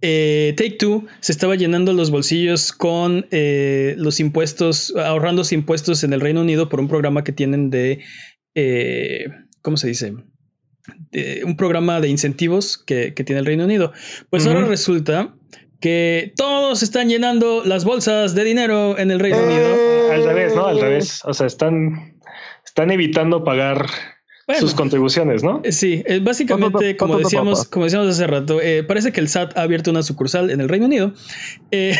eh, 0.01 0.53
Take 0.57 0.77
Two 0.77 1.05
se 1.19 1.31
estaba 1.31 1.55
llenando 1.55 1.93
los 1.93 2.09
bolsillos 2.09 2.71
con 2.71 3.27
eh, 3.31 3.95
los 3.97 4.19
impuestos, 4.19 4.93
ahorrándose 4.95 5.55
impuestos 5.55 6.03
en 6.03 6.13
el 6.13 6.21
Reino 6.21 6.41
Unido 6.41 6.69
por 6.69 6.79
un 6.79 6.87
programa 6.87 7.23
que 7.23 7.31
tienen 7.31 7.69
de, 7.69 8.03
eh, 8.55 9.25
¿cómo 9.61 9.77
se 9.77 9.87
dice? 9.87 10.13
De 11.11 11.43
un 11.45 11.55
programa 11.55 12.01
de 12.01 12.07
incentivos 12.09 12.77
que, 12.77 13.13
que 13.13 13.23
tiene 13.23 13.39
el 13.39 13.45
Reino 13.45 13.65
Unido. 13.65 13.93
Pues 14.29 14.47
ahora 14.47 14.65
resulta 14.65 15.35
que 15.79 16.33
todos 16.35 16.83
están 16.83 17.09
llenando 17.09 17.63
las 17.65 17.85
bolsas 17.85 18.33
de 18.35 18.43
dinero 18.43 18.97
en 18.97 19.11
el 19.11 19.19
Reino 19.19 19.43
Unido. 19.43 20.11
Al 20.11 20.23
revés, 20.23 20.55
¿no? 20.55 20.67
Al 20.67 20.79
revés. 20.79 21.21
O 21.25 21.33
sea, 21.33 21.47
están, 21.47 22.19
están 22.65 22.91
evitando 22.91 23.43
pagar 23.43 23.87
Bueno. 24.47 24.61
sus 24.61 24.73
contribuciones, 24.73 25.43
¿no? 25.43 25.61
Eh, 25.63 25.71
Sí, 25.71 26.03
eh, 26.05 26.19
básicamente, 26.19 26.97
como 26.97 27.17
decíamos, 27.17 27.67
como 27.67 27.85
decíamos 27.85 28.09
hace 28.09 28.27
rato, 28.27 28.61
eh, 28.61 28.83
parece 28.83 29.11
que 29.11 29.19
el 29.19 29.27
SAT 29.29 29.57
ha 29.57 29.61
abierto 29.61 29.91
una 29.91 30.03
sucursal 30.03 30.49
en 30.49 30.61
el 30.61 30.69
Reino 30.69 30.85
Unido. 30.87 31.13
Eh, 31.71 31.95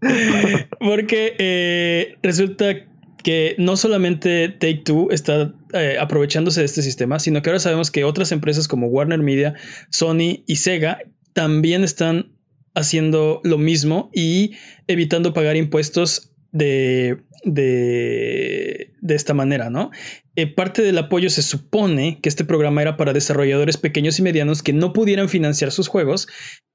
porque 0.80 1.34
eh, 1.38 2.16
resulta 2.22 2.86
que 3.22 3.56
no 3.58 3.76
solamente 3.76 4.48
Take 4.48 4.82
Two 4.84 5.08
está 5.10 5.52
eh, 5.74 5.96
aprovechándose 6.00 6.60
de 6.60 6.66
este 6.66 6.82
sistema, 6.82 7.18
sino 7.18 7.42
que 7.42 7.50
ahora 7.50 7.60
sabemos 7.60 7.90
que 7.90 8.04
otras 8.04 8.32
empresas 8.32 8.68
como 8.68 8.86
Warner 8.86 9.20
Media, 9.20 9.54
Sony 9.90 10.44
y 10.46 10.56
Sega 10.56 10.98
también 11.32 11.84
están 11.84 12.32
haciendo 12.74 13.40
lo 13.44 13.58
mismo 13.58 14.10
y 14.14 14.52
evitando 14.86 15.32
pagar 15.32 15.56
impuestos 15.56 16.32
de, 16.52 17.18
de, 17.44 18.92
esta 19.08 19.34
manera, 19.34 19.70
¿no? 19.70 19.90
Eh, 20.36 20.46
parte 20.46 20.82
del 20.82 20.98
apoyo 20.98 21.30
se 21.30 21.42
supone 21.42 22.20
que 22.20 22.28
este 22.28 22.44
programa 22.44 22.82
era 22.82 22.96
para 22.96 23.12
desarrolladores 23.12 23.76
pequeños 23.76 24.18
y 24.18 24.22
medianos 24.22 24.62
que 24.62 24.72
no 24.72 24.92
pudieran 24.92 25.28
financiar 25.28 25.72
sus 25.72 25.88
juegos 25.88 26.28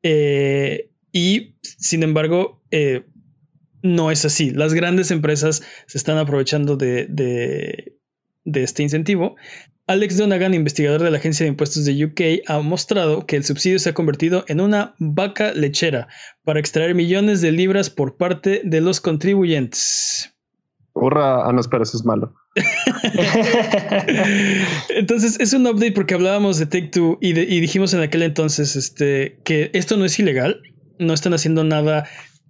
eh, 0.04 0.90
y 1.12 1.56
sin 1.62 2.04
embargo 2.04 2.62
eh, 2.72 3.04
no 3.82 4.12
es 4.12 4.26
así. 4.26 4.52
Las 4.52 4.74
grandes 4.74 5.12
empresas 5.12 5.64
se 5.88 5.98
están 5.98 6.18
aprovechando 6.18 6.76
de, 6.76 7.06
de, 7.08 7.98
de 8.46 8.64
este 8.64 8.84
incentivo. 8.84 9.36
Alex 9.86 10.16
Donagan, 10.16 10.54
investigador 10.54 11.04
de 11.04 11.12
la 11.12 11.18
Agencia 11.18 11.44
de 11.44 11.50
Impuestos 11.50 11.84
de 11.84 12.06
UK, 12.06 12.48
ha 12.48 12.60
mostrado 12.60 13.26
que 13.26 13.36
el 13.36 13.44
subsidio 13.44 13.80
se 13.80 13.90
ha 13.90 13.94
convertido 13.94 14.46
en 14.48 14.62
una 14.62 14.96
vaca 14.98 15.54
lechera 15.54 16.08
para 16.46 16.62
extraer 16.62 16.96
millones 16.96 17.42
de 17.42 17.52
libras 17.52 17.90
por 17.90 18.16
parte 18.16 18.62
de 18.64 18.80
los 18.80 19.02
contribuyentes. 19.02 20.33
Hurra, 20.96 21.48
ah, 21.48 21.52
no, 21.54 21.60
espera, 21.60 21.84
eso 21.84 21.98
es 21.98 22.06
malo. 22.06 22.34
Entonces 24.90 25.40
es 25.40 25.54
un 25.54 25.66
update 25.68 25.92
porque 25.94 26.14
hablábamos 26.14 26.60
de 26.60 26.66
Take 26.66 26.88
Two 26.90 27.18
y, 27.22 27.34
de- 27.34 27.44
y 27.44 27.60
dijimos 27.60 27.94
en 27.94 28.02
aquel 28.02 28.22
entonces 28.24 28.76
este, 28.76 29.40
que 29.44 29.70
esto 29.74 29.98
no 29.98 30.06
es 30.06 30.18
ilegal, 30.20 30.62
no 31.00 31.14
están 31.14 31.34
haciendo 31.34 31.64
nada 31.64 32.06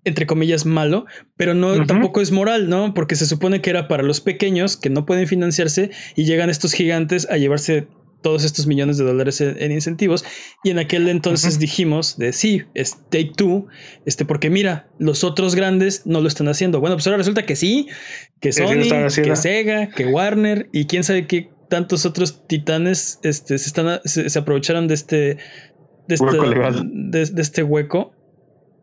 entre 0.06 0.28
comillas 0.28 0.66
malo, 0.66 1.06
pero 1.38 1.54
no 1.54 1.86
tampoco 1.86 2.20
es 2.20 2.32
moral, 2.34 2.68
¿no? 2.68 2.94
Porque 2.94 3.16
se 3.16 3.26
supone 3.26 3.62
que 3.62 3.70
era 3.70 3.88
para 3.88 4.04
los 4.04 4.20
pequeños 4.20 4.76
que 4.76 4.90
no 4.90 5.06
pueden 5.06 5.28
financiarse 5.28 5.92
y 6.18 6.26
llegan 6.26 6.50
estos 6.50 6.74
gigantes 6.74 7.26
a 7.32 7.38
llevarse 7.38 7.88
todos 8.24 8.44
estos 8.44 8.66
millones 8.66 8.98
de 8.98 9.04
dólares 9.04 9.40
en, 9.42 9.62
en 9.62 9.72
incentivos 9.72 10.26
y 10.64 10.72
en 10.72 10.80
aquel 10.80 11.08
entonces 11.08 11.60
dijimos 11.60 12.18
de 12.18 12.34
sí, 12.34 12.64
es 12.74 12.98
Take 13.12 13.34
Two, 13.38 13.68
este 14.08 14.26
porque 14.26 14.50
mira, 14.50 14.88
los 14.98 15.24
otros 15.24 15.54
grandes 15.54 16.08
no 16.08 16.20
lo 16.22 16.28
están 16.28 16.48
haciendo. 16.48 16.80
Bueno, 16.80 16.96
pues 16.96 17.06
ahora 17.06 17.18
resulta 17.18 17.46
que 17.46 17.56
sí, 17.56 17.88
que 18.42 18.52
Sí, 18.52 18.64
sí 18.68 18.74
lo 18.76 18.84
Sony, 19.10 19.24
que 19.24 19.36
Sega, 19.36 19.90
que 19.92 20.08
Warner 20.08 20.70
y 20.74 20.86
quién 20.86 21.04
sabe 21.04 21.28
qué 21.28 21.52
tantos 21.70 22.06
otros 22.08 22.48
titanes 22.48 23.20
este, 23.24 23.58
se, 23.60 23.68
están, 23.68 24.00
se, 24.06 24.30
se 24.30 24.40
aprovecharon 24.40 24.88
de 24.88 24.94
este, 24.96 25.38
de, 26.08 26.16
Hueco 26.20 26.32
esta- 26.34 26.48
legal. 26.48 26.90
de, 26.92 27.26
de 27.26 27.42
este 27.44 27.62
hueco. 27.64 28.14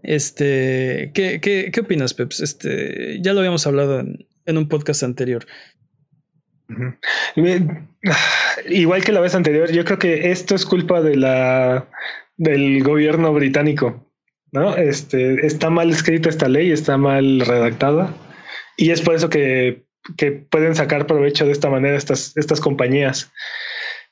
Este, 0.02 1.10
¿qué, 1.14 1.40
qué, 1.40 1.70
qué 1.72 1.80
opinas, 1.80 2.14
Peps? 2.14 2.40
Este, 2.40 3.20
ya 3.22 3.32
lo 3.32 3.40
habíamos 3.40 3.66
hablado 3.66 4.00
en, 4.00 4.26
en 4.46 4.56
un 4.58 4.68
podcast 4.68 5.02
anterior. 5.02 5.46
Igual 8.68 9.04
que 9.04 9.12
la 9.12 9.20
vez 9.20 9.34
anterior, 9.34 9.70
yo 9.70 9.84
creo 9.84 9.98
que 9.98 10.30
esto 10.30 10.54
es 10.54 10.64
culpa 10.64 11.00
de 11.00 11.16
la 11.16 11.86
del 12.36 12.82
gobierno 12.82 13.32
británico. 13.32 14.06
¿no? 14.52 14.76
Este 14.76 15.46
está 15.46 15.70
mal 15.70 15.90
escrita 15.90 16.28
esta 16.28 16.48
ley, 16.48 16.72
está 16.72 16.96
mal 16.96 17.40
redactada, 17.40 18.14
y 18.76 18.90
es 18.90 19.00
por 19.00 19.14
eso 19.14 19.28
que, 19.28 19.84
que 20.16 20.32
pueden 20.32 20.74
sacar 20.74 21.06
provecho 21.06 21.46
de 21.46 21.52
esta 21.52 21.70
manera 21.70 21.96
estas, 21.96 22.36
estas 22.36 22.60
compañías. 22.60 23.30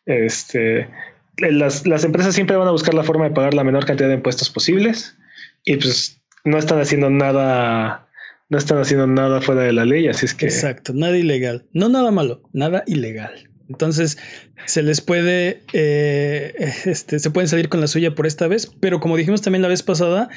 Este 0.06 0.88
las, 1.38 1.86
las 1.86 2.02
empresas 2.04 2.34
siempre 2.34 2.56
van 2.56 2.66
a 2.66 2.72
buscar 2.72 2.94
la 2.94 3.04
forma 3.04 3.28
de 3.28 3.34
pagar 3.34 3.54
la 3.54 3.62
menor 3.62 3.84
cantidad 3.84 4.08
de 4.08 4.16
impuestos 4.16 4.50
posibles, 4.50 5.16
y 5.64 5.76
pues 5.76 6.20
no 6.44 6.58
están 6.58 6.80
haciendo 6.80 7.10
nada 7.10 8.07
no 8.48 8.58
están 8.58 8.78
haciendo 8.78 9.06
nada 9.06 9.40
fuera 9.40 9.62
de 9.62 9.72
la 9.72 9.84
ley, 9.84 10.08
así 10.08 10.26
es 10.26 10.34
que 10.34 10.46
Exacto, 10.46 10.92
nada 10.94 11.16
ilegal. 11.16 11.66
No 11.72 11.88
nada 11.88 12.10
malo, 12.10 12.42
nada 12.52 12.82
ilegal. 12.86 13.50
Entonces, 13.68 14.16
se 14.64 14.82
les 14.82 15.00
puede, 15.00 15.62
eh, 15.74 16.54
este, 16.86 17.18
se 17.18 17.30
pueden 17.30 17.48
salir 17.48 17.68
con 17.68 17.80
la 17.80 17.86
suya 17.86 18.14
por 18.14 18.26
esta 18.26 18.48
vez, 18.48 18.70
pero 18.80 19.00
como 19.00 19.16
dijimos 19.16 19.42
también 19.42 19.62
la 19.62 19.68
vez 19.68 19.82
pasada, 19.82 20.30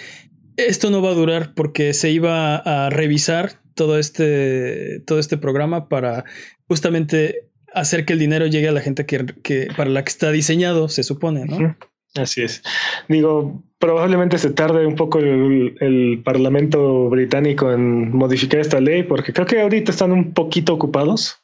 esto 0.58 0.90
no 0.90 1.02
va 1.02 1.12
a 1.12 1.16
durar 1.16 1.54
porque 1.54 1.94
se 1.94 2.12
iba 2.12 2.58
a 2.58 2.90
revisar 2.90 3.62
todo 3.74 3.98
este, 3.98 5.02
todo 5.08 5.20
este 5.20 5.38
programa 5.38 5.88
para 5.88 6.26
justamente 6.68 7.50
hacer 7.74 8.04
que 8.06 8.14
el 8.14 8.20
dinero 8.20 8.48
llegue 8.48 8.68
a 8.68 8.74
la 8.74 8.82
gente 8.82 9.06
que, 9.06 9.26
que 9.44 9.70
para 9.78 9.90
la 9.90 10.04
que 10.04 10.10
está 10.10 10.32
diseñado, 10.32 10.90
se 10.90 11.04
supone, 11.04 11.46
¿no? 11.46 11.78
Así 12.16 12.42
es. 12.42 12.62
Digo, 13.08 13.64
probablemente 13.82 14.38
se 14.38 14.52
tarde 14.52 14.86
un 14.86 14.96
poco 14.96 15.20
el, 15.20 15.76
el 15.82 16.22
Parlamento 16.24 17.10
británico 17.10 17.74
en 17.74 18.16
modificar 18.16 18.62
esta 18.62 18.80
ley, 18.80 19.04
porque 19.04 19.34
creo 19.34 19.46
que 19.46 19.60
ahorita 19.60 19.92
están 19.92 20.14
un 20.14 20.34
poquito 20.34 20.74
ocupados. 20.74 21.38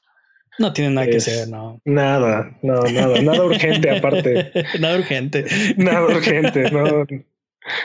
No 0.59 0.71
tiene 0.71 0.91
nada 0.91 1.07
que 1.07 1.17
Es- 1.17 1.27
hacer, 1.27 1.49
no. 1.49 1.81
Nada, 1.83 2.57
no, 2.63 2.81
nada, 2.83 3.21
nada 3.21 3.43
urgente 3.43 3.89
aparte. 3.89 4.51
nada 4.79 4.97
urgente. 4.97 5.45
Nada 5.75 6.05
urgente, 6.05 6.71
no. 6.71 7.05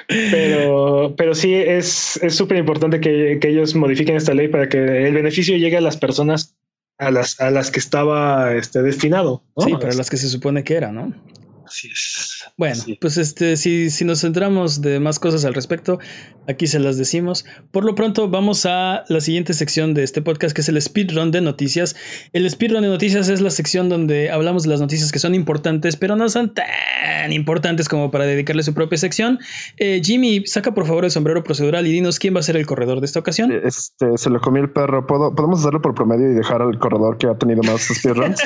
Pero, 0.06 1.14
pero 1.16 1.34
sí 1.34 1.54
es 1.54 2.16
es 2.22 2.36
súper 2.36 2.56
importante 2.58 3.00
que, 3.00 3.38
que 3.40 3.48
ellos 3.48 3.74
modifiquen 3.74 4.14
esta 4.16 4.32
ley 4.32 4.46
para 4.48 4.68
que 4.68 4.78
el 4.78 5.12
beneficio 5.14 5.56
llegue 5.56 5.76
a 5.76 5.80
las 5.80 5.96
personas 5.96 6.54
a 6.98 7.10
las, 7.10 7.40
a 7.40 7.50
las 7.50 7.70
que 7.72 7.80
estaba 7.80 8.54
este, 8.54 8.80
destinado. 8.82 9.42
¿no? 9.56 9.64
Sí, 9.64 9.72
para 9.72 9.92
las 9.94 10.08
que 10.08 10.18
se 10.18 10.28
supone 10.28 10.62
que 10.62 10.74
era, 10.74 10.92
¿no? 10.92 11.12
Así 11.72 11.88
es. 11.88 12.44
Bueno, 12.58 12.82
pues 13.00 13.16
este, 13.16 13.56
si, 13.56 13.88
si 13.88 14.04
nos 14.04 14.20
centramos 14.20 14.82
de 14.82 15.00
más 15.00 15.18
cosas 15.18 15.46
al 15.46 15.54
respecto, 15.54 15.98
aquí 16.46 16.66
se 16.66 16.78
las 16.78 16.98
decimos. 16.98 17.46
Por 17.70 17.86
lo 17.86 17.94
pronto, 17.94 18.28
vamos 18.28 18.66
a 18.66 19.04
la 19.08 19.22
siguiente 19.22 19.54
sección 19.54 19.94
de 19.94 20.02
este 20.02 20.20
podcast, 20.20 20.54
que 20.54 20.60
es 20.60 20.68
el 20.68 20.80
speedrun 20.82 21.30
de 21.30 21.40
noticias. 21.40 21.96
El 22.34 22.48
speedrun 22.50 22.82
de 22.82 22.88
noticias 22.88 23.30
es 23.30 23.40
la 23.40 23.48
sección 23.48 23.88
donde 23.88 24.30
hablamos 24.30 24.64
de 24.64 24.68
las 24.68 24.82
noticias 24.82 25.10
que 25.12 25.18
son 25.18 25.34
importantes, 25.34 25.96
pero 25.96 26.14
no 26.14 26.28
son 26.28 26.52
tan 26.52 27.32
importantes 27.32 27.88
como 27.88 28.10
para 28.10 28.26
dedicarle 28.26 28.62
su 28.64 28.74
propia 28.74 28.98
sección. 28.98 29.38
Eh, 29.78 30.02
Jimmy, 30.04 30.46
saca 30.46 30.74
por 30.74 30.86
favor 30.86 31.06
el 31.06 31.10
sombrero 31.10 31.42
procedural 31.42 31.86
y 31.86 31.92
dinos 31.92 32.18
quién 32.18 32.36
va 32.36 32.40
a 32.40 32.42
ser 32.42 32.58
el 32.58 32.66
corredor 32.66 33.00
de 33.00 33.06
esta 33.06 33.18
ocasión. 33.18 33.50
Este, 33.50 34.18
se 34.18 34.28
lo 34.28 34.42
comió 34.42 34.62
el 34.62 34.70
perro. 34.70 35.06
¿Puedo, 35.06 35.34
¿Podemos 35.34 35.60
hacerlo 35.60 35.80
por 35.80 35.94
promedio 35.94 36.30
y 36.30 36.34
dejar 36.34 36.60
al 36.60 36.78
corredor 36.78 37.16
que 37.16 37.28
ha 37.28 37.34
tenido 37.38 37.62
más 37.62 37.80
speedruns? 37.94 38.42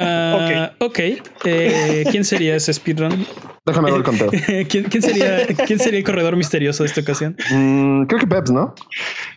Ah, 0.00 0.72
ok. 0.80 0.98
Eh, 1.44 2.04
¿Quién 2.10 2.24
sería 2.24 2.56
ese 2.56 2.72
speedrun? 2.72 3.26
Déjame 3.64 3.90
ver 3.90 3.98
el 3.98 4.04
conteo. 4.04 4.30
¿Quién, 4.68 4.84
quién 4.84 5.02
sería, 5.02 5.46
¿Quién 5.66 5.78
sería 5.78 5.98
el 5.98 6.04
corredor 6.04 6.36
misterioso 6.36 6.82
de 6.84 6.88
esta 6.88 7.00
ocasión? 7.00 7.36
Mm, 7.50 8.04
creo 8.04 8.20
que 8.20 8.26
Peps, 8.26 8.50
¿no? 8.50 8.74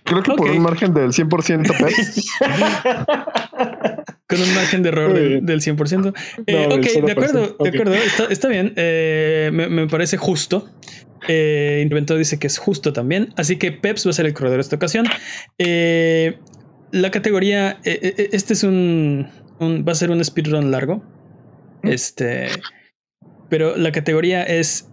Creo 0.03 0.21
que 0.21 0.33
por 0.33 0.49
un 0.49 0.61
margen 0.61 0.93
del 0.93 1.11
100% 1.11 1.77
Peps. 1.77 2.29
Con 4.27 4.41
un 4.41 4.53
margen 4.53 4.83
de 4.83 4.89
error 4.89 5.13
del, 5.13 5.43
del 5.43 5.61
100%. 5.61 6.13
Eh, 6.45 6.67
No, 6.69 6.75
ok, 6.75 6.85
de 7.05 7.11
acuerdo, 7.11 7.47
0%, 7.47 7.55
ok. 7.57 7.63
de 7.63 7.69
acuerdo. 7.69 7.93
Está, 7.95 8.25
está 8.25 8.47
bien. 8.47 8.73
Eh, 8.75 9.49
me, 9.51 9.67
me 9.69 9.87
parece 9.87 10.17
justo. 10.17 10.69
Eh, 11.27 11.81
Inventor 11.83 12.17
dice 12.19 12.37
que 12.37 12.45
es 12.45 12.59
justo 12.59 12.93
también. 12.93 13.33
Así 13.37 13.57
que 13.57 13.71
Peps 13.71 14.05
va 14.05 14.11
a 14.11 14.13
ser 14.13 14.27
el 14.27 14.33
corredor 14.33 14.59
esta 14.59 14.75
ocasión. 14.75 15.07
Eh, 15.57 16.37
la 16.91 17.09
categoría. 17.09 17.79
este 17.83 18.53
es 18.53 18.63
un, 18.63 19.27
un- 19.59 19.85
Va 19.87 19.91
a 19.91 19.95
ser 19.95 20.11
un 20.11 20.23
speedrun 20.23 20.71
largo. 20.71 21.01
Este. 21.83 22.47
Pero 23.49 23.75
la 23.77 23.91
categoría 23.91 24.43
es. 24.43 24.87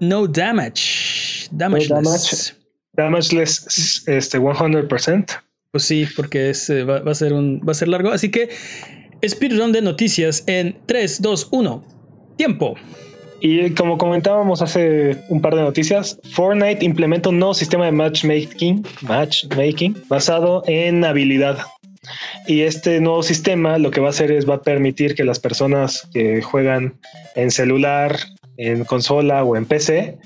No 0.00 0.26
damage. 0.26 1.48
Damageless. 1.50 1.88
damage. 1.88 2.54
Damageless 2.94 4.04
este, 4.06 4.38
100%. 4.38 5.26
Pues 5.70 5.84
sí, 5.84 6.06
porque 6.16 6.50
es, 6.50 6.68
eh, 6.68 6.84
va, 6.84 7.00
va 7.00 7.12
a 7.12 7.14
ser 7.14 7.32
un, 7.32 7.60
va 7.66 7.72
a 7.72 7.74
ser 7.74 7.88
largo. 7.88 8.10
Así 8.10 8.30
que 8.30 8.50
speedrun 9.26 9.72
de 9.72 9.80
noticias 9.80 10.44
en 10.46 10.76
3, 10.86 11.22
2, 11.22 11.48
1. 11.52 11.82
Tiempo. 12.36 12.74
Y 13.40 13.70
como 13.70 13.96
comentábamos 13.98 14.62
hace 14.62 15.16
un 15.28 15.40
par 15.40 15.54
de 15.54 15.62
noticias, 15.62 16.18
Fortnite 16.32 16.84
implementa 16.84 17.28
un 17.30 17.38
nuevo 17.38 17.54
sistema 17.54 17.86
de 17.86 17.92
matchmaking, 17.92 18.86
matchmaking 19.02 19.96
basado 20.08 20.62
en 20.66 21.04
habilidad. 21.04 21.58
Y 22.46 22.62
este 22.62 23.00
nuevo 23.00 23.22
sistema 23.22 23.78
lo 23.78 23.90
que 23.90 24.00
va 24.00 24.08
a 24.08 24.10
hacer 24.10 24.32
es 24.32 24.48
va 24.48 24.56
a 24.56 24.62
permitir 24.62 25.14
que 25.14 25.24
las 25.24 25.38
personas 25.38 26.08
que 26.12 26.42
juegan 26.42 26.94
en 27.36 27.50
celular, 27.50 28.18
en 28.56 28.84
consola 28.84 29.44
o 29.44 29.56
en 29.56 29.64
PC 29.64 30.18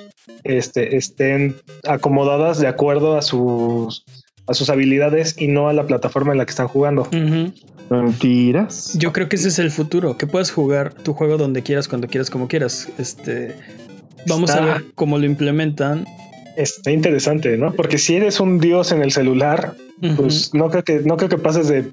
este, 0.45 0.97
estén 0.97 1.57
acomodadas 1.85 2.59
de 2.59 2.69
acuerdo 2.69 3.17
a 3.17 3.23
sus, 3.23 4.05
a 4.47 4.55
sus 4.55 4.71
habilidades 4.71 5.35
y 5.39 5.49
no 5.49 5.69
a 5.69 5.73
la 5.73 5.87
plataforma 5.87 6.33
en 6.33 6.39
la 6.39 6.47
que 6.47 6.51
están 6.51 6.69
jugando. 6.69 7.03
Ujú. 7.03 7.53
Mentiras. 7.91 8.95
Yo 8.95 9.13
creo 9.13 9.29
que 9.29 9.37
ese 9.37 9.49
es 9.49 9.59
el 9.59 9.71
futuro, 9.71 10.17
que 10.17 10.27
puedas 10.27 10.51
jugar 10.51 10.93
tu 10.95 11.15
juego 11.15 11.37
donde 11.37 11.63
quieras, 11.63 11.87
cuando 11.87 12.09
quieras, 12.09 12.31
como 12.31 12.49
quieras. 12.49 12.89
Este, 12.99 13.55
vamos 14.27 14.51
a 14.51 14.61
ver 14.61 14.85
cómo 14.95 15.19
lo 15.19 15.27
implementan. 15.27 16.05
Está 16.57 16.91
interesante, 16.91 17.57
¿no? 17.57 17.73
Porque 17.73 17.99
si 17.99 18.17
eres 18.17 18.41
un 18.41 18.59
dios 18.61 18.93
en 18.93 19.03
el 19.03 19.13
celular, 19.13 19.75
pues 20.17 20.53
no 20.55 20.71
creo 20.71 20.83
que 20.85 21.01
no 21.05 21.17
creo 21.17 21.29
que 21.29 21.39
pases 21.39 21.69
de 21.69 21.85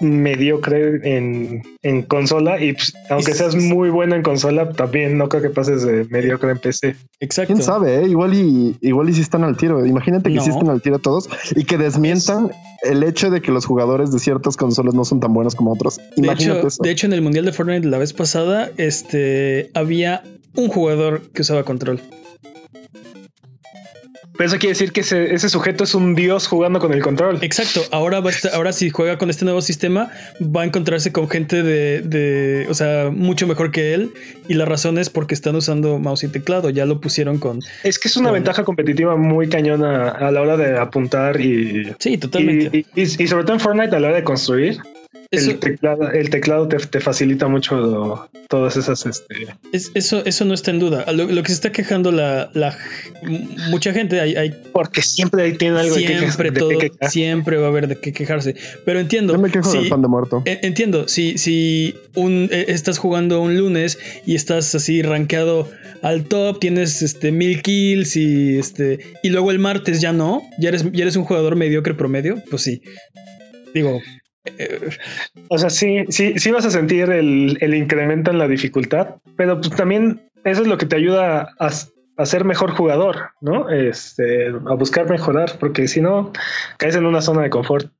mediocre 0.00 1.00
en, 1.16 1.62
en 1.82 2.02
consola 2.02 2.60
y 2.60 2.72
pues, 2.72 2.92
aunque 3.08 3.34
seas 3.34 3.54
muy 3.54 3.88
bueno 3.90 4.16
en 4.16 4.22
consola 4.22 4.72
también 4.72 5.16
no 5.16 5.28
creo 5.28 5.42
que 5.42 5.50
pases 5.50 5.82
de 5.84 6.04
mediocre 6.10 6.50
en 6.50 6.58
PC 6.58 6.96
Exacto. 7.20 7.54
¿Quién 7.54 7.62
sabe? 7.64 8.00
eh? 8.02 8.08
Igual 8.08 8.34
y 8.34 8.76
igual 8.80 9.08
y 9.10 9.14
si 9.14 9.20
están 9.20 9.44
al 9.44 9.56
tiro. 9.56 9.86
Imagínate 9.86 10.28
que 10.30 10.36
No. 10.36 10.42
sí 10.42 10.50
están 10.50 10.70
al 10.70 10.82
tiro 10.82 10.98
todos 10.98 11.28
y 11.54 11.64
que 11.64 11.78
desmientan 11.78 12.50
el 12.82 13.04
hecho 13.04 13.30
de 13.30 13.40
que 13.40 13.52
los 13.52 13.64
jugadores 13.64 14.10
de 14.10 14.18
ciertas 14.18 14.56
consolas 14.56 14.94
no 14.94 15.04
son 15.04 15.20
tan 15.20 15.32
buenos 15.32 15.54
como 15.54 15.72
otros. 15.72 15.98
De 15.98 16.04
Imagínate 16.24 16.58
hecho, 16.58 16.68
eso. 16.68 16.82
de 16.82 16.90
hecho, 16.90 17.06
en 17.06 17.12
el 17.12 17.22
Mundial 17.22 17.44
de 17.44 17.52
Fortnite 17.52 17.86
la 17.86 17.98
vez 17.98 18.12
pasada, 18.12 18.70
este, 18.78 19.70
había 19.74 20.24
un 20.56 20.66
jugador 20.66 21.22
que 21.32 21.42
usaba 21.42 21.62
control. 21.62 22.00
Pero 24.42 24.50
eso 24.50 24.58
quiere 24.58 24.72
decir 24.72 24.90
que 24.90 25.02
ese, 25.02 25.32
ese 25.32 25.48
sujeto 25.48 25.84
es 25.84 25.94
un 25.94 26.16
dios 26.16 26.48
jugando 26.48 26.80
con 26.80 26.92
el 26.92 27.00
control 27.00 27.38
Exacto. 27.42 27.80
Ahora 27.92 28.18
va 28.18 28.30
a 28.30 28.32
estar- 28.32 28.52
ahora 28.54 28.72
si 28.72 28.90
juega 28.90 29.16
con 29.16 29.30
este 29.30 29.44
nuevo 29.44 29.62
sistema, 29.62 30.10
va 30.40 30.62
a 30.62 30.64
encontrarse 30.64 31.12
con 31.12 31.30
gente 31.30 31.62
de, 31.62 32.00
de, 32.00 32.66
o 32.68 32.74
sea, 32.74 33.10
mucho 33.12 33.46
mejor 33.46 33.70
que 33.70 33.94
él. 33.94 34.10
Y 34.48 34.54
la 34.54 34.64
razón 34.64 34.98
es 34.98 35.10
porque 35.10 35.34
están 35.34 35.54
usando 35.54 36.00
mouse 36.00 36.24
y 36.24 36.28
teclado. 36.28 36.70
Ya 36.70 36.86
lo 36.86 37.00
pusieron 37.00 37.38
con. 37.38 37.60
es 37.84 38.00
que 38.00 38.08
es 38.08 38.16
una 38.16 38.32
ventaja 38.32 38.64
competitiva 38.64 39.14
muy 39.14 39.48
cañona 39.48 40.08
a 40.08 40.32
la 40.32 40.40
hora 40.42 40.56
de 40.56 40.76
apuntar 40.76 41.40
y 41.40 41.92
Sí, 42.00 42.18
totalmente. 42.18 42.84
y, 42.96 43.00
y- 43.00 43.22
y 43.22 43.26
sobre 43.28 43.44
todo 43.44 43.52
en 43.54 43.60
Fortnite 43.60 43.94
a 43.94 44.00
la 44.00 44.08
hora 44.08 44.16
de 44.16 44.24
construir 44.24 44.78
Eso, 45.32 45.50
el 45.52 45.58
teclado, 45.58 46.10
el 46.12 46.28
teclado 46.30 46.68
te, 46.68 46.76
te 46.76 47.00
facilita 47.00 47.48
mucho 47.48 48.28
todas 48.48 48.76
esas 48.76 49.06
este, 49.06 49.34
es- 49.72 49.90
eso, 49.94 50.22
eso 50.26 50.44
no 50.44 50.52
está 50.52 50.70
en 50.72 50.78
duda. 50.78 51.10
Lo, 51.12 51.24
lo 51.24 51.42
que 51.42 51.48
se 51.48 51.54
está 51.54 51.72
quejando 51.72 52.12
la, 52.12 52.50
la 52.52 52.76
mucha 53.70 53.92
gente, 53.94 54.20
hay, 54.20 54.34
hay 54.36 54.54
porque 54.72 55.00
siempre 55.02 55.42
ahí 55.44 55.52
tiene 55.56 55.78
algo 55.80 55.94
de 55.94 56.06
siempre 56.06 56.50
de 56.50 56.54
qué 56.54 56.60
todo, 56.60 56.78
quejar. 56.78 57.10
siempre 57.10 57.56
va 57.56 57.66
a 57.66 57.70
haber 57.70 57.88
de 57.88 57.96
qué 57.98 58.12
quejarse. 58.12 58.54
Pero 58.84 59.00
entiendo. 59.00 59.32
Yo 59.32 59.38
me 59.40 59.50
quejo 59.50 59.70
si- 59.70 59.78
del 59.78 59.88
pan 59.88 60.02
de 60.02 60.08
muerto. 60.08 60.42
Eh, 60.44 60.60
Entiendo, 60.62 61.08
si, 61.08 61.38
si 61.38 61.94
un, 62.14 62.48
eh, 62.52 62.66
estás 62.68 62.98
jugando 62.98 63.40
un 63.40 63.56
lunes 63.56 63.98
y 64.26 64.34
estás 64.34 64.74
así 64.74 65.00
rankeado 65.02 65.68
al 66.02 66.24
top, 66.24 66.58
tienes 66.60 67.00
este 67.00 67.32
mil 67.32 67.62
kills 67.62 68.16
y 68.16 68.58
este 68.58 68.98
y 69.22 69.30
luego 69.30 69.50
el 69.50 69.58
martes 69.58 70.00
ya 70.02 70.12
no, 70.12 70.42
ya 70.58 70.68
eres, 70.68 70.84
ya 70.92 71.02
eres 71.04 71.16
un 71.16 71.24
jugador 71.24 71.56
mediocre 71.56 71.94
promedio, 71.94 72.42
pues 72.50 72.62
sí. 72.62 72.82
Digo, 73.72 73.98
eh, 74.44 74.90
O 75.48 75.58
sea, 75.58 75.70
sí, 75.70 76.04
sí, 76.08 76.34
sí 76.38 76.50
vas 76.50 76.64
a 76.64 76.70
sentir 76.70 77.10
el, 77.10 77.58
el 77.60 77.74
incremento 77.74 78.30
en 78.30 78.38
la 78.38 78.48
dificultad, 78.48 79.16
pero 79.36 79.60
pues 79.60 79.70
también 79.70 80.30
eso 80.44 80.62
es 80.62 80.68
lo 80.68 80.78
que 80.78 80.86
te 80.86 80.96
ayuda 80.96 81.54
a, 81.58 81.70
a 82.16 82.26
ser 82.26 82.44
mejor 82.44 82.72
jugador, 82.72 83.30
¿no? 83.40 83.68
Este, 83.70 84.48
a 84.48 84.74
buscar 84.74 85.08
mejorar, 85.08 85.52
porque 85.58 85.88
si 85.88 86.00
no, 86.00 86.32
caes 86.78 86.96
en 86.96 87.06
una 87.06 87.22
zona 87.22 87.42
de 87.42 87.50
confort. 87.50 87.90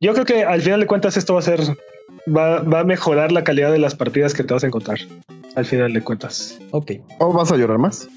Yo 0.00 0.12
creo 0.14 0.24
que 0.24 0.44
al 0.44 0.62
final 0.62 0.80
de 0.80 0.86
cuentas 0.86 1.16
esto 1.16 1.34
va 1.34 1.40
a 1.40 1.42
ser, 1.42 1.60
va, 2.26 2.60
va 2.62 2.80
a 2.80 2.84
mejorar 2.84 3.30
la 3.30 3.44
calidad 3.44 3.70
de 3.70 3.78
las 3.78 3.94
partidas 3.94 4.34
que 4.34 4.42
te 4.42 4.52
vas 4.52 4.64
a 4.64 4.66
encontrar. 4.66 4.98
Al 5.54 5.66
final 5.66 5.92
de 5.92 6.02
cuentas. 6.02 6.58
ok. 6.70 6.92
¿O 7.18 7.32
vas 7.32 7.52
a 7.52 7.56
llorar 7.56 7.78
más? 7.78 8.08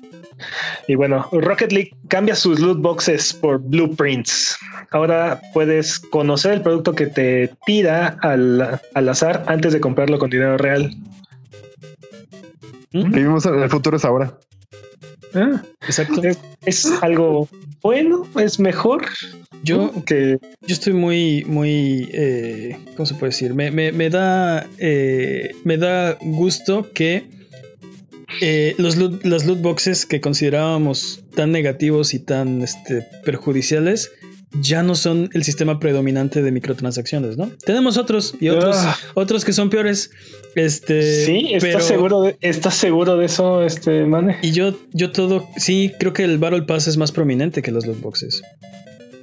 Y 0.87 0.95
bueno, 0.95 1.27
Rocket 1.31 1.71
League 1.71 1.91
cambia 2.07 2.35
sus 2.35 2.59
loot 2.59 2.79
boxes 2.81 3.33
por 3.33 3.59
blueprints. 3.59 4.57
Ahora 4.91 5.41
puedes 5.53 5.99
conocer 5.99 6.53
el 6.53 6.61
producto 6.61 6.93
que 6.93 7.07
te 7.07 7.51
tira 7.65 8.17
al, 8.21 8.79
al 8.93 9.09
azar 9.09 9.43
antes 9.47 9.73
de 9.73 9.79
comprarlo 9.79 10.19
con 10.19 10.29
dinero 10.29 10.57
real. 10.57 10.95
¿Mm? 12.91 13.11
Vivimos 13.11 13.45
en 13.45 13.61
el 13.61 13.69
futuro 13.69 13.97
es 13.97 14.05
ahora. 14.05 14.37
Ah, 15.33 15.61
Exacto. 15.87 16.21
es, 16.23 16.39
es 16.65 16.85
algo 17.01 17.49
bueno, 17.81 18.25
es 18.39 18.59
mejor 18.59 19.05
Yo, 19.63 19.91
que 20.05 20.37
yo 20.61 20.73
estoy 20.73 20.93
muy, 20.93 21.43
muy, 21.45 22.09
eh, 22.13 22.77
¿cómo 22.95 23.05
se 23.05 23.15
puede 23.15 23.31
decir? 23.31 23.53
Me, 23.53 23.69
me- 23.69 23.91
me 23.91 24.09
da, 24.09 24.65
eh, 24.77 25.51
me 25.63 25.77
da 25.77 26.17
gusto 26.21 26.89
que 26.93 27.25
eh, 28.41 28.75
los 28.77 28.95
loot, 28.97 29.23
las 29.25 29.45
loot 29.45 29.61
boxes 29.61 30.05
que 30.05 30.21
considerábamos 30.21 31.23
tan 31.35 31.51
negativos 31.51 32.13
y 32.13 32.19
tan 32.19 32.61
este, 32.61 33.05
perjudiciales 33.23 34.11
ya 34.61 34.83
no 34.83 34.95
son 34.95 35.29
el 35.33 35.43
sistema 35.43 35.79
predominante 35.79 36.41
de 36.41 36.49
microtransacciones, 36.49 37.35
¿no? 37.37 37.49
Tenemos 37.65 37.97
otros 37.97 38.35
y 38.39 38.47
otros, 38.47 38.77
Ah. 38.79 38.95
otros 39.15 39.43
que 39.43 39.51
son 39.51 39.69
peores. 39.69 40.11
Este, 40.55 41.25
sí, 41.25 41.49
¿estás 41.55 41.61
pero- 41.73 41.79
seguro 41.81 42.21
de, 42.21 42.37
estás 42.39 42.75
seguro 42.75 43.17
de 43.17 43.25
eso, 43.25 43.63
este 43.63 44.05
Mane? 44.05 44.37
Y 44.41 44.51
yo, 44.51 44.73
yo 44.93 45.11
todo, 45.11 45.45
sí, 45.57 45.91
creo 45.99 46.13
que 46.13 46.23
el 46.23 46.37
Battle 46.37 46.61
Pass 46.61 46.87
es 46.87 46.95
más 46.95 47.11
prominente 47.11 47.61
que 47.61 47.71
los 47.71 47.85
loot 47.85 47.99
boxes. 47.99 48.41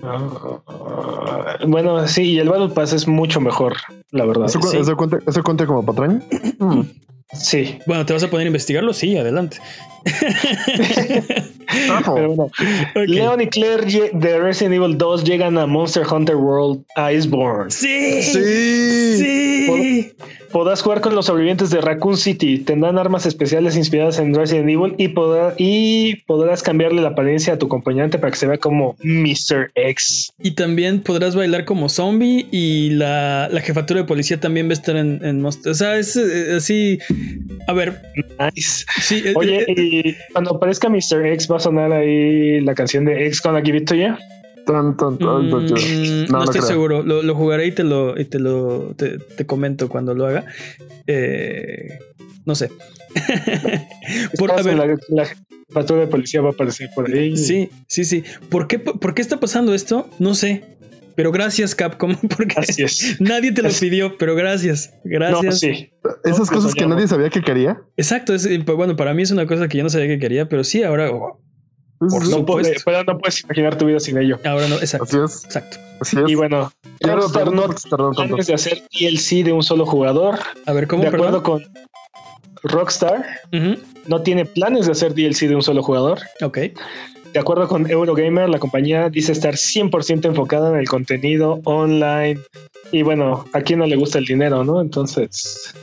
Ah, 0.03 1.59
bueno, 1.67 2.07
sí, 2.09 2.23
y 2.33 2.39
el 2.39 2.49
Battle 2.51 2.69
Pass 2.75 2.93
es 2.93 3.07
mucho 3.09 3.41
mejor, 3.41 3.77
la 4.11 4.27
verdad. 4.27 4.47
¿Eso, 4.47 4.61
cu- 4.61 4.69
sí. 4.69 4.77
eso 4.77 4.97
cuenta, 4.97 5.19
eso 5.27 5.43
cuenta 5.43 5.65
como 5.65 5.83
patraña? 5.87 6.21
Sí. 7.33 7.79
Bueno, 7.87 8.05
¿te 8.07 8.13
vas 8.13 8.23
a 8.23 8.31
poner 8.31 8.47
a 8.47 8.49
investigarlo? 8.49 8.93
Sí, 8.93 9.17
adelante. 9.17 9.59
Pero 12.15 12.29
bueno, 12.29 12.43
Ok. 12.45 13.07
Leon 13.07 13.41
y 13.41 13.47
Claire 13.47 14.11
de 14.13 14.39
Resident 14.41 14.75
Evil 14.75 14.99
2 14.99 15.25
llegan 15.25 15.57
a 15.59 15.67
Monster 15.67 16.05
Hunter 16.11 16.37
World 16.37 16.83
Iceborne. 17.15 17.71
Sí. 17.71 18.23
Sí. 18.23 19.17
Sí. 19.19 20.13
Podrás 20.51 20.83
jugar 20.83 21.01
con 21.01 21.15
los 21.15 21.25
sobrevivientes 21.27 21.71
de 21.71 21.81
Raccoon 21.81 22.17
City. 22.19 22.59
Tendrán 22.59 22.99
armas 22.99 23.25
especiales 23.25 23.75
inspiradas 23.75 24.19
en 24.19 24.35
Resident 24.35 24.69
Evil 24.69 24.95
y, 24.99 25.09
podrá- 25.09 25.55
y 25.57 26.17
podrás 26.27 26.63
cambiarle 26.63 27.01
la 27.01 27.09
apariencia 27.11 27.55
a 27.55 27.59
tu 27.59 27.67
acompañante 27.67 28.19
para 28.19 28.33
que 28.33 28.37
se 28.37 28.47
vea 28.47 28.59
como 28.59 28.95
Mr. 29.03 29.71
X. 29.75 30.31
Y 30.43 30.51
también 30.51 31.01
podrás 31.01 31.35
bailar 31.35 31.65
como 31.65 31.89
zombie 31.89 32.47
y 32.51 32.91
la, 32.91 33.49
la 33.51 33.61
jefatura 33.63 34.01
de 34.01 34.07
policía 34.07 34.39
también 34.41 34.67
va 34.67 34.71
a 34.73 34.75
estar 34.75 34.95
en, 34.97 35.25
en 35.25 35.41
Monster. 35.41 35.73
O 35.73 35.75
sea, 35.75 35.97
es 35.97 36.17
eh, 36.17 36.57
así. 36.57 36.99
A 37.69 37.73
ver, 37.73 38.01
Nice. 38.55 38.85
sí. 39.01 39.23
eh, 39.25 39.33
Oye, 39.37 39.65
eh, 39.69 39.75
y 39.77 40.17
cuando 40.33 40.57
aparezca 40.57 40.89
Mr. 40.89 41.25
X 41.27 41.49
va 41.51 41.57
a 41.57 41.61
sonar 41.61 41.93
ahí 41.93 42.61
la 42.61 42.75
canción 42.75 43.05
de 43.05 43.27
X 43.27 43.41
Gonna 43.43 43.63
Give 43.63 43.79
It 43.79 43.89
To 43.89 43.95
You. 43.95 44.15
Tan, 44.67 44.97
tan, 44.97 45.19
tan, 45.19 45.51
tan, 45.51 45.67
tan. 45.67 45.75
Mm, 45.75 46.25
no, 46.25 46.27
No, 46.29 46.39
no 46.39 46.45
estoy 46.45 46.61
creo. 46.61 46.71
seguro. 46.73 47.03
Lo, 47.03 47.23
lo 47.23 47.35
jugaré 47.35 47.67
y 47.67 47.73
te 47.73 47.83
lo, 47.85 48.19
y 48.19 48.25
te 48.25 48.39
lo 48.39 48.95
te, 48.97 49.19
te 49.19 49.45
comento 49.47 49.89
cuando 49.89 50.15
lo 50.15 50.27
haga. 50.27 50.45
Eh, 51.07 51.99
no 52.45 52.55
sé. 52.55 52.71
Por- 54.39 54.51
a 54.53 54.63
ver, 54.63 54.77
la, 54.77 54.97
la 55.09 55.27
jefatura 55.69 56.01
de 56.03 56.07
policía 56.07 56.41
va 56.43 56.51
a 56.51 56.53
aparecer 56.53 56.91
por 56.95 57.11
ahí. 57.11 57.37
sí, 57.37 57.71
sí, 57.89 58.05
sí. 58.05 58.23
¿Por 58.51 58.67
qué, 58.69 58.79
¿Por 58.79 59.15
qué 59.15 59.23
está 59.23 59.39
pasando 59.41 59.75
esto? 59.75 60.09
No 60.19 60.35
sé. 60.35 60.63
Pero 61.17 61.33
gracias, 61.33 61.75
Capcom, 61.75 62.17
porque 62.37 62.55
nadie 63.21 63.53
te 63.53 63.63
lo 63.63 63.69
pidió, 63.71 64.17
pero 64.19 64.35
gracias. 64.35 64.93
Gracias. 65.05 65.45
No, 65.45 65.53
sí. 65.53 65.93
Esas 66.25 66.51
cosas 66.51 66.75
que 66.75 66.81
soñamos. 66.81 66.97
nadie 66.97 67.09
sabía 67.09 67.31
que 67.31 67.43
quería. 67.43 67.81
Exacto. 67.97 68.35
Es, 68.35 68.47
pues, 68.65 68.77
bueno, 68.77 68.97
para 68.97 69.15
mí 69.15 69.23
es 69.23 69.31
una 69.31 69.47
cosa 69.47 69.69
que 69.69 69.79
yo 69.79 69.85
no 69.85 69.91
sabía 69.91 70.09
que 70.09 70.19
quería, 70.19 70.49
pero 70.49 70.65
sí, 70.65 70.83
ahora, 70.83 71.11
oh, 71.11 71.39
Por 71.99 72.11
No, 72.29 72.45
puede- 72.45 72.65
supuesto. 72.65 72.83
pero 72.85 73.05
no 73.05 73.19
puedes 73.19 73.45
imaginar 73.45 73.77
tu 73.79 73.87
vida 73.87 74.01
sin 74.01 74.19
ello. 74.19 74.39
ahora 74.45 74.67
no. 74.69 74.77
Exacto. 74.77 75.05
Así 75.05 75.19
es. 75.37 75.45
Exacto. 75.45 75.77
Así 76.01 76.17
es. 76.19 76.29
Y 76.31 76.35
bueno, 76.35 76.73
Rockstar 77.01 77.53
no 77.53 77.69
planes 78.13 78.47
de 78.49 78.55
hacer 78.55 78.83
DLC 78.99 79.45
de 79.45 79.53
un 79.53 79.63
solo 79.63 79.87
jugador. 79.87 80.39
A 80.67 80.73
ver, 80.73 80.89
¿cómo? 80.89 81.03
de 81.03 81.09
acuerdo 81.11 81.43
Perdón. 81.43 81.63
con 81.65 81.73
Rockstar, 82.65 83.25
no 84.07 84.23
tiene 84.23 84.45
planes 84.45 84.87
de 84.87 84.93
hacer 84.93 85.15
DLC 85.15 85.49
de 85.49 85.55
un 85.57 85.63
solo 85.63 85.83
jugador. 85.83 86.19
Ok. 86.43 86.59
De 87.33 87.41
acuerdo 87.41 87.67
con 87.67 87.91
Eurogamer, 87.91 88.49
la 88.49 88.59
compañía 88.59 89.09
dice 89.09 89.33
estar 89.33 89.55
100% 89.55 90.27
enfocada 90.27 90.71
en 90.71 90.77
el 90.77 90.89
contenido 90.89 91.61
online. 91.65 92.39
Y 92.91 93.03
bueno, 93.03 93.47
a 93.53 93.61
quién 93.63 93.79
no 93.79 93.87
le 93.87 93.97
gusta 93.97 94.19
el 94.19 94.27
dinero, 94.27 94.65
¿no? 94.65 94.81
Entonces, 94.81 95.75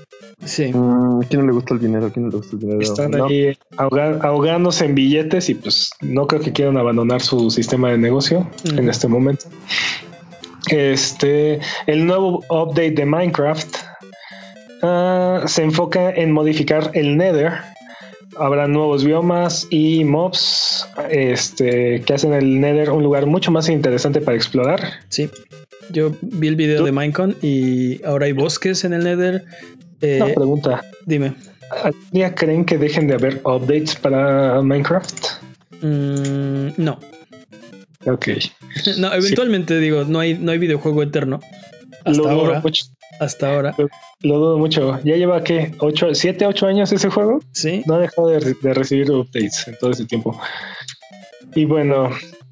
Sí. 0.45 0.71
Mm, 0.73 1.21
¿a 1.21 1.25
¿Quién 1.27 1.41
no 1.41 1.47
le 1.47 1.53
gusta 1.53 1.73
el 1.73 1.81
dinero? 1.81 2.05
¿A 2.07 2.11
¿Quién 2.11 2.25
no 2.25 2.31
le 2.31 2.37
gusta 2.37 2.55
el 2.55 2.59
dinero? 2.61 2.81
están 2.81 3.11
No. 3.11 3.25
ahí 3.25 3.57
ahogándose 3.77 4.85
en 4.85 4.95
billetes 4.95 5.49
y 5.49 5.55
pues 5.55 5.91
no 6.01 6.27
creo 6.27 6.41
que 6.41 6.53
quieran 6.53 6.77
abandonar 6.77 7.21
su 7.21 7.49
sistema 7.49 7.91
de 7.91 7.97
negocio 7.97 8.49
en 8.63 8.89
este 8.89 9.07
momento. 9.07 9.45
Este, 10.69 11.59
el 11.87 12.05
nuevo 12.05 12.43
update 12.49 12.91
de 12.91 13.05
Minecraft 13.05 13.75
ah, 14.83 15.43
se 15.45 15.63
enfoca 15.63 16.11
en 16.11 16.31
modificar 16.31 16.91
el 16.93 17.17
Nether. 17.17 17.53
Habrá 18.39 18.67
nuevos 18.67 19.03
biomas 19.03 19.67
y 19.69 20.03
mobs 20.05 20.87
este, 21.09 22.01
que 22.01 22.13
hacen 22.13 22.33
el 22.33 22.59
Nether 22.61 22.89
un 22.89 23.03
lugar 23.03 23.25
mucho 23.25 23.51
más 23.51 23.69
interesante 23.69 24.21
para 24.21 24.37
explorar. 24.37 24.79
Sí. 25.09 25.29
Yo 25.91 26.11
vi 26.21 26.47
el 26.47 26.55
video 26.55 26.79
¿Tú? 26.79 26.85
de 26.85 26.91
Minecon 26.91 27.35
y 27.41 28.03
ahora 28.05 28.27
hay 28.27 28.31
bosques 28.33 28.83
en 28.83 28.93
el 28.93 29.03
Nether. 29.03 29.43
Eh, 30.01 30.19
Una 30.23 30.33
pregunta. 30.33 30.81
dime. 31.05 31.33
¿Algún 31.83 32.09
día 32.11 32.33
creen 32.33 32.65
que 32.65 32.77
dejen 32.77 33.07
de 33.07 33.15
haber 33.15 33.41
updates 33.43 33.95
para 33.95 34.61
Minecraft? 34.61 35.25
Mm, 35.81 36.69
no. 36.77 36.99
Ok. 38.05 38.27
no, 38.99 39.13
eventualmente 39.13 39.77
digo, 39.79 40.05
no 40.05 40.19
hay, 40.19 40.35
no 40.37 40.51
hay 40.51 40.57
videojuego 40.57 41.03
eterno. 41.03 41.39
Hasta 42.05 42.11
Lo 42.21 42.29
ahora. 42.29 42.61
mucho. 42.61 42.85
Hasta 43.19 43.53
ahora. 43.53 43.75
Lo 44.21 44.37
dudo 44.37 44.57
mucho. 44.57 44.99
¿Ya 45.03 45.15
lleva 45.15 45.43
qué? 45.43 45.73
¿Ocho, 45.79 46.13
siete, 46.13 46.45
ocho 46.45 46.67
años 46.67 46.91
ese 46.91 47.09
juego? 47.09 47.39
Sí. 47.51 47.83
No 47.85 47.95
ha 47.95 47.99
dejado 47.99 48.27
de, 48.29 48.55
de 48.61 48.73
recibir 48.73 49.11
updates 49.11 49.67
en 49.67 49.77
todo 49.79 49.91
ese 49.91 50.05
tiempo. 50.05 50.39
Y 51.55 51.65
bueno, 51.65 52.09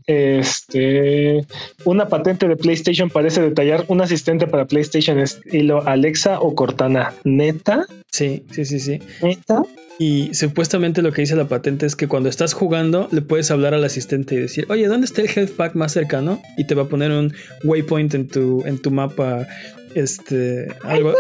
este 0.08 1.46
una 1.84 2.08
patente 2.08 2.48
de 2.48 2.56
PlayStation 2.56 3.10
parece 3.10 3.42
detallar 3.42 3.84
un 3.90 4.02
asistente 4.02 4.48
para 4.48 4.66
PlayStation 4.66 5.20
estilo 5.20 5.86
Alexa 5.86 6.40
o 6.40 6.56
Cortana. 6.56 7.14
¿Neta? 7.24 7.86
Sí, 8.10 8.46
sí, 8.52 8.66
sí, 8.66 8.80
sí. 8.80 9.00
¿Neta? 9.22 9.62
Y 10.00 10.34
supuestamente 10.34 11.02
lo 11.02 11.12
que 11.12 11.22
dice 11.22 11.36
la 11.36 11.48
patente 11.48 11.86
es 11.86 11.96
que 11.96 12.08
cuando 12.08 12.30
estás 12.30 12.54
jugando 12.54 13.10
le 13.12 13.22
puedes 13.22 13.50
hablar 13.52 13.74
al 13.74 13.84
asistente 13.84 14.36
y 14.36 14.38
decir, 14.38 14.66
oye, 14.70 14.88
¿dónde 14.88 15.06
está 15.06 15.22
el 15.22 15.30
health 15.36 15.56
pack 15.56 15.76
más 15.76 15.92
cercano? 15.92 16.42
Y 16.56 16.66
te 16.66 16.76
va 16.76 16.84
a 16.84 16.88
poner 16.88 17.12
un 17.12 17.34
waypoint 17.64 18.14
en 18.14 18.28
tu, 18.28 18.64
en 18.66 18.80
tu 18.80 18.92
mapa. 18.92 19.48
Este, 19.98 20.68
algo. 20.84 21.14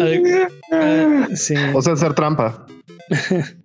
algo- 0.00 0.48
ah, 0.72 1.28
sí. 1.34 1.54
O 1.74 1.82
sea, 1.82 1.92
hacer 1.94 2.14
trampa. 2.14 2.66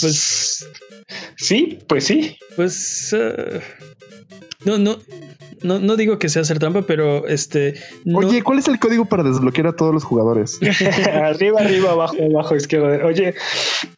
Pues, 0.00 0.64
Sí, 1.36 1.78
pues 1.88 2.04
sí. 2.04 2.36
pues, 2.56 3.12
ah, 3.18 3.58
no, 4.64 4.78
no, 4.78 4.98
no, 5.62 5.80
no 5.80 5.96
digo 5.96 6.18
que 6.20 6.28
sea 6.28 6.42
hacer 6.42 6.60
trampa, 6.60 6.82
pero 6.82 7.26
este, 7.26 7.74
no, 8.04 8.18
Oye, 8.18 8.42
¿cuál 8.44 8.60
es 8.60 8.68
el 8.68 8.78
código 8.78 9.06
para 9.06 9.24
desbloquear 9.24 9.66
a 9.68 9.72
todos 9.76 9.92
los 9.92 10.04
jugadores? 10.04 10.58
arriba, 11.12 11.60
arriba, 11.60 11.90
abajo, 11.92 12.14
abajo, 12.30 12.54
izquierda. 12.54 13.04
Oye, 13.04 13.34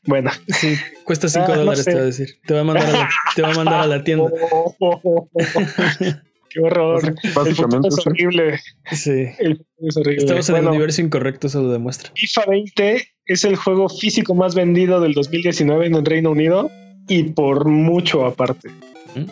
bueno. 0.06 0.30
sí, 0.48 0.74
cuesta 1.04 1.28
5 1.28 1.44
Ah, 1.46 1.50
no 1.50 1.56
dólares, 1.60 1.84
sé. 1.84 1.90
te 1.90 1.96
va 1.96 2.02
a 2.02 2.06
decir. 2.06 2.28
Te 2.46 2.54
va 2.54 2.60
a 2.60 2.64
mandar 2.64 2.86
a 2.86 2.92
la, 2.92 3.08
te 3.36 3.42
va 3.42 3.50
a, 3.50 3.54
mandar 3.54 3.80
a 3.80 3.86
la 3.86 4.02
tienda. 4.04 4.30
Qué 6.50 6.60
horror. 6.60 7.00
El 7.22 7.32
Básicamente, 7.32 7.88
es 7.88 7.94
sí. 7.94 8.02
horrible. 8.06 8.60
Sí. 8.92 9.26
El 9.38 9.64
es 9.78 9.96
horrible. 9.96 10.18
Estamos 10.24 10.48
en 10.48 10.54
el 10.56 10.60
Bueno, 10.62 10.70
universo 10.72 11.00
incorrecto, 11.02 11.46
eso 11.46 11.62
lo 11.62 11.70
demuestra. 11.72 12.10
FIFA 12.14 12.42
20 12.48 13.08
es 13.26 13.44
el 13.44 13.56
juego 13.56 13.88
físico 13.88 14.34
más 14.34 14.54
vendido 14.54 15.00
del 15.00 15.12
2019 15.14 15.86
en 15.86 15.94
el 15.94 16.04
Reino 16.04 16.30
Unido 16.32 16.70
y 17.08 17.22
por 17.24 17.66
mucho 17.66 18.26
aparte. 18.26 18.68
¿Mm? 19.14 19.24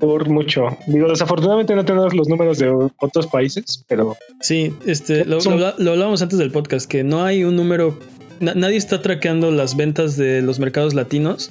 Por 0.00 0.28
mucho. 0.28 0.66
Digo, 0.88 1.08
desafortunadamente 1.08 1.76
no 1.76 1.84
tenemos 1.84 2.12
los 2.14 2.26
números 2.28 2.58
de 2.58 2.70
otros 2.98 3.26
países, 3.28 3.84
pero 3.86 4.16
Sí, 4.40 4.74
este, 4.84 5.24
lo, 5.24 5.38
lo 5.38 5.74
lo 5.78 5.90
hablábamos 5.92 6.22
antes 6.22 6.38
del 6.38 6.50
podcast, 6.50 6.90
que 6.90 7.04
no 7.04 7.22
hay 7.24 7.44
un 7.44 7.54
número, 7.54 7.96
na- 8.42 8.54
nadie 8.54 8.76
está 8.76 9.00
traqueando 9.00 9.50
las 9.50 9.76
ventas 9.76 10.16
de 10.16 10.42
los 10.42 10.58
mercados 10.58 10.92
latinos, 10.94 11.50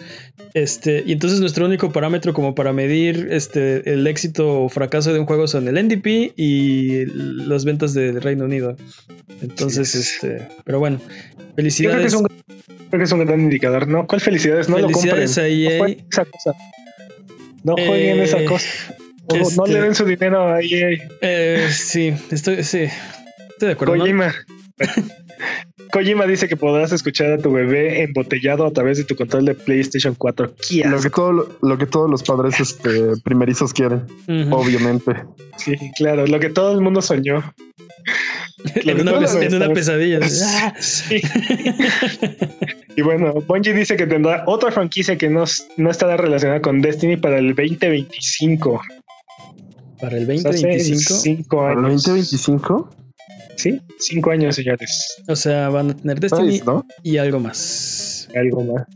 este, 0.53 1.03
y 1.05 1.13
entonces 1.13 1.39
nuestro 1.39 1.65
único 1.65 1.91
parámetro 1.91 2.33
como 2.33 2.53
para 2.53 2.73
medir 2.73 3.29
este, 3.31 3.91
el 3.91 4.05
éxito 4.05 4.63
o 4.63 4.69
fracaso 4.69 5.11
de 5.13 5.19
un 5.19 5.25
juego 5.25 5.47
son 5.47 5.67
el 5.67 5.77
NDP 5.83 6.33
y 6.35 7.05
las 7.07 7.65
ventas 7.65 7.93
del 7.93 8.21
Reino 8.21 8.45
Unido. 8.45 8.75
Entonces, 9.41 9.89
Sí. 9.89 9.99
este, 9.99 10.47
pero 10.65 10.79
bueno, 10.79 10.99
yo 10.99 11.07
creo 11.07 11.45
que 11.47 11.53
felicidades. 11.55 12.05
es 12.07 12.13
un, 12.13 12.27
creo 12.89 12.99
que 12.99 13.03
es 13.03 13.11
un 13.11 13.25
gran 13.25 13.39
indicador, 13.41 13.87
¿no? 13.87 14.05
¿Cuál 14.05 14.21
felicidades? 14.21 14.69
No 14.69 14.75
Felicidades 14.77 15.37
lo 15.37 15.43
compren. 15.43 15.55
No 15.63 15.75
jueguen 15.85 15.99
esa 16.11 16.25
cosa. 16.25 16.53
No 17.63 17.73
jueguen 17.75 18.19
Eh, 18.19 18.23
esa 18.23 18.45
cosa. 18.45 18.95
No, 19.29 19.37
no 19.37 19.41
este- 19.65 19.73
le 19.73 19.81
den 19.81 19.95
su 19.95 20.05
dinero 20.05 20.47
a 20.53 20.59
EA. 20.61 20.97
Eh, 21.21 21.67
sí, 21.71 22.13
estoy, 22.31 22.63
sí, 22.63 22.79
estoy 23.49 23.67
de 23.67 23.71
acuerdo. 23.71 23.95
¿no? 23.95 24.03
Kojima. 25.91 26.25
Dice 26.25 26.47
que 26.47 26.57
podrás 26.57 26.91
escuchar 26.91 27.31
a 27.31 27.37
tu 27.37 27.51
bebé 27.51 28.03
embotellado 28.03 28.65
a 28.65 28.71
través 28.71 28.97
de 28.97 29.03
tu 29.03 29.15
control 29.15 29.45
de 29.45 29.55
PlayStation 29.55 30.15
4. 30.15 30.53
¡Qué 30.67 30.83
Lo 30.87 30.99
que, 31.01 31.09
todo, 31.09 31.49
lo 31.61 31.77
que 31.77 31.85
todos 31.85 32.09
los 32.09 32.23
padres 32.23 32.59
este, 32.59 33.13
primerizos 33.23 33.73
quieren, 33.73 34.03
obviamente. 34.51 35.23
Sí, 35.57 35.75
claro, 35.97 36.25
lo 36.27 36.39
que 36.39 36.49
todo 36.49 36.73
el 36.73 36.81
mundo 36.81 37.01
soñó. 37.01 37.43
en, 38.75 39.01
una, 39.01 39.65
en 39.67 39.73
pesadilla. 39.73 40.19
Ah. 40.21 40.73
Sí. 40.79 41.21
y 42.95 43.01
bueno, 43.01 43.33
Bungie 43.47 43.73
dice 43.73 43.95
que 43.95 44.07
tendrá 44.07 44.43
otra 44.47 44.71
franquicia 44.71 45.17
que 45.17 45.29
no, 45.29 45.45
no 45.77 45.89
estará 45.89 46.17
relacionada 46.17 46.61
con 46.61 46.81
Destiny 46.81 47.17
para 47.17 47.39
el 47.39 47.55
2025. 47.55 48.81
Para 49.99 50.17
el 50.17 50.23
O 50.23 50.37
sea, 50.37 50.51
hace 50.51 50.67
2025. 50.67 51.13
Cinco 51.15 51.57
¿Para 51.57 51.73
el 51.73 51.85
años. 51.85 52.03
2025? 52.03 52.89
Sí, 53.61 53.79
cinco 53.99 54.31
años, 54.31 54.55
señores. 54.55 55.21
O 55.27 55.35
sea, 55.35 55.69
van 55.69 55.91
a 55.91 55.95
tener 55.95 56.19
Destiny 56.19 56.47
Nice, 56.47 56.65
¿no? 56.65 56.83
y 57.03 57.17
algo 57.17 57.39
más. 57.39 58.27
Algo 58.35 58.63
más. 58.63 58.87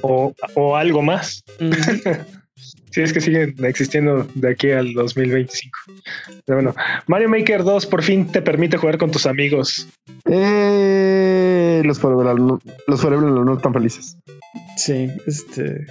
O, 0.00 0.32
o 0.54 0.74
algo 0.76 1.00
más. 1.02 1.44
Si 2.90 3.00
es 3.02 3.12
que 3.12 3.20
siguen 3.20 3.54
existiendo 3.64 4.26
de 4.34 4.50
aquí 4.50 4.70
al 4.72 4.92
2025. 4.94 5.78
Pero 6.44 6.56
bueno, 6.56 6.74
Mario 7.06 7.28
Maker 7.28 7.62
2 7.62 7.86
por 7.86 8.02
fin 8.02 8.26
te 8.26 8.42
permite 8.42 8.78
jugar 8.78 8.98
con 8.98 9.10
tus 9.12 9.26
amigos. 9.26 9.86
Eh, 10.28 11.82
los 11.84 11.98
Forever 12.00 12.26
Alone- 12.26 12.60
los 12.88 13.00
Forever 13.00 13.28
Alone 13.28 13.44
no 13.44 13.56
están 13.56 13.72
felices. 13.72 14.16
Sí, 14.76 15.08
este. 15.26 15.86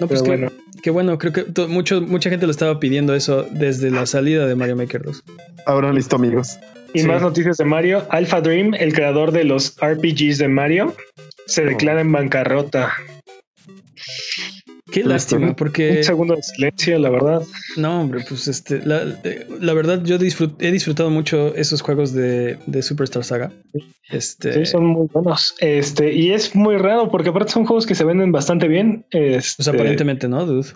No, 0.00 0.06
pues 0.08 0.22
Pero 0.22 0.24
qué 0.24 0.28
bueno, 0.46 0.52
qué 0.82 0.90
bueno, 0.90 1.18
creo 1.18 1.32
que 1.32 1.42
to- 1.42 1.68
mucho, 1.68 2.00
mucha 2.00 2.30
gente 2.30 2.46
lo 2.46 2.52
estaba 2.52 2.80
pidiendo 2.80 3.14
eso 3.14 3.46
desde 3.50 3.90
la 3.90 4.06
salida 4.06 4.46
de 4.46 4.54
Mario 4.54 4.76
Maker 4.76 5.02
2. 5.02 5.22
Ahora 5.66 5.92
listo, 5.92 6.16
amigos. 6.16 6.58
Y 6.94 7.00
Sí. 7.00 7.06
más 7.06 7.20
noticias 7.22 7.56
de 7.58 7.64
Mario. 7.66 8.04
Alpha 8.10 8.40
Dream, 8.40 8.74
el 8.74 8.92
creador 8.94 9.30
de 9.30 9.44
los 9.44 9.76
RPGs 9.80 10.38
de 10.38 10.48
Mario, 10.48 10.94
se 11.46 11.64
declara 11.64 12.00
en 12.00 12.10
bancarrota. 12.10 12.92
Qué 14.92 15.04
lástima, 15.04 15.48
Un 15.48 15.54
porque 15.54 16.02
segundo 16.02 16.34
de 16.34 16.42
silencio, 16.42 16.98
la 16.98 17.10
verdad. 17.10 17.42
no, 17.76 18.00
hombre, 18.00 18.24
pues 18.28 18.48
este, 18.48 18.84
la, 18.84 19.02
eh, 19.24 19.46
la 19.60 19.72
verdad 19.74 20.02
yo 20.04 20.18
disfrut- 20.18 20.56
he 20.58 20.72
disfrutado 20.72 21.10
mucho 21.10 21.54
esos 21.54 21.80
juegos 21.80 22.12
de, 22.12 22.58
de 22.66 22.82
Superstar 22.82 23.22
Saga. 23.24 23.52
Este, 24.10 24.52
Sí, 24.52 24.66
son 24.66 24.86
muy 24.86 25.06
buenos. 25.12 25.54
Este, 25.60 26.12
y 26.12 26.32
es 26.32 26.54
muy 26.56 26.76
raro 26.76 27.10
porque 27.10 27.28
aparte 27.28 27.52
son 27.52 27.64
juegos 27.66 27.86
que 27.86 27.94
se 27.94 28.04
venden 28.04 28.32
bastante 28.32 28.66
bien. 28.68 29.06
Este, 29.10 29.54
pues 29.58 29.68
aparentemente 29.68 30.28
no, 30.28 30.44
dude. 30.46 30.68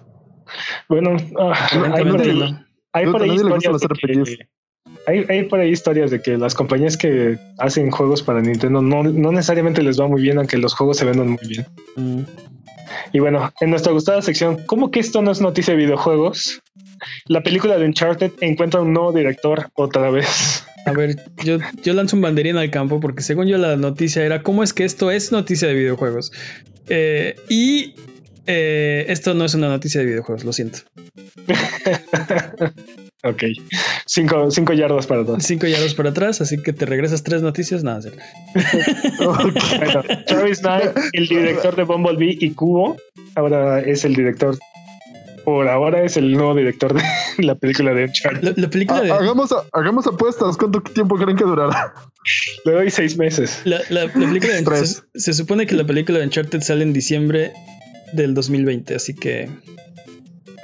Bueno, 0.89 1.17
ah, 1.39 1.55
hay 1.73 1.79
por 1.79 1.87
Aparentemente 1.89 2.31
ahí, 2.31 2.39
no. 2.53 2.65
hay 2.93 3.07
por 3.07 3.21
a 3.21 3.25
ahí 3.25 3.31
nadie 3.31 3.45
le 3.45 3.51
gustan 3.55 3.75
historias 3.75 4.29
hay, 5.07 5.25
hay 5.29 5.45
por 5.45 5.61
ahí 5.61 5.71
historias 5.71 6.11
de 6.11 6.21
que 6.21 6.37
las 6.39 6.55
compañías 6.55 6.97
que 6.97 7.39
hacen 7.59 7.91
juegos 7.91 8.23
para 8.23 8.41
Nintendo 8.41 8.83
no, 8.83 9.03
no 9.03 9.33
necesariamente 9.33 9.83
les 9.83 10.01
va 10.01 10.09
muy 10.09 10.23
bien, 10.23 10.39
aunque 10.39 10.59
los 10.59 10.75
juegos 10.75 10.99
se 10.99 11.05
vendan 11.05 11.31
muy 11.31 11.47
bien. 11.49 11.67
Mm. 11.97 12.23
Y 13.13 13.21
bueno, 13.21 13.53
en 13.61 13.71
nuestra 13.71 13.93
gustada 13.93 14.23
sección, 14.23 14.59
¿cómo 14.67 14.91
que 14.91 15.01
esto 15.01 15.23
no 15.23 15.31
es 15.31 15.41
noticia 15.41 15.75
de 15.75 15.85
videojuegos? 15.85 16.63
La 17.27 17.43
película 17.43 17.77
de 17.77 17.87
Uncharted 17.87 18.33
encuentra 18.41 18.81
un 18.81 18.93
nuevo 18.93 19.13
director 19.13 19.69
otra 19.75 20.11
vez. 20.11 20.65
A 20.87 20.93
ver, 20.93 21.17
yo, 21.43 21.59
yo 21.83 21.95
lanzo 21.95 22.17
un 22.17 22.23
banderín 22.23 22.57
al 22.57 22.71
campo 22.71 23.01
porque 23.01 23.23
según 23.23 23.47
yo 23.47 23.59
la 23.59 23.77
noticia 23.77 24.25
era 24.25 24.43
cómo 24.43 24.63
es 24.63 24.73
que 24.73 24.85
esto 24.85 25.11
es 25.11 25.33
noticia 25.33 25.69
de 25.69 25.75
videojuegos. 25.75 26.33
Eh, 26.89 27.37
y 27.49 27.95
eh, 28.47 29.07
esto 29.09 29.35
no 29.35 29.45
es 29.45 29.55
una 29.55 29.69
noticia 29.69 30.01
de 30.01 30.07
videojuegos, 30.07 30.45
lo 30.45 30.53
siento. 30.53 30.81
Ok, 33.25 33.43
cinco, 34.07 34.51
cinco 34.51 34.73
yardas 34.75 35.07
para 35.07 35.23
atrás. 35.23 35.45
Cinco 35.47 35.67
yardas 35.67 35.95
para 35.95 36.11
atrás, 36.11 36.41
así 36.41 36.63
que 36.63 36.73
te 36.73 36.85
regresas 36.87 37.23
tres 37.23 37.41
noticias, 37.43 37.83
nada. 37.83 38.03
cierto. 38.03 38.21
Bueno, 39.19 40.03
Travis 40.27 40.61
Knight, 40.61 40.91
el 41.13 41.27
director 41.29 41.75
de 41.77 41.85
Bumblebee 41.85 42.37
y 42.41 42.51
Cubo, 42.53 42.97
ahora 43.35 43.81
es 43.81 44.05
el 44.05 44.15
director, 44.15 44.59
por 45.45 45.69
ahora 45.69 46.03
es 46.05 46.17
el 46.17 46.33
nuevo 46.33 46.55
director 46.55 46.95
de 46.95 47.03
la 47.45 47.55
película 47.55 47.95
de 47.95 48.05
Uncharted. 48.05 48.43
La, 48.43 48.53
la 48.57 48.69
película 48.71 49.01
de... 49.01 49.11
Ha- 49.11 49.17
hagamos, 49.17 49.55
hagamos 49.73 50.07
apuestas. 50.07 50.57
¿Cuánto 50.57 50.81
tiempo 50.83 51.17
creen 51.17 51.37
que 51.37 51.45
durará? 51.45 51.95
Le 52.65 52.73
doy 52.73 52.91
seis 52.91 53.17
meses. 53.17 53.61
La, 53.65 53.81
la- 53.91 54.05
la 54.07 54.13
película 54.13 54.55
de 54.55 54.63
Tres. 54.65 55.03
se, 55.15 55.21
se 55.21 55.35
supone 55.35 55.67
que 55.67 55.75
la 55.75 55.85
película 55.85 56.19
de 56.19 56.25
Uncharted 56.27 56.61
sale 56.63 56.83
en 56.83 56.93
diciembre 56.93 57.53
del 58.13 58.35
2020, 58.35 58.95
así 58.95 59.15
que 59.15 59.49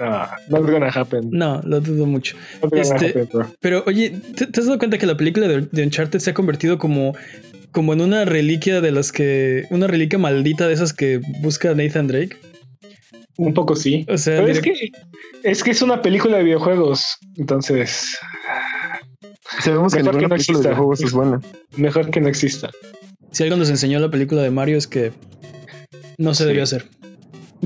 Ah, 0.00 0.34
not 0.48 0.62
gonna 0.70 0.88
happen. 0.88 1.28
no, 1.30 1.60
lo 1.64 1.80
dudo 1.80 2.06
mucho. 2.06 2.36
Not 2.62 2.70
gonna 2.70 2.82
Este- 2.82 3.06
happen, 3.10 3.28
bro. 3.32 3.46
Pero 3.60 3.84
oye, 3.86 4.10
¿te, 4.34 4.46
te 4.46 4.60
has 4.60 4.66
dado 4.66 4.78
cuenta 4.78 4.96
que 4.98 5.06
la 5.06 5.16
película 5.16 5.46
de, 5.46 5.62
de 5.70 5.82
Uncharted 5.84 6.18
se 6.20 6.30
ha 6.30 6.34
convertido 6.34 6.78
como, 6.78 7.14
como 7.72 7.92
en 7.92 8.00
una 8.00 8.24
reliquia 8.24 8.80
de 8.80 8.92
las 8.92 9.12
que. 9.12 9.64
Una 9.70 9.86
reliquia 9.86 10.18
maldita 10.18 10.66
de 10.68 10.74
esas 10.74 10.92
que 10.92 11.20
busca 11.40 11.74
Nathan 11.74 12.06
Drake? 12.06 12.36
Un 13.36 13.54
poco 13.54 13.74
sí. 13.76 14.04
O 14.08 14.18
sea, 14.18 14.36
Pero 14.40 14.52
es 14.52 14.60
que, 14.60 14.74
es 15.44 15.62
que 15.64 15.70
es 15.70 15.82
una 15.82 16.02
película 16.02 16.38
de 16.38 16.44
videojuegos. 16.44 17.16
Entonces, 17.36 18.16
Sabemos 19.62 19.92
que 19.94 20.02
Mejor 20.02 20.16
que 20.18 20.22
no 20.22 20.28
película 20.28 20.28
de 20.28 20.34
exista. 20.36 20.58
videojuegos 20.68 21.00
es 21.02 21.12
buena. 21.12 21.40
mejor 21.76 22.10
que 22.10 22.20
no 22.20 22.28
exista. 22.28 22.70
si 23.32 23.42
algo 23.42 23.56
nos 23.56 23.68
enseñó 23.70 23.98
la 23.98 24.10
película 24.10 24.42
de 24.42 24.50
Mario 24.50 24.76
es 24.78 24.86
que 24.86 25.12
no 26.18 26.34
se 26.34 26.42
Sí. 26.44 26.48
debió 26.48 26.62
hacer. 26.62 26.86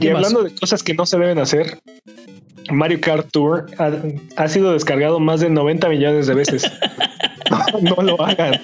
Y 0.00 0.08
hablando 0.08 0.42
de 0.42 0.54
cosas 0.54 0.82
que 0.82 0.94
no 0.94 1.06
se 1.06 1.18
deben 1.18 1.38
hacer, 1.38 1.78
Mario 2.70 3.00
Kart 3.00 3.28
Tour 3.32 3.66
ha, 3.78 3.90
ha 4.36 4.48
sido 4.48 4.72
descargado 4.72 5.20
más 5.20 5.40
de 5.40 5.50
90 5.50 5.88
millones 5.88 6.26
de 6.26 6.34
veces. 6.34 6.70
no, 7.50 7.96
no 7.96 8.02
lo 8.02 8.22
hagan. 8.22 8.60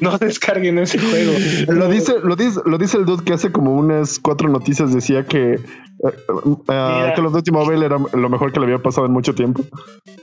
No 0.00 0.18
descarguen 0.18 0.78
ese 0.78 0.98
juego. 0.98 1.32
Lo 1.68 1.88
dice, 1.88 2.14
lo 2.22 2.36
dice, 2.36 2.60
lo 2.64 2.78
dice 2.78 2.98
el 2.98 3.06
dude 3.06 3.24
que 3.24 3.32
hace 3.32 3.52
como 3.52 3.74
unas 3.74 4.18
cuatro 4.18 4.48
noticias 4.48 4.92
decía 4.92 5.24
que 5.24 5.54
eh, 5.54 5.58
eh, 6.68 7.12
Call 7.16 7.26
of 7.26 7.32
Duty 7.32 7.50
Mobile 7.52 7.86
era 7.86 7.96
lo 7.98 8.28
mejor 8.28 8.52
que 8.52 8.60
le 8.60 8.66
había 8.66 8.78
pasado 8.78 9.06
en 9.06 9.12
mucho 9.12 9.34
tiempo. 9.34 9.64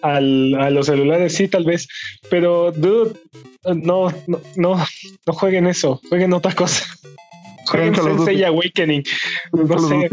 Al, 0.02 0.54
a 0.56 0.70
los 0.70 0.88
celulares, 0.88 1.34
sí, 1.34 1.48
tal 1.48 1.64
vez. 1.64 1.88
Pero, 2.30 2.72
dude, 2.72 3.14
no, 3.66 4.10
no, 4.28 4.40
no, 4.56 4.76
no 5.26 5.34
jueguen 5.34 5.68
eso. 5.68 6.02
Jueguen 6.10 6.34
otra 6.34 6.54
cosa. 6.54 6.86
Jueguen. 7.68 7.96
Sensei 7.96 8.44
Awakening. 8.44 9.04
No 9.54 9.80
sé. 9.80 10.10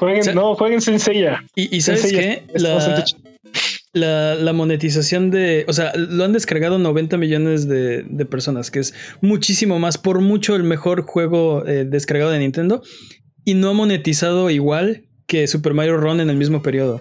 Duty. 0.00 0.04
Jueguen, 0.04 0.20
O 0.20 0.24
sea- 0.24 0.34
no, 0.34 0.54
jueguen 0.54 0.80
Senseiya. 0.80 1.44
Y, 1.54 1.76
y 1.76 1.80
sabes 1.82 2.10
qué? 2.10 2.42
La, 2.54 3.04
la, 3.92 4.34
la 4.34 4.52
monetización 4.52 5.30
de. 5.30 5.64
O 5.68 5.72
sea, 5.72 5.92
lo 5.96 6.24
han 6.24 6.32
descargado 6.32 6.78
90 6.78 7.16
millones 7.16 7.68
de, 7.68 8.02
de 8.02 8.24
personas, 8.26 8.70
que 8.70 8.78
es 8.80 8.94
muchísimo 9.20 9.78
más, 9.78 9.98
por 9.98 10.20
mucho 10.20 10.56
el 10.56 10.62
mejor 10.64 11.02
juego 11.02 11.66
eh, 11.66 11.84
descargado 11.84 12.30
de 12.30 12.38
Nintendo. 12.38 12.82
Y 13.44 13.54
no 13.54 13.70
ha 13.70 13.72
monetizado 13.72 14.50
igual 14.50 15.04
que 15.26 15.46
Super 15.46 15.74
Mario 15.74 15.96
Run 15.96 16.20
en 16.20 16.30
el 16.30 16.36
mismo 16.36 16.62
periodo. 16.62 17.00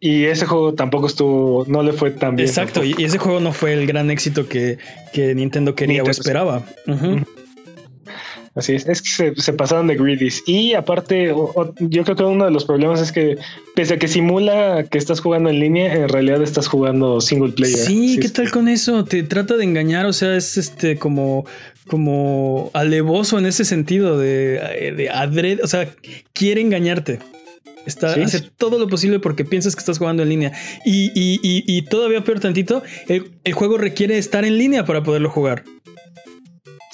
Y 0.00 0.24
ese 0.26 0.46
juego 0.46 0.74
tampoco 0.74 1.08
estuvo, 1.08 1.64
no 1.66 1.82
le 1.82 1.92
fue 1.92 2.12
tan 2.12 2.36
bien. 2.36 2.48
Exacto, 2.48 2.84
y, 2.84 2.94
ese 3.02 3.18
juego 3.18 3.40
no 3.40 3.52
fue 3.52 3.72
el 3.74 3.86
gran 3.86 4.10
éxito 4.10 4.48
que, 4.48 4.78
que 5.12 5.34
Nintendo 5.34 5.74
quería 5.74 6.04
o 6.04 6.10
esperaba. 6.10 6.64
Ujú. 6.86 7.24
Así 8.58 8.74
es, 8.74 8.88
es 8.88 9.00
que 9.02 9.08
se, 9.08 9.34
se 9.40 9.52
pasaron 9.52 9.86
de 9.86 9.94
greedies. 9.94 10.42
Y 10.46 10.74
aparte, 10.74 11.30
o- 11.30 11.52
o- 11.54 11.74
yo 11.78 12.02
creo 12.02 12.16
que 12.16 12.24
uno 12.24 12.44
de 12.44 12.50
los 12.50 12.64
problemas 12.64 13.00
es 13.00 13.12
que, 13.12 13.38
pese 13.76 13.94
a 13.94 13.98
que 13.98 14.08
simula 14.08 14.84
que 14.90 14.98
estás 14.98 15.20
jugando 15.20 15.48
en 15.48 15.60
línea, 15.60 15.94
en 15.94 16.08
realidad 16.08 16.42
estás 16.42 16.66
jugando 16.66 17.20
single 17.20 17.52
player. 17.52 17.78
Sí, 17.78 18.10
Así 18.12 18.18
¿qué 18.20 18.26
es 18.26 18.32
tal 18.32 18.50
con 18.50 18.66
eso? 18.66 19.04
Te 19.04 19.22
trata 19.22 19.56
de 19.56 19.62
engañar, 19.62 20.06
o 20.06 20.12
sea, 20.12 20.36
es 20.36 20.56
este 20.58 20.98
como, 20.98 21.46
como 21.86 22.70
alevoso 22.74 23.38
en 23.38 23.46
ese 23.46 23.64
sentido 23.64 24.18
de, 24.18 24.92
de 24.96 25.08
adrede, 25.10 25.62
o 25.62 25.66
sea, 25.68 25.88
quiere 26.32 26.60
engañarte. 26.60 27.20
Está, 27.86 28.12
Sí. 28.14 28.20
hace 28.22 28.40
todo 28.58 28.78
lo 28.78 28.88
posible 28.88 29.18
porque 29.18 29.44
piensas 29.46 29.74
que 29.74 29.80
estás 29.80 29.98
jugando 29.98 30.22
en 30.22 30.28
línea. 30.28 30.52
Y, 30.84 31.06
y- 31.14 31.40
y- 31.42 31.64
y 31.66 31.82
todavía 31.82 32.22
peor 32.24 32.40
tantito, 32.40 32.82
el, 33.08 33.30
el 33.44 33.52
juego 33.54 33.78
requiere 33.78 34.18
estar 34.18 34.44
en 34.44 34.58
línea 34.58 34.84
para 34.84 35.02
poderlo 35.02 35.30
jugar. 35.30 35.64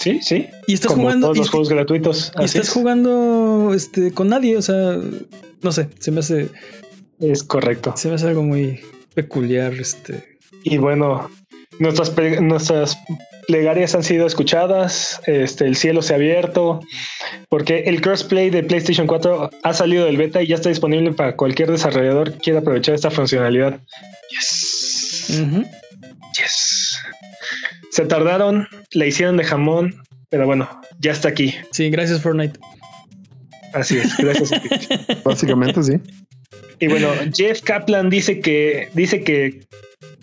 Sí, 0.04 0.20
sí. 0.20 0.48
Y 0.66 0.74
estás 0.74 0.92
Como 0.92 1.04
jugando. 1.04 1.28
todos 1.28 1.36
y, 1.38 1.40
los 1.40 1.50
juegos 1.50 1.68
gratuitos. 1.70 2.32
y 2.38 2.44
estás 2.44 2.68
es. 2.68 2.70
jugando 2.70 3.72
este, 3.74 4.12
con 4.12 4.28
nadie. 4.28 4.58
O 4.58 4.62
sea, 4.62 4.98
no 5.62 5.72
sé, 5.72 5.88
se 5.98 6.10
me 6.10 6.20
hace, 6.20 6.50
Es 7.20 7.42
correcto. 7.42 7.94
se 7.96 8.08
me 8.08 8.16
hace 8.16 8.28
algo 8.28 8.42
muy 8.42 8.80
peculiar. 9.14 9.72
Este. 9.72 10.36
Y 10.62 10.76
bueno, 10.76 11.30
nuestras, 11.78 12.12
nuestras 12.42 12.98
plegarias 13.48 13.94
han 13.94 14.02
sido 14.02 14.26
escuchadas, 14.26 15.22
este, 15.26 15.66
el 15.66 15.76
cielo 15.76 16.02
se 16.02 16.12
ha 16.12 16.16
abierto, 16.16 16.80
porque 17.48 17.84
el 17.86 18.02
crossplay 18.02 18.50
de 18.50 18.62
PlayStation 18.62 19.06
4 19.06 19.50
ha 19.62 19.72
salido 19.72 20.04
del 20.04 20.18
beta 20.18 20.42
y 20.42 20.48
ya 20.48 20.56
está 20.56 20.68
disponible 20.68 21.12
para 21.12 21.34
cualquier 21.34 21.70
desarrollador 21.70 22.32
que 22.32 22.38
quiera 22.40 22.58
aprovechar 22.58 22.94
esta 22.94 23.10
funcionalidad. 23.10 23.80
Yes. 24.30 25.40
Yes. 26.36 26.83
Se 27.94 28.04
tardaron, 28.06 28.66
la 28.90 29.06
hicieron 29.06 29.36
de 29.36 29.44
jamón, 29.44 29.94
pero 30.28 30.46
bueno, 30.46 30.68
ya 30.98 31.12
está 31.12 31.28
aquí. 31.28 31.54
Sí, 31.70 31.90
gracias 31.90 32.20
Fortnite. 32.22 32.58
Así 33.72 33.98
es, 33.98 34.16
gracias. 34.16 34.52
a 34.52 34.60
ti. 34.60 34.68
Básicamente, 35.24 35.80
sí. 35.82 35.92
Y 36.80 36.88
bueno, 36.88 37.08
Jeff 37.32 37.60
Kaplan 37.62 38.10
dice 38.10 38.40
que 38.40 38.88
dice 38.94 39.22
que 39.22 39.60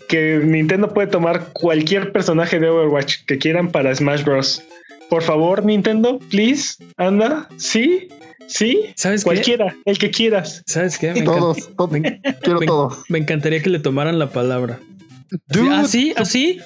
que 0.08 0.40
Nintendo 0.44 0.92
puede 0.92 1.06
tomar 1.08 1.48
cualquier 1.54 2.12
personaje 2.12 2.60
de 2.60 2.68
Overwatch 2.68 3.24
que 3.26 3.38
quieran 3.38 3.70
para 3.70 3.94
Smash 3.94 4.24
Bros. 4.24 4.62
Por 5.08 5.22
favor, 5.22 5.64
Nintendo, 5.64 6.18
please, 6.30 6.74
anda, 6.98 7.48
sí, 7.56 8.08
sí, 8.46 8.92
¿Sabes 8.96 9.22
qué? 9.22 9.24
cualquiera, 9.24 9.74
el 9.86 9.98
que 9.98 10.10
quieras. 10.10 10.62
¿Sabes 10.66 10.98
qué? 10.98 11.12
Me, 11.14 11.20
encanta- 11.20 11.38
Todos, 11.40 11.76
todos. 11.76 11.90
me- 11.92 12.20
Quiero 12.42 12.60
me- 12.60 12.66
todos. 12.66 12.98
me 13.08 13.18
encantaría 13.18 13.62
que 13.62 13.70
le 13.70 13.78
tomaran 13.78 14.18
la 14.18 14.28
palabra. 14.30 14.78
Dude, 15.48 15.74
así, 15.74 16.12
así, 16.18 16.58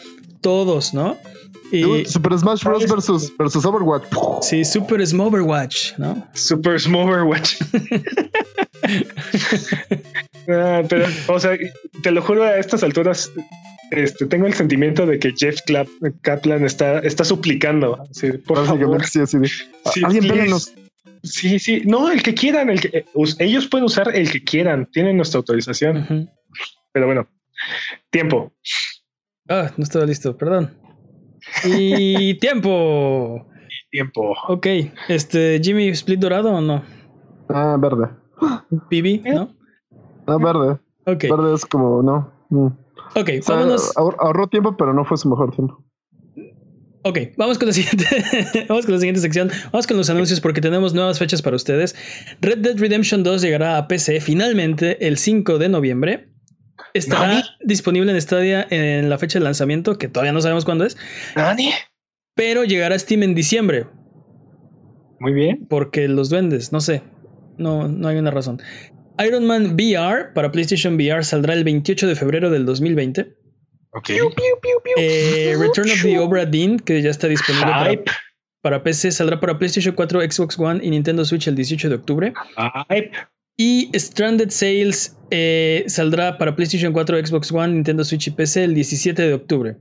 todos, 0.46 0.94
¿no? 0.94 1.18
Y 1.72 1.80
dude, 1.80 2.04
Super 2.06 2.38
Smash 2.38 2.62
Bros. 2.62 2.88
Versus, 2.88 3.36
versus 3.36 3.64
Overwatch. 3.64 4.04
sí, 4.42 4.64
Super 4.64 5.04
Smoverwatch, 5.04 5.98
¿no? 5.98 6.24
Super 6.34 6.78
Smash 6.80 7.02
Overwatch. 7.04 7.56
Ah, 10.48 10.82
pero, 10.88 11.06
o 11.26 11.40
sea, 11.40 11.58
te 12.04 12.10
lo 12.12 12.22
juro 12.22 12.44
a 12.44 12.56
estas 12.58 12.84
alturas. 12.84 13.32
Este, 13.90 14.26
tengo 14.26 14.46
el 14.46 14.54
sentimiento 14.54 15.04
de 15.04 15.18
que 15.18 15.32
Jeff 15.36 15.58
Clap- 15.66 15.88
Kaplan 16.22 16.64
está, 16.64 17.00
está 17.00 17.24
suplicando. 17.24 18.00
así, 18.08 18.30
por 18.46 18.64
favor, 18.64 19.04
sí, 19.04 19.18
así 19.20 19.38
de. 19.38 19.48
Sí, 19.48 20.04
Alguien. 20.04 20.54
Sí, 21.24 21.58
sí. 21.58 21.82
No, 21.84 22.12
el 22.12 22.22
que 22.22 22.32
quieran, 22.34 22.70
el 22.70 22.80
que 22.80 22.98
eh, 22.98 23.04
ellos 23.40 23.66
pueden 23.66 23.86
usar 23.86 24.14
el 24.14 24.30
que 24.30 24.44
quieran, 24.44 24.86
tienen 24.92 25.16
nuestra 25.16 25.38
autorización. 25.38 26.30
Pero 26.92 27.06
bueno, 27.06 27.26
tiempo. 28.10 28.52
Ah, 29.48 29.70
no 29.76 29.84
estaba 29.84 30.04
listo, 30.06 30.36
perdón. 30.36 30.70
Y 31.64 32.34
tiempo. 32.40 33.46
Tiempo. 33.90 34.34
Ok, 34.48 34.66
este, 35.08 35.60
Jimmy, 35.62 35.88
¿split 35.88 36.20
dorado 36.20 36.52
o 36.52 36.60
no? 36.60 36.82
Ah, 37.48 37.76
verde. 37.78 38.08
PB, 38.90 39.22
¿no? 39.32 39.54
Ah, 40.26 40.36
verde. 40.38 40.78
Ok. 41.06 41.22
Verde 41.30 41.54
es 41.54 41.64
como, 41.64 42.02
no. 42.02 42.32
Mm. 42.50 42.66
Ok, 43.14 43.30
O 43.38 43.42
sea, 43.42 43.54
vámonos. 43.56 43.94
ahor- 43.96 44.16
ahorró 44.18 44.48
tiempo, 44.48 44.76
pero 44.76 44.92
no 44.92 45.04
fue 45.04 45.16
su 45.16 45.28
mejor 45.28 45.54
tiempo. 45.54 45.82
Ok, 47.02 47.18
vamos 47.36 47.56
con 47.58 47.68
la 47.68 47.72
siguiente. 47.74 48.04
vamos 48.68 48.84
con 48.84 48.94
la 48.94 48.98
siguiente 49.00 49.20
sección. 49.20 49.48
Vamos 49.72 49.86
con 49.86 49.96
los 49.96 50.10
anuncios 50.10 50.40
porque 50.40 50.60
tenemos 50.60 50.92
nuevas 50.92 51.18
fechas 51.20 51.40
para 51.40 51.54
ustedes. 51.54 51.94
Red 52.40 52.58
Dead 52.58 52.76
Redemption 52.78 53.22
2 53.22 53.40
llegará 53.42 53.78
a 53.78 53.86
PC 53.86 54.20
finalmente 54.20 55.06
el 55.06 55.16
5 55.16 55.58
de 55.58 55.68
noviembre. 55.68 56.28
Estará 56.96 57.28
¿Nani? 57.28 57.42
disponible 57.64 58.10
en 58.12 58.20
Stadia 58.20 58.66
en 58.70 59.08
la 59.10 59.18
fecha 59.18 59.38
de 59.38 59.44
lanzamiento, 59.44 59.98
que 59.98 60.08
todavía 60.08 60.32
no 60.32 60.40
sabemos 60.40 60.64
cuándo 60.64 60.84
es, 60.84 60.96
¿Nani? 61.36 61.70
pero 62.34 62.64
llegará 62.64 62.94
a 62.94 62.98
Steam 62.98 63.22
en 63.22 63.34
diciembre, 63.34 63.86
Muy 65.20 65.32
bien. 65.32 65.66
porque 65.68 66.08
los 66.08 66.28
duendes, 66.30 66.72
no 66.72 66.80
sé, 66.80 67.02
no, 67.58 67.88
no 67.88 68.08
hay 68.08 68.16
una 68.18 68.30
razón. 68.30 68.60
Iron 69.26 69.46
Man 69.46 69.74
VR 69.74 70.34
para 70.34 70.52
PlayStation 70.52 70.94
VR 70.96 71.24
saldrá 71.24 71.54
el 71.54 71.64
28 71.64 72.06
de 72.06 72.14
febrero 72.16 72.50
del 72.50 72.66
2020. 72.66 73.34
Ok. 73.92 74.10
Eh, 74.98 75.54
Return 75.58 75.90
of 75.90 76.02
the 76.02 76.18
Obra 76.18 76.44
Dinn, 76.44 76.78
que 76.78 77.00
ya 77.00 77.08
está 77.10 77.26
disponible 77.28 77.64
para, 77.70 77.90
Hype. 77.90 78.10
para 78.60 78.82
PC, 78.82 79.10
saldrá 79.12 79.40
para 79.40 79.58
PlayStation 79.58 79.94
4, 79.94 80.20
Xbox 80.30 80.58
One 80.58 80.80
y 80.84 80.90
Nintendo 80.90 81.24
Switch 81.24 81.46
el 81.48 81.54
18 81.54 81.88
de 81.88 81.94
octubre. 81.94 82.34
Hype. 82.90 83.12
Y 83.56 83.90
Stranded 83.94 84.50
Sales 84.50 85.16
eh, 85.30 85.84
saldrá 85.88 86.36
para 86.36 86.54
PlayStation 86.54 86.92
4, 86.92 87.26
Xbox 87.26 87.50
One, 87.50 87.74
Nintendo 87.74 88.04
Switch 88.04 88.26
y 88.28 88.30
PC 88.30 88.64
el 88.64 88.74
17 88.74 89.22
de 89.22 89.34
octubre. 89.34 89.76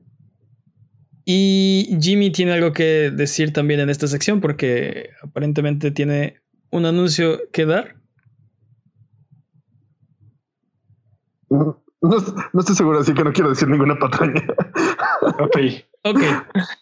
Y 1.26 1.98
Jimmy 2.00 2.32
tiene 2.32 2.54
algo 2.54 2.72
que 2.72 3.12
decir 3.12 3.52
también 3.52 3.80
en 3.80 3.90
esta 3.90 4.08
sección 4.08 4.40
porque 4.40 5.10
aparentemente 5.24 5.92
tiene 5.92 6.40
un 6.70 6.86
anuncio 6.86 7.42
que 7.52 7.66
dar. 7.66 7.96
No, 11.50 11.84
no 12.02 12.60
estoy 12.60 12.76
seguro, 12.76 13.00
así 13.00 13.14
que 13.14 13.24
no 13.24 13.34
quiero 13.34 13.50
decir 13.50 13.68
ninguna 13.68 13.98
patraña. 13.98 14.44
Ok. 15.40 15.58
Ok, 16.08 16.22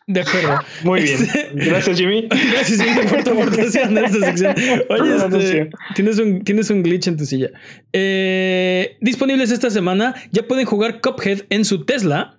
de 0.07 0.19
acuerdo. 0.19 0.59
Muy 0.83 1.01
bien. 1.03 1.23
Este- 1.23 1.51
Gracias, 1.53 1.97
Jimmy. 1.97 2.27
Gracias 2.27 2.81
Jimmy, 2.81 3.07
por 3.07 3.23
tu 3.23 3.29
aportación 3.29 3.97
en 3.97 4.03
esta 4.03 4.19
sección. 4.19 4.53
Oye, 4.89 5.15
este, 5.15 5.69
tienes, 5.95 6.19
un, 6.19 6.43
tienes 6.43 6.69
un 6.69 6.83
glitch 6.83 7.07
en 7.07 7.15
tu 7.15 7.25
silla. 7.25 7.49
Eh, 7.93 8.97
disponibles 8.99 9.49
esta 9.51 9.69
semana, 9.69 10.13
ya 10.31 10.45
pueden 10.45 10.65
jugar 10.65 10.99
Cuphead 10.99 11.43
en 11.51 11.63
su 11.63 11.85
Tesla. 11.85 12.37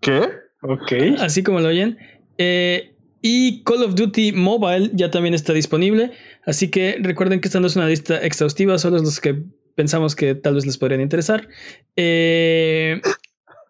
¿Qué? 0.00 0.28
Ok. 0.62 0.92
así 1.18 1.42
como 1.42 1.58
lo 1.58 1.70
oyen. 1.70 1.98
Eh, 2.38 2.94
y 3.20 3.64
Call 3.64 3.82
of 3.82 3.96
Duty 3.96 4.30
Mobile 4.30 4.90
ya 4.92 5.10
también 5.10 5.34
está 5.34 5.52
disponible. 5.52 6.12
Así 6.46 6.70
que 6.70 6.98
recuerden 7.00 7.40
que 7.40 7.48
esta 7.48 7.58
no 7.58 7.66
es 7.66 7.74
una 7.74 7.88
lista 7.88 8.18
exhaustiva, 8.18 8.78
solo 8.78 8.98
es 8.98 9.02
los 9.02 9.18
que 9.18 9.42
pensamos 9.74 10.14
que 10.14 10.36
tal 10.36 10.54
vez 10.54 10.66
les 10.66 10.78
podrían 10.78 11.00
interesar. 11.00 11.48
Eh, 11.96 13.00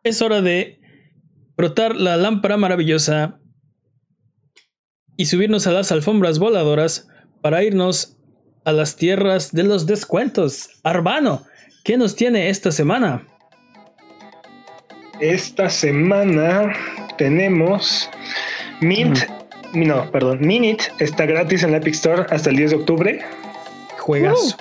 es 0.02 0.20
hora 0.20 0.42
de 0.42 0.80
frotar 1.56 1.96
la 1.96 2.16
lámpara 2.16 2.56
maravillosa 2.56 3.40
y 5.16 5.26
subirnos 5.26 5.66
a 5.66 5.72
las 5.72 5.92
alfombras 5.92 6.38
voladoras 6.38 7.08
para 7.40 7.62
irnos 7.62 8.16
a 8.64 8.72
las 8.72 8.96
tierras 8.96 9.52
de 9.52 9.64
los 9.64 9.86
descuentos. 9.86 10.70
Arbano, 10.82 11.44
¿qué 11.84 11.96
nos 11.96 12.16
tiene 12.16 12.48
esta 12.48 12.72
semana? 12.72 13.26
Esta 15.20 15.70
semana 15.70 16.74
tenemos 17.18 18.10
Mint. 18.80 19.18
No, 19.74 20.10
perdón. 20.10 20.38
Minute 20.40 20.84
está 20.98 21.26
gratis 21.26 21.62
en 21.62 21.72
la 21.72 21.78
Epic 21.78 21.94
Store 21.94 22.26
hasta 22.30 22.50
el 22.50 22.56
10 22.56 22.70
de 22.70 22.76
octubre. 22.76 23.20
Juegas. 23.98 24.56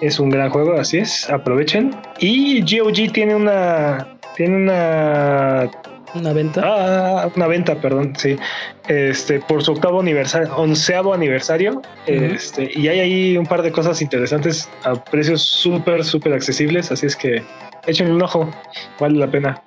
Es 0.00 0.18
un 0.18 0.30
gran 0.30 0.50
juego, 0.50 0.74
así 0.74 0.98
es. 0.98 1.28
Aprovechen. 1.30 1.94
Y 2.18 2.60
GOG 2.60 3.12
tiene 3.12 3.34
una. 3.34 4.18
Tiene 4.36 4.56
una. 4.56 5.70
Una 6.14 6.32
venta. 6.32 6.62
Ah, 6.64 7.30
una 7.34 7.46
venta, 7.46 7.80
perdón, 7.80 8.14
sí. 8.16 8.36
Este, 8.88 9.40
por 9.40 9.62
su 9.64 9.72
octavo 9.72 10.00
aniversario, 10.00 10.54
onceavo 10.56 11.12
aniversario. 11.12 11.82
Este, 12.06 12.70
y 12.74 12.88
hay 12.88 13.00
ahí 13.00 13.36
un 13.36 13.46
par 13.46 13.62
de 13.62 13.72
cosas 13.72 14.00
interesantes 14.00 14.68
a 14.84 15.02
precios 15.02 15.42
súper, 15.42 16.04
súper 16.04 16.32
accesibles. 16.32 16.92
Así 16.92 17.06
es 17.06 17.16
que 17.16 17.42
échenle 17.86 18.14
un 18.14 18.22
ojo. 18.22 18.48
Vale 19.00 19.18
la 19.18 19.30
pena. 19.30 19.62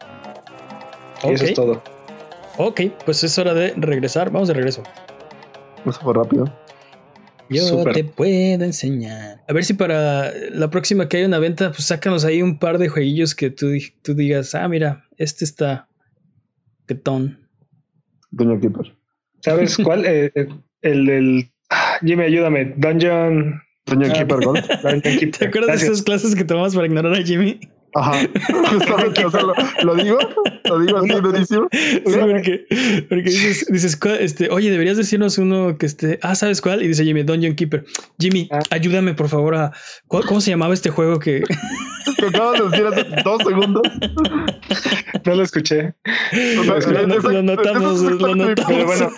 Y 1.24 1.34
eso 1.34 1.45
es 1.45 1.54
todo. 1.54 1.84
Ok, 2.58 2.82
pues 3.06 3.24
es 3.24 3.38
hora 3.38 3.54
de 3.54 3.74
regresar. 3.76 4.32
Vamos 4.32 4.48
de 4.48 4.54
regreso. 4.54 4.84
Eso 5.86 6.00
fue 6.02 6.14
rápido. 6.14 6.45
Yo 7.50 7.84
te 7.91 8.04
puedo 8.04 8.64
enseñar. 8.64 9.41
A 9.48 9.54
ver 9.54 9.64
si 9.64 9.74
para 9.74 10.32
la 10.52 10.70
próxima 10.70 11.08
que 11.08 11.18
haya 11.18 11.28
una 11.28 11.39
venta, 11.39 11.72
pues 11.72 11.86
sácanos 11.86 12.26
ahí 12.26 12.41
un 12.41 12.60
par 12.60 12.78
de 12.78 12.89
jueguillos 12.89 13.36
que 13.36 13.50
tú, 13.50 13.68
tú 14.02 14.14
digas, 14.14 14.54
ah, 14.54 14.68
mira, 14.68 15.06
este 15.18 15.45
está 15.45 15.88
tetón. 16.88 17.38
Doña 18.32 18.60
Keeper. 18.60 18.94
¿Sabes 19.42 19.78
cuál? 19.84 20.06
Eh, 20.06 20.32
eh, 20.36 20.48
el 20.82 21.06
del. 21.06 21.52
ah, 21.70 21.98
Jimmy, 22.04 22.24
ayúdame. 22.24 22.74
Dungeon. 22.78 23.62
Doña 23.86 24.08
Ah. 24.10 24.14
Keeper 24.14 24.38
Gold. 24.44 24.64
Dungeon 24.84 25.02
Keeper. 25.20 25.32
¿Te 25.40 25.46
acuerdas 25.46 25.80
de 25.82 25.86
esas 25.88 26.02
clases 26.02 26.36
que 26.36 26.44
tomamos 26.44 26.74
para 26.76 26.88
ignorar 26.88 27.14
a 27.14 27.22
Jimmy? 27.24 27.60
Ajá. 27.96 28.14
Justamente, 28.70 29.26
o 29.26 29.32
sea, 29.32 29.42
lo, 29.44 29.54
lo 29.84 29.96
digo, 29.96 30.18
lo 30.66 30.80
digo 30.82 30.98
así 30.98 31.08
durísimo. 31.22 31.68
Sí, 31.72 32.02
porque, 32.06 32.66
porque 33.08 33.24
dices, 33.24 33.66
dices, 33.72 33.98
este, 34.20 34.50
oye, 34.52 34.70
deberías 34.70 34.98
decirnos 34.98 35.38
uno 35.38 35.78
que 35.78 35.86
esté. 35.86 36.20
Ah, 36.22 36.36
¿sabes 36.36 36.60
cuál? 36.62 36.84
Y 36.84 36.88
dice 36.90 37.06
Jimmy, 37.06 37.24
Dungeon 37.24 37.56
Keeper. 37.56 37.86
Jimmy, 38.20 38.50
Ah. 38.52 38.60
ayúdame 38.72 39.14
por 39.14 39.30
favor 39.30 39.56
a. 39.56 39.72
¿cu- 40.08 40.22
¿Cómo 40.28 40.42
se 40.42 40.52
llamaba 40.52 40.74
este 40.74 40.90
juego 40.90 41.18
que.? 41.20 41.44
Que 42.18 42.26
acabas 42.28 42.60
de 42.60 42.70
decir 42.70 42.86
hace 42.88 43.05
dos 43.24 43.41
segundos. 43.43 43.82
No 45.26 45.36
lo 45.36 45.43
escuché. 45.43 45.93
O 46.60 46.64
sea, 46.64 46.91
Lo- 46.91 47.08
Lo, 47.08 47.16
exacto, 47.16 47.30
lo 47.32 47.43
notamos, 47.43 48.01
es 48.03 48.12
lo 48.12 48.36
notamos. 48.36 48.66
Pero 48.68 48.86
bueno. 48.86 49.12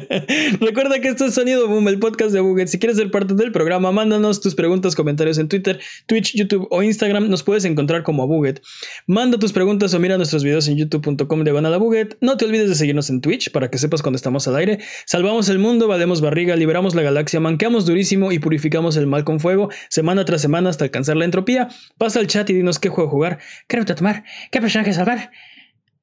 Recuerda 0.60 1.00
que 1.00 1.08
esto 1.08 1.26
es 1.26 1.34
Sonido 1.34 1.68
Boom, 1.68 1.88
el 1.88 1.98
podcast 1.98 2.32
de 2.32 2.40
Buget. 2.40 2.68
Si 2.68 2.78
quieres 2.78 2.96
ser 2.96 3.10
parte 3.10 3.34
del 3.34 3.52
programa, 3.52 3.92
mándanos 3.92 4.40
tus 4.40 4.54
preguntas, 4.54 4.94
comentarios 4.94 5.38
en 5.38 5.48
Twitter, 5.48 5.80
Twitch, 6.06 6.34
YouTube 6.34 6.66
o 6.70 6.82
Instagram. 6.82 7.28
Nos 7.28 7.42
puedes 7.42 7.64
encontrar 7.64 8.02
como 8.02 8.26
Buget. 8.26 8.62
Manda 9.06 9.38
tus 9.38 9.52
preguntas 9.52 9.92
o 9.94 9.98
mira 9.98 10.16
nuestros 10.16 10.42
videos 10.44 10.68
en 10.68 10.76
youtube.com 10.76 11.44
a 11.46 11.76
Buget. 11.78 12.16
No 12.20 12.36
te 12.36 12.44
olvides 12.44 12.68
de 12.68 12.74
seguirnos 12.74 13.10
en 13.10 13.20
Twitch 13.20 13.50
para 13.52 13.70
que 13.70 13.78
sepas 13.78 14.02
cuando 14.02 14.16
estamos 14.16 14.46
al 14.48 14.56
aire. 14.56 14.78
Salvamos 15.06 15.48
el 15.48 15.58
mundo, 15.58 15.88
valemos 15.88 16.20
barriga, 16.20 16.56
liberamos 16.56 16.94
la 16.94 17.02
galaxia, 17.02 17.40
manqueamos 17.40 17.86
durísimo 17.86 18.32
y 18.32 18.38
purificamos 18.38 18.96
el 18.96 19.06
mal 19.06 19.24
con 19.24 19.40
fuego, 19.40 19.68
semana 19.88 20.24
tras 20.24 20.40
semana 20.42 20.70
hasta 20.70 20.84
alcanzar 20.84 21.16
la 21.16 21.24
entropía. 21.24 21.68
Pasa 21.98 22.05
al 22.14 22.28
chat 22.28 22.48
y 22.50 22.52
dinos 22.52 22.78
qué 22.78 22.88
juego 22.88 23.10
jugar, 23.10 23.40
qué 23.66 23.78
ruta 23.78 23.96
tomar, 23.96 24.22
qué 24.52 24.60
personaje 24.60 24.92
salvar. 24.92 25.32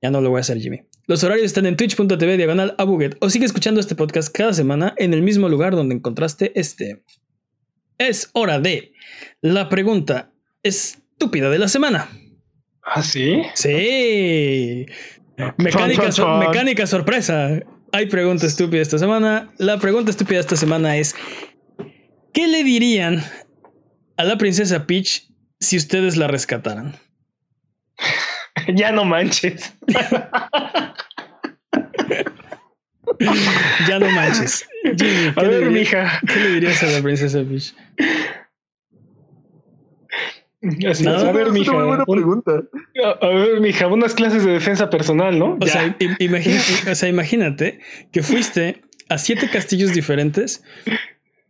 Ya 0.01 0.11
no 0.11 0.19
lo 0.19 0.31
voy 0.31 0.39
a 0.39 0.41
hacer, 0.41 0.59
Jimmy. 0.59 0.81
Los 1.07 1.23
horarios 1.23 1.45
están 1.45 1.65
en 1.65 1.77
twitch.tv 1.77 2.35
diagonal 2.35 2.75
a 2.77 2.83
Buget 2.83 3.15
o 3.21 3.29
sigue 3.29 3.45
escuchando 3.45 3.79
este 3.79 3.95
podcast 3.95 4.35
cada 4.35 4.51
semana 4.53 4.93
en 4.97 5.13
el 5.13 5.21
mismo 5.21 5.47
lugar 5.47 5.75
donde 5.75 5.95
encontraste 5.95 6.51
este. 6.59 7.03
Es 7.97 8.29
hora 8.33 8.59
de 8.59 8.91
la 9.41 9.69
pregunta 9.69 10.33
estúpida 10.61 11.49
de 11.49 11.59
la 11.59 11.69
semana. 11.69 12.09
¿Ah, 12.83 13.01
sí? 13.01 13.43
Sí. 13.53 14.85
Mecánica, 15.57 16.09
mecánica 16.39 16.85
sorpresa. 16.85 17.61
Hay 17.91 18.07
pregunta 18.07 18.45
estúpida 18.45 18.81
esta 18.81 18.97
semana. 18.97 19.53
La 19.57 19.77
pregunta 19.77 20.11
estúpida 20.11 20.39
esta 20.39 20.55
semana 20.57 20.97
es: 20.97 21.15
¿Qué 22.33 22.47
le 22.47 22.63
dirían 22.63 23.23
a 24.17 24.23
la 24.23 24.37
princesa 24.37 24.85
Peach 24.85 25.32
si 25.63 25.77
ustedes 25.77 26.17
la 26.17 26.27
rescataran? 26.27 26.95
ya 28.75 28.91
no 28.91 29.05
manches. 29.05 29.73
Ya 33.87 33.99
no 33.99 34.09
manches. 34.11 34.65
Jimmy, 34.83 35.27
A 35.29 35.33
¿qué, 35.35 35.41
le 35.41 35.47
ver, 35.47 35.57
dirías, 35.69 35.73
mija. 35.73 36.21
¿qué 36.27 36.39
le 36.39 36.49
dirías 36.51 36.83
a 36.83 36.87
la 36.87 37.01
princesa 37.01 37.39
Peach? 37.43 37.75
Así 40.89 41.03
No, 41.03 41.15
es. 41.17 41.23
A 41.23 41.31
ver, 41.31 41.47
Es 41.47 41.49
una 41.49 41.59
mija. 41.59 41.71
muy 41.73 41.83
buena 41.83 42.03
un- 42.07 42.15
pregunta. 42.15 42.51
a, 43.21 43.27
ver, 43.27 43.59
mija, 43.59 43.87
unas 43.87 44.13
clases 44.13 44.45
de 44.45 44.53
defensa 44.53 44.89
personal, 44.89 45.37
¿no? 45.37 45.57
O 45.59 45.67
sea, 45.67 45.95
im- 45.99 46.15
imagínate, 46.19 46.63
o 46.91 46.95
sea, 46.95 47.09
imagínate 47.09 47.79
que 48.11 48.23
fuiste 48.23 48.81
a 49.09 49.17
siete 49.17 49.49
castillos 49.49 49.93
diferentes 49.93 50.63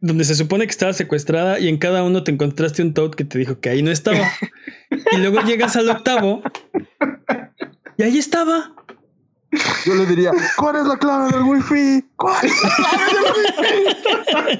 donde 0.03 0.25
se 0.25 0.35
supone 0.35 0.65
que 0.65 0.71
estaba 0.71 0.91
secuestrada 0.91 1.59
y 1.59 1.69
en 1.69 1.77
cada 1.77 2.03
uno 2.03 2.25
te 2.25 2.31
encontraste 2.31 2.81
un 2.81 2.93
Toad 2.93 3.11
que 3.11 3.23
te 3.23 3.39
dijo 3.39 3.61
que 3.61 3.69
ahí 3.69 3.81
no 3.81 3.89
estaba. 3.89 4.29
Y 5.13 5.17
luego 5.17 5.39
llegas 5.43 5.77
al 5.77 5.89
octavo 5.89 6.43
y 7.97 8.03
ahí 8.03 8.17
estaba. 8.17 8.75
Yo 9.85 9.95
le 9.95 10.05
diría, 10.05 10.31
¿cuál 10.57 10.75
es 10.75 10.85
la 10.87 10.97
clave 10.97 11.31
del 11.31 11.43
wifi? 11.43 12.03
¿Cuál 12.17 12.45
es 12.45 12.51
la 12.63 12.75
clave 12.75 13.41
del 14.33 14.57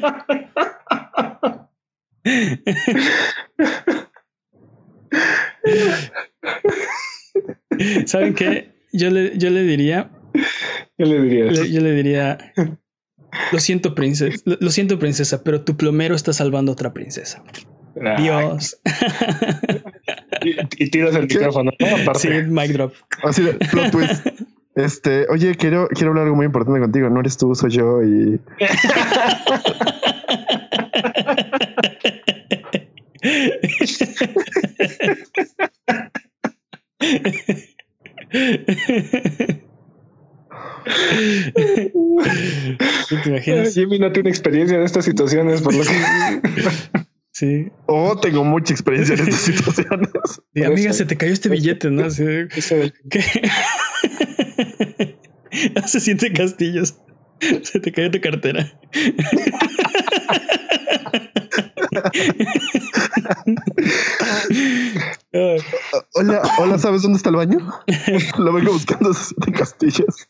wifi? 7.75 8.05
¿Saben 8.05 8.33
qué? 8.33 8.71
Yo 8.91 9.09
le, 9.09 9.37
yo 9.37 9.49
le 9.49 9.63
diría, 9.63 10.09
¿Qué 10.97 11.05
le 11.05 11.21
dirías? 11.21 11.57
le- 11.59 11.71
yo 11.71 11.81
le 11.81 11.91
diría, 11.93 12.37
lo 13.51 13.59
siento 13.59 13.95
princesa, 13.95 14.37
lo, 14.45 14.57
lo 14.59 14.69
siento 14.69 14.99
princesa, 14.99 15.43
pero 15.43 15.61
tu 15.61 15.77
plomero 15.77 16.15
está 16.15 16.33
salvando 16.33 16.71
a 16.71 16.73
otra 16.73 16.93
princesa. 16.93 17.43
Ah, 18.01 18.15
Dios. 18.19 18.77
Y, 20.43 20.83
y 20.83 20.89
tiras 20.89 21.15
el 21.15 21.27
¿Qué? 21.27 21.37
micrófono, 21.37 21.71
¿no? 21.79 22.15
Sí, 22.15 22.29
mic 22.47 22.71
drop. 22.71 22.93
Así 23.23 23.43
de 23.43 23.53
plot 23.53 23.91
twist. 23.91 24.27
Este, 24.75 25.27
oye, 25.29 25.53
quiero, 25.55 25.87
quiero 25.89 26.09
hablar 26.09 26.25
algo 26.25 26.35
muy 26.35 26.47
importante 26.47 26.79
contigo. 26.79 27.09
No 27.09 27.19
eres 27.19 27.37
tú, 27.37 27.53
soy 27.53 27.71
yo. 27.71 28.03
Y 28.03 28.39
¿Te 41.53 41.91
imaginas? 43.29 43.73
Jimmy 43.73 43.99
no 43.99 44.11
tiene 44.11 44.29
experiencia 44.29 44.77
en 44.77 44.83
estas 44.83 45.05
situaciones, 45.05 45.61
por 45.61 45.73
lo 45.73 45.83
que. 45.83 45.89
Sí. 47.31 47.71
oh, 47.87 48.19
tengo 48.19 48.43
mucha 48.43 48.73
experiencia 48.73 49.15
en 49.15 49.21
estas 49.21 49.41
situaciones. 49.41 50.09
Y, 50.53 50.63
amiga, 50.63 50.89
eso. 50.91 50.99
se 50.99 51.05
te 51.05 51.17
cayó 51.17 51.33
este 51.33 51.49
billete, 51.49 51.89
¿no? 51.89 52.05
Ese- 52.05 52.47
¿Qué? 53.09 53.23
Se 55.87 55.99
siente 55.99 56.31
castillos. 56.33 56.95
Se 57.63 57.79
te 57.79 57.91
cayó 57.91 58.11
tu 58.11 58.21
cartera. 58.21 58.71
Hola, 66.13 66.41
hola, 66.59 66.77
¿sabes 66.79 67.01
dónde 67.01 67.17
está 67.17 67.29
el 67.29 67.35
baño? 67.35 67.57
Lo 68.37 68.53
vengo 68.53 68.73
buscando 68.73 69.09
desde 69.09 69.23
siete 69.25 69.51
castillas. 69.51 70.29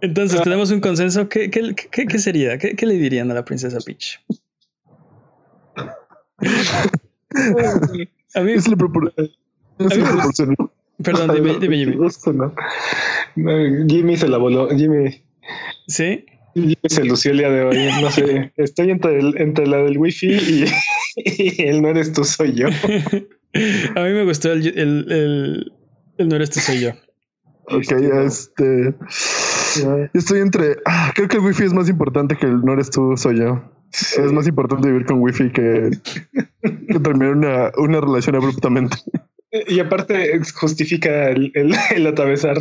Entonces, 0.00 0.42
tenemos 0.42 0.70
un 0.70 0.80
consenso. 0.80 1.28
¿Qué, 1.28 1.50
qué, 1.50 1.74
qué- 1.90 2.06
qué 2.06 2.18
sería? 2.18 2.58
¿Qué, 2.58 2.74
qué 2.74 2.86
le 2.86 2.94
dirían 2.94 3.30
a 3.30 3.34
la 3.34 3.44
princesa 3.44 3.78
Peach? 3.84 4.18
A 8.34 8.40
mí, 8.40 8.52
Eso 8.52 8.70
le 8.70 8.76
proporcionó. 8.76 10.72
perdón, 11.02 11.34
dime, 11.34 11.58
dime, 11.60 11.76
Jimmy. 11.76 11.96
No, 13.36 13.86
Jimmy 13.88 14.16
se 14.16 14.28
la 14.28 14.38
voló. 14.38 14.68
Jimmy, 14.76 15.22
¿Sí? 15.86 16.24
Jimmy 16.54 16.76
se 16.86 17.04
lució 17.04 17.30
el 17.30 17.38
día 17.38 17.50
de 17.50 17.62
hoy. 17.64 17.78
No 18.02 18.10
sé. 18.10 18.52
Estoy 18.56 18.90
entre, 18.90 19.18
el- 19.18 19.40
entre 19.40 19.66
la 19.66 19.78
del 19.78 19.98
wifi 19.98 20.32
y, 20.32 20.64
y 21.16 21.62
el 21.62 21.80
no 21.80 21.88
eres 21.88 22.12
tú, 22.12 22.24
soy 22.24 22.54
yo. 22.54 22.66
A 23.94 24.00
mí 24.00 24.10
me 24.12 24.24
gustó 24.24 24.50
el, 24.52 24.66
el, 24.66 25.12
el, 25.12 25.72
el 26.18 26.28
no 26.28 26.36
eres 26.36 26.50
tú, 26.50 26.60
soy 26.60 26.80
yo. 26.80 26.90
Ok, 27.66 27.92
este. 27.92 28.94
Estoy 30.14 30.40
entre. 30.40 30.76
ah, 30.84 31.12
creo 31.14 31.28
que 31.28 31.36
el 31.36 31.44
wifi 31.44 31.64
es 31.64 31.72
más 31.72 31.88
importante 31.88 32.36
que 32.36 32.46
el 32.46 32.60
no 32.62 32.72
eres 32.72 32.90
tú, 32.90 33.16
soy 33.16 33.38
yo. 33.38 33.62
Es 33.92 34.32
más 34.32 34.46
importante 34.46 34.88
vivir 34.88 35.06
con 35.06 35.20
wifi 35.20 35.50
que, 35.52 35.90
que 36.62 36.98
terminar 37.00 37.36
una, 37.36 37.70
una 37.76 38.00
relación 38.00 38.36
abruptamente. 38.36 38.96
Y 39.68 39.80
aparte 39.80 40.40
justifica 40.54 41.28
el, 41.28 41.52
el, 41.54 41.74
el 41.94 42.06
atravesar 42.06 42.56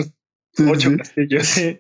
Sí, 0.53 0.63
ocho 0.69 0.89
sí, 0.89 0.97
castillos. 0.97 1.47
Sí. 1.47 1.79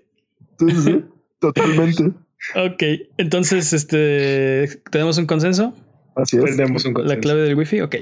sí, 0.59 1.05
totalmente. 1.39 2.11
Ok, 2.55 2.83
entonces, 3.17 3.73
este, 3.73 4.67
¿tenemos 4.89 5.17
un 5.17 5.25
consenso? 5.25 5.75
Así 6.15 6.37
es. 6.37 6.57
Tenemos 6.57 6.85
un 6.85 6.93
La 7.05 7.19
clave 7.19 7.41
del 7.41 7.55
wifi, 7.55 7.81
ok. 7.81 7.95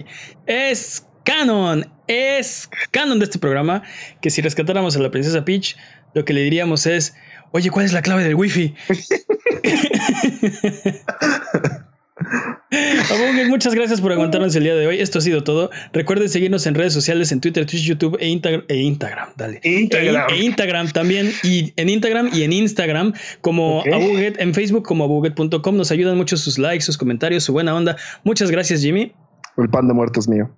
Es 0.45 1.05
canon, 1.29 1.85
es 2.07 2.67
canon 2.89 3.19
de 3.19 3.25
este 3.25 3.37
programa 3.37 3.83
que 4.21 4.31
si 4.31 4.41
rescatáramos 4.41 4.95
a 4.95 4.99
la 4.99 5.11
princesa 5.11 5.45
Peach, 5.45 5.77
lo 6.15 6.25
que 6.25 6.33
le 6.33 6.41
diríamos 6.41 6.87
es, 6.87 7.13
oye, 7.51 7.69
¿cuál 7.69 7.85
es 7.85 7.93
la 7.93 8.01
clave 8.01 8.23
del 8.23 8.33
wifi? 8.33 8.73
Muchas 13.49 13.75
gracias 13.75 14.01
por 14.01 14.11
aguantarnos 14.11 14.55
el 14.55 14.63
día 14.63 14.75
de 14.75 14.87
hoy. 14.87 14.99
Esto 14.99 15.19
ha 15.19 15.21
sido 15.21 15.43
todo. 15.43 15.69
Recuerden 15.93 16.29
seguirnos 16.29 16.65
en 16.65 16.73
redes 16.75 16.93
sociales, 16.93 17.31
en 17.31 17.41
Twitter, 17.41 17.65
Twitch, 17.65 17.83
YouTube 17.83 18.17
e, 18.19 18.27
Instagram. 18.27 18.63
E 18.67 18.77
Instagram, 18.77 19.29
dale. 19.37 19.59
Instagram. 19.63 20.31
E, 20.31 20.33
e 20.33 20.45
Instagram 20.45 20.91
también. 20.91 21.31
Y 21.43 21.73
en 21.77 21.89
Instagram 21.89 22.29
y 22.33 22.43
en 22.43 22.53
Instagram 22.53 23.13
como 23.41 23.79
Ok. 23.79 23.87
Abuget, 23.93 24.41
en 24.41 24.53
Facebook 24.53 24.83
como 24.83 25.03
abuget.com. 25.03 25.77
Nos 25.77 25.91
ayudan 25.91 26.17
mucho 26.17 26.37
sus 26.37 26.57
likes, 26.57 26.85
sus 26.85 26.97
comentarios, 26.97 27.43
su 27.43 27.53
buena 27.53 27.75
onda. 27.75 27.97
Muchas 28.23 28.49
gracias, 28.51 28.81
Jimmy. 28.81 29.13
El 29.57 29.69
pan 29.69 29.87
de 29.87 29.93
muertos 29.93 30.27
mío. 30.27 30.49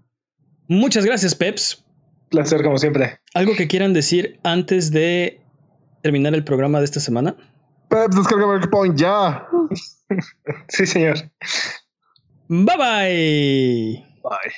Muchas 0.68 1.06
gracias, 1.06 1.36
Peps. 1.36 1.84
Placer 2.30 2.64
como 2.64 2.78
siempre. 2.78 3.20
¿Algo 3.34 3.56
que 3.56 3.68
quieran 3.68 3.94
decir 3.94 4.40
antes 4.44 4.92
de 4.92 5.42
terminar 6.02 6.34
el 6.34 6.44
programa 6.44 6.80
de 6.80 6.86
esta 6.86 7.00
semana? 7.00 7.36
Peps, 7.90 8.16
descarga 8.16 8.46
Breakpoint 8.46 8.98
ya. 8.98 9.48
Sí, 10.68 10.86
señor. 10.86 11.18
Bye 12.50 12.78
bye. 12.78 14.06
Bye. 14.24 14.54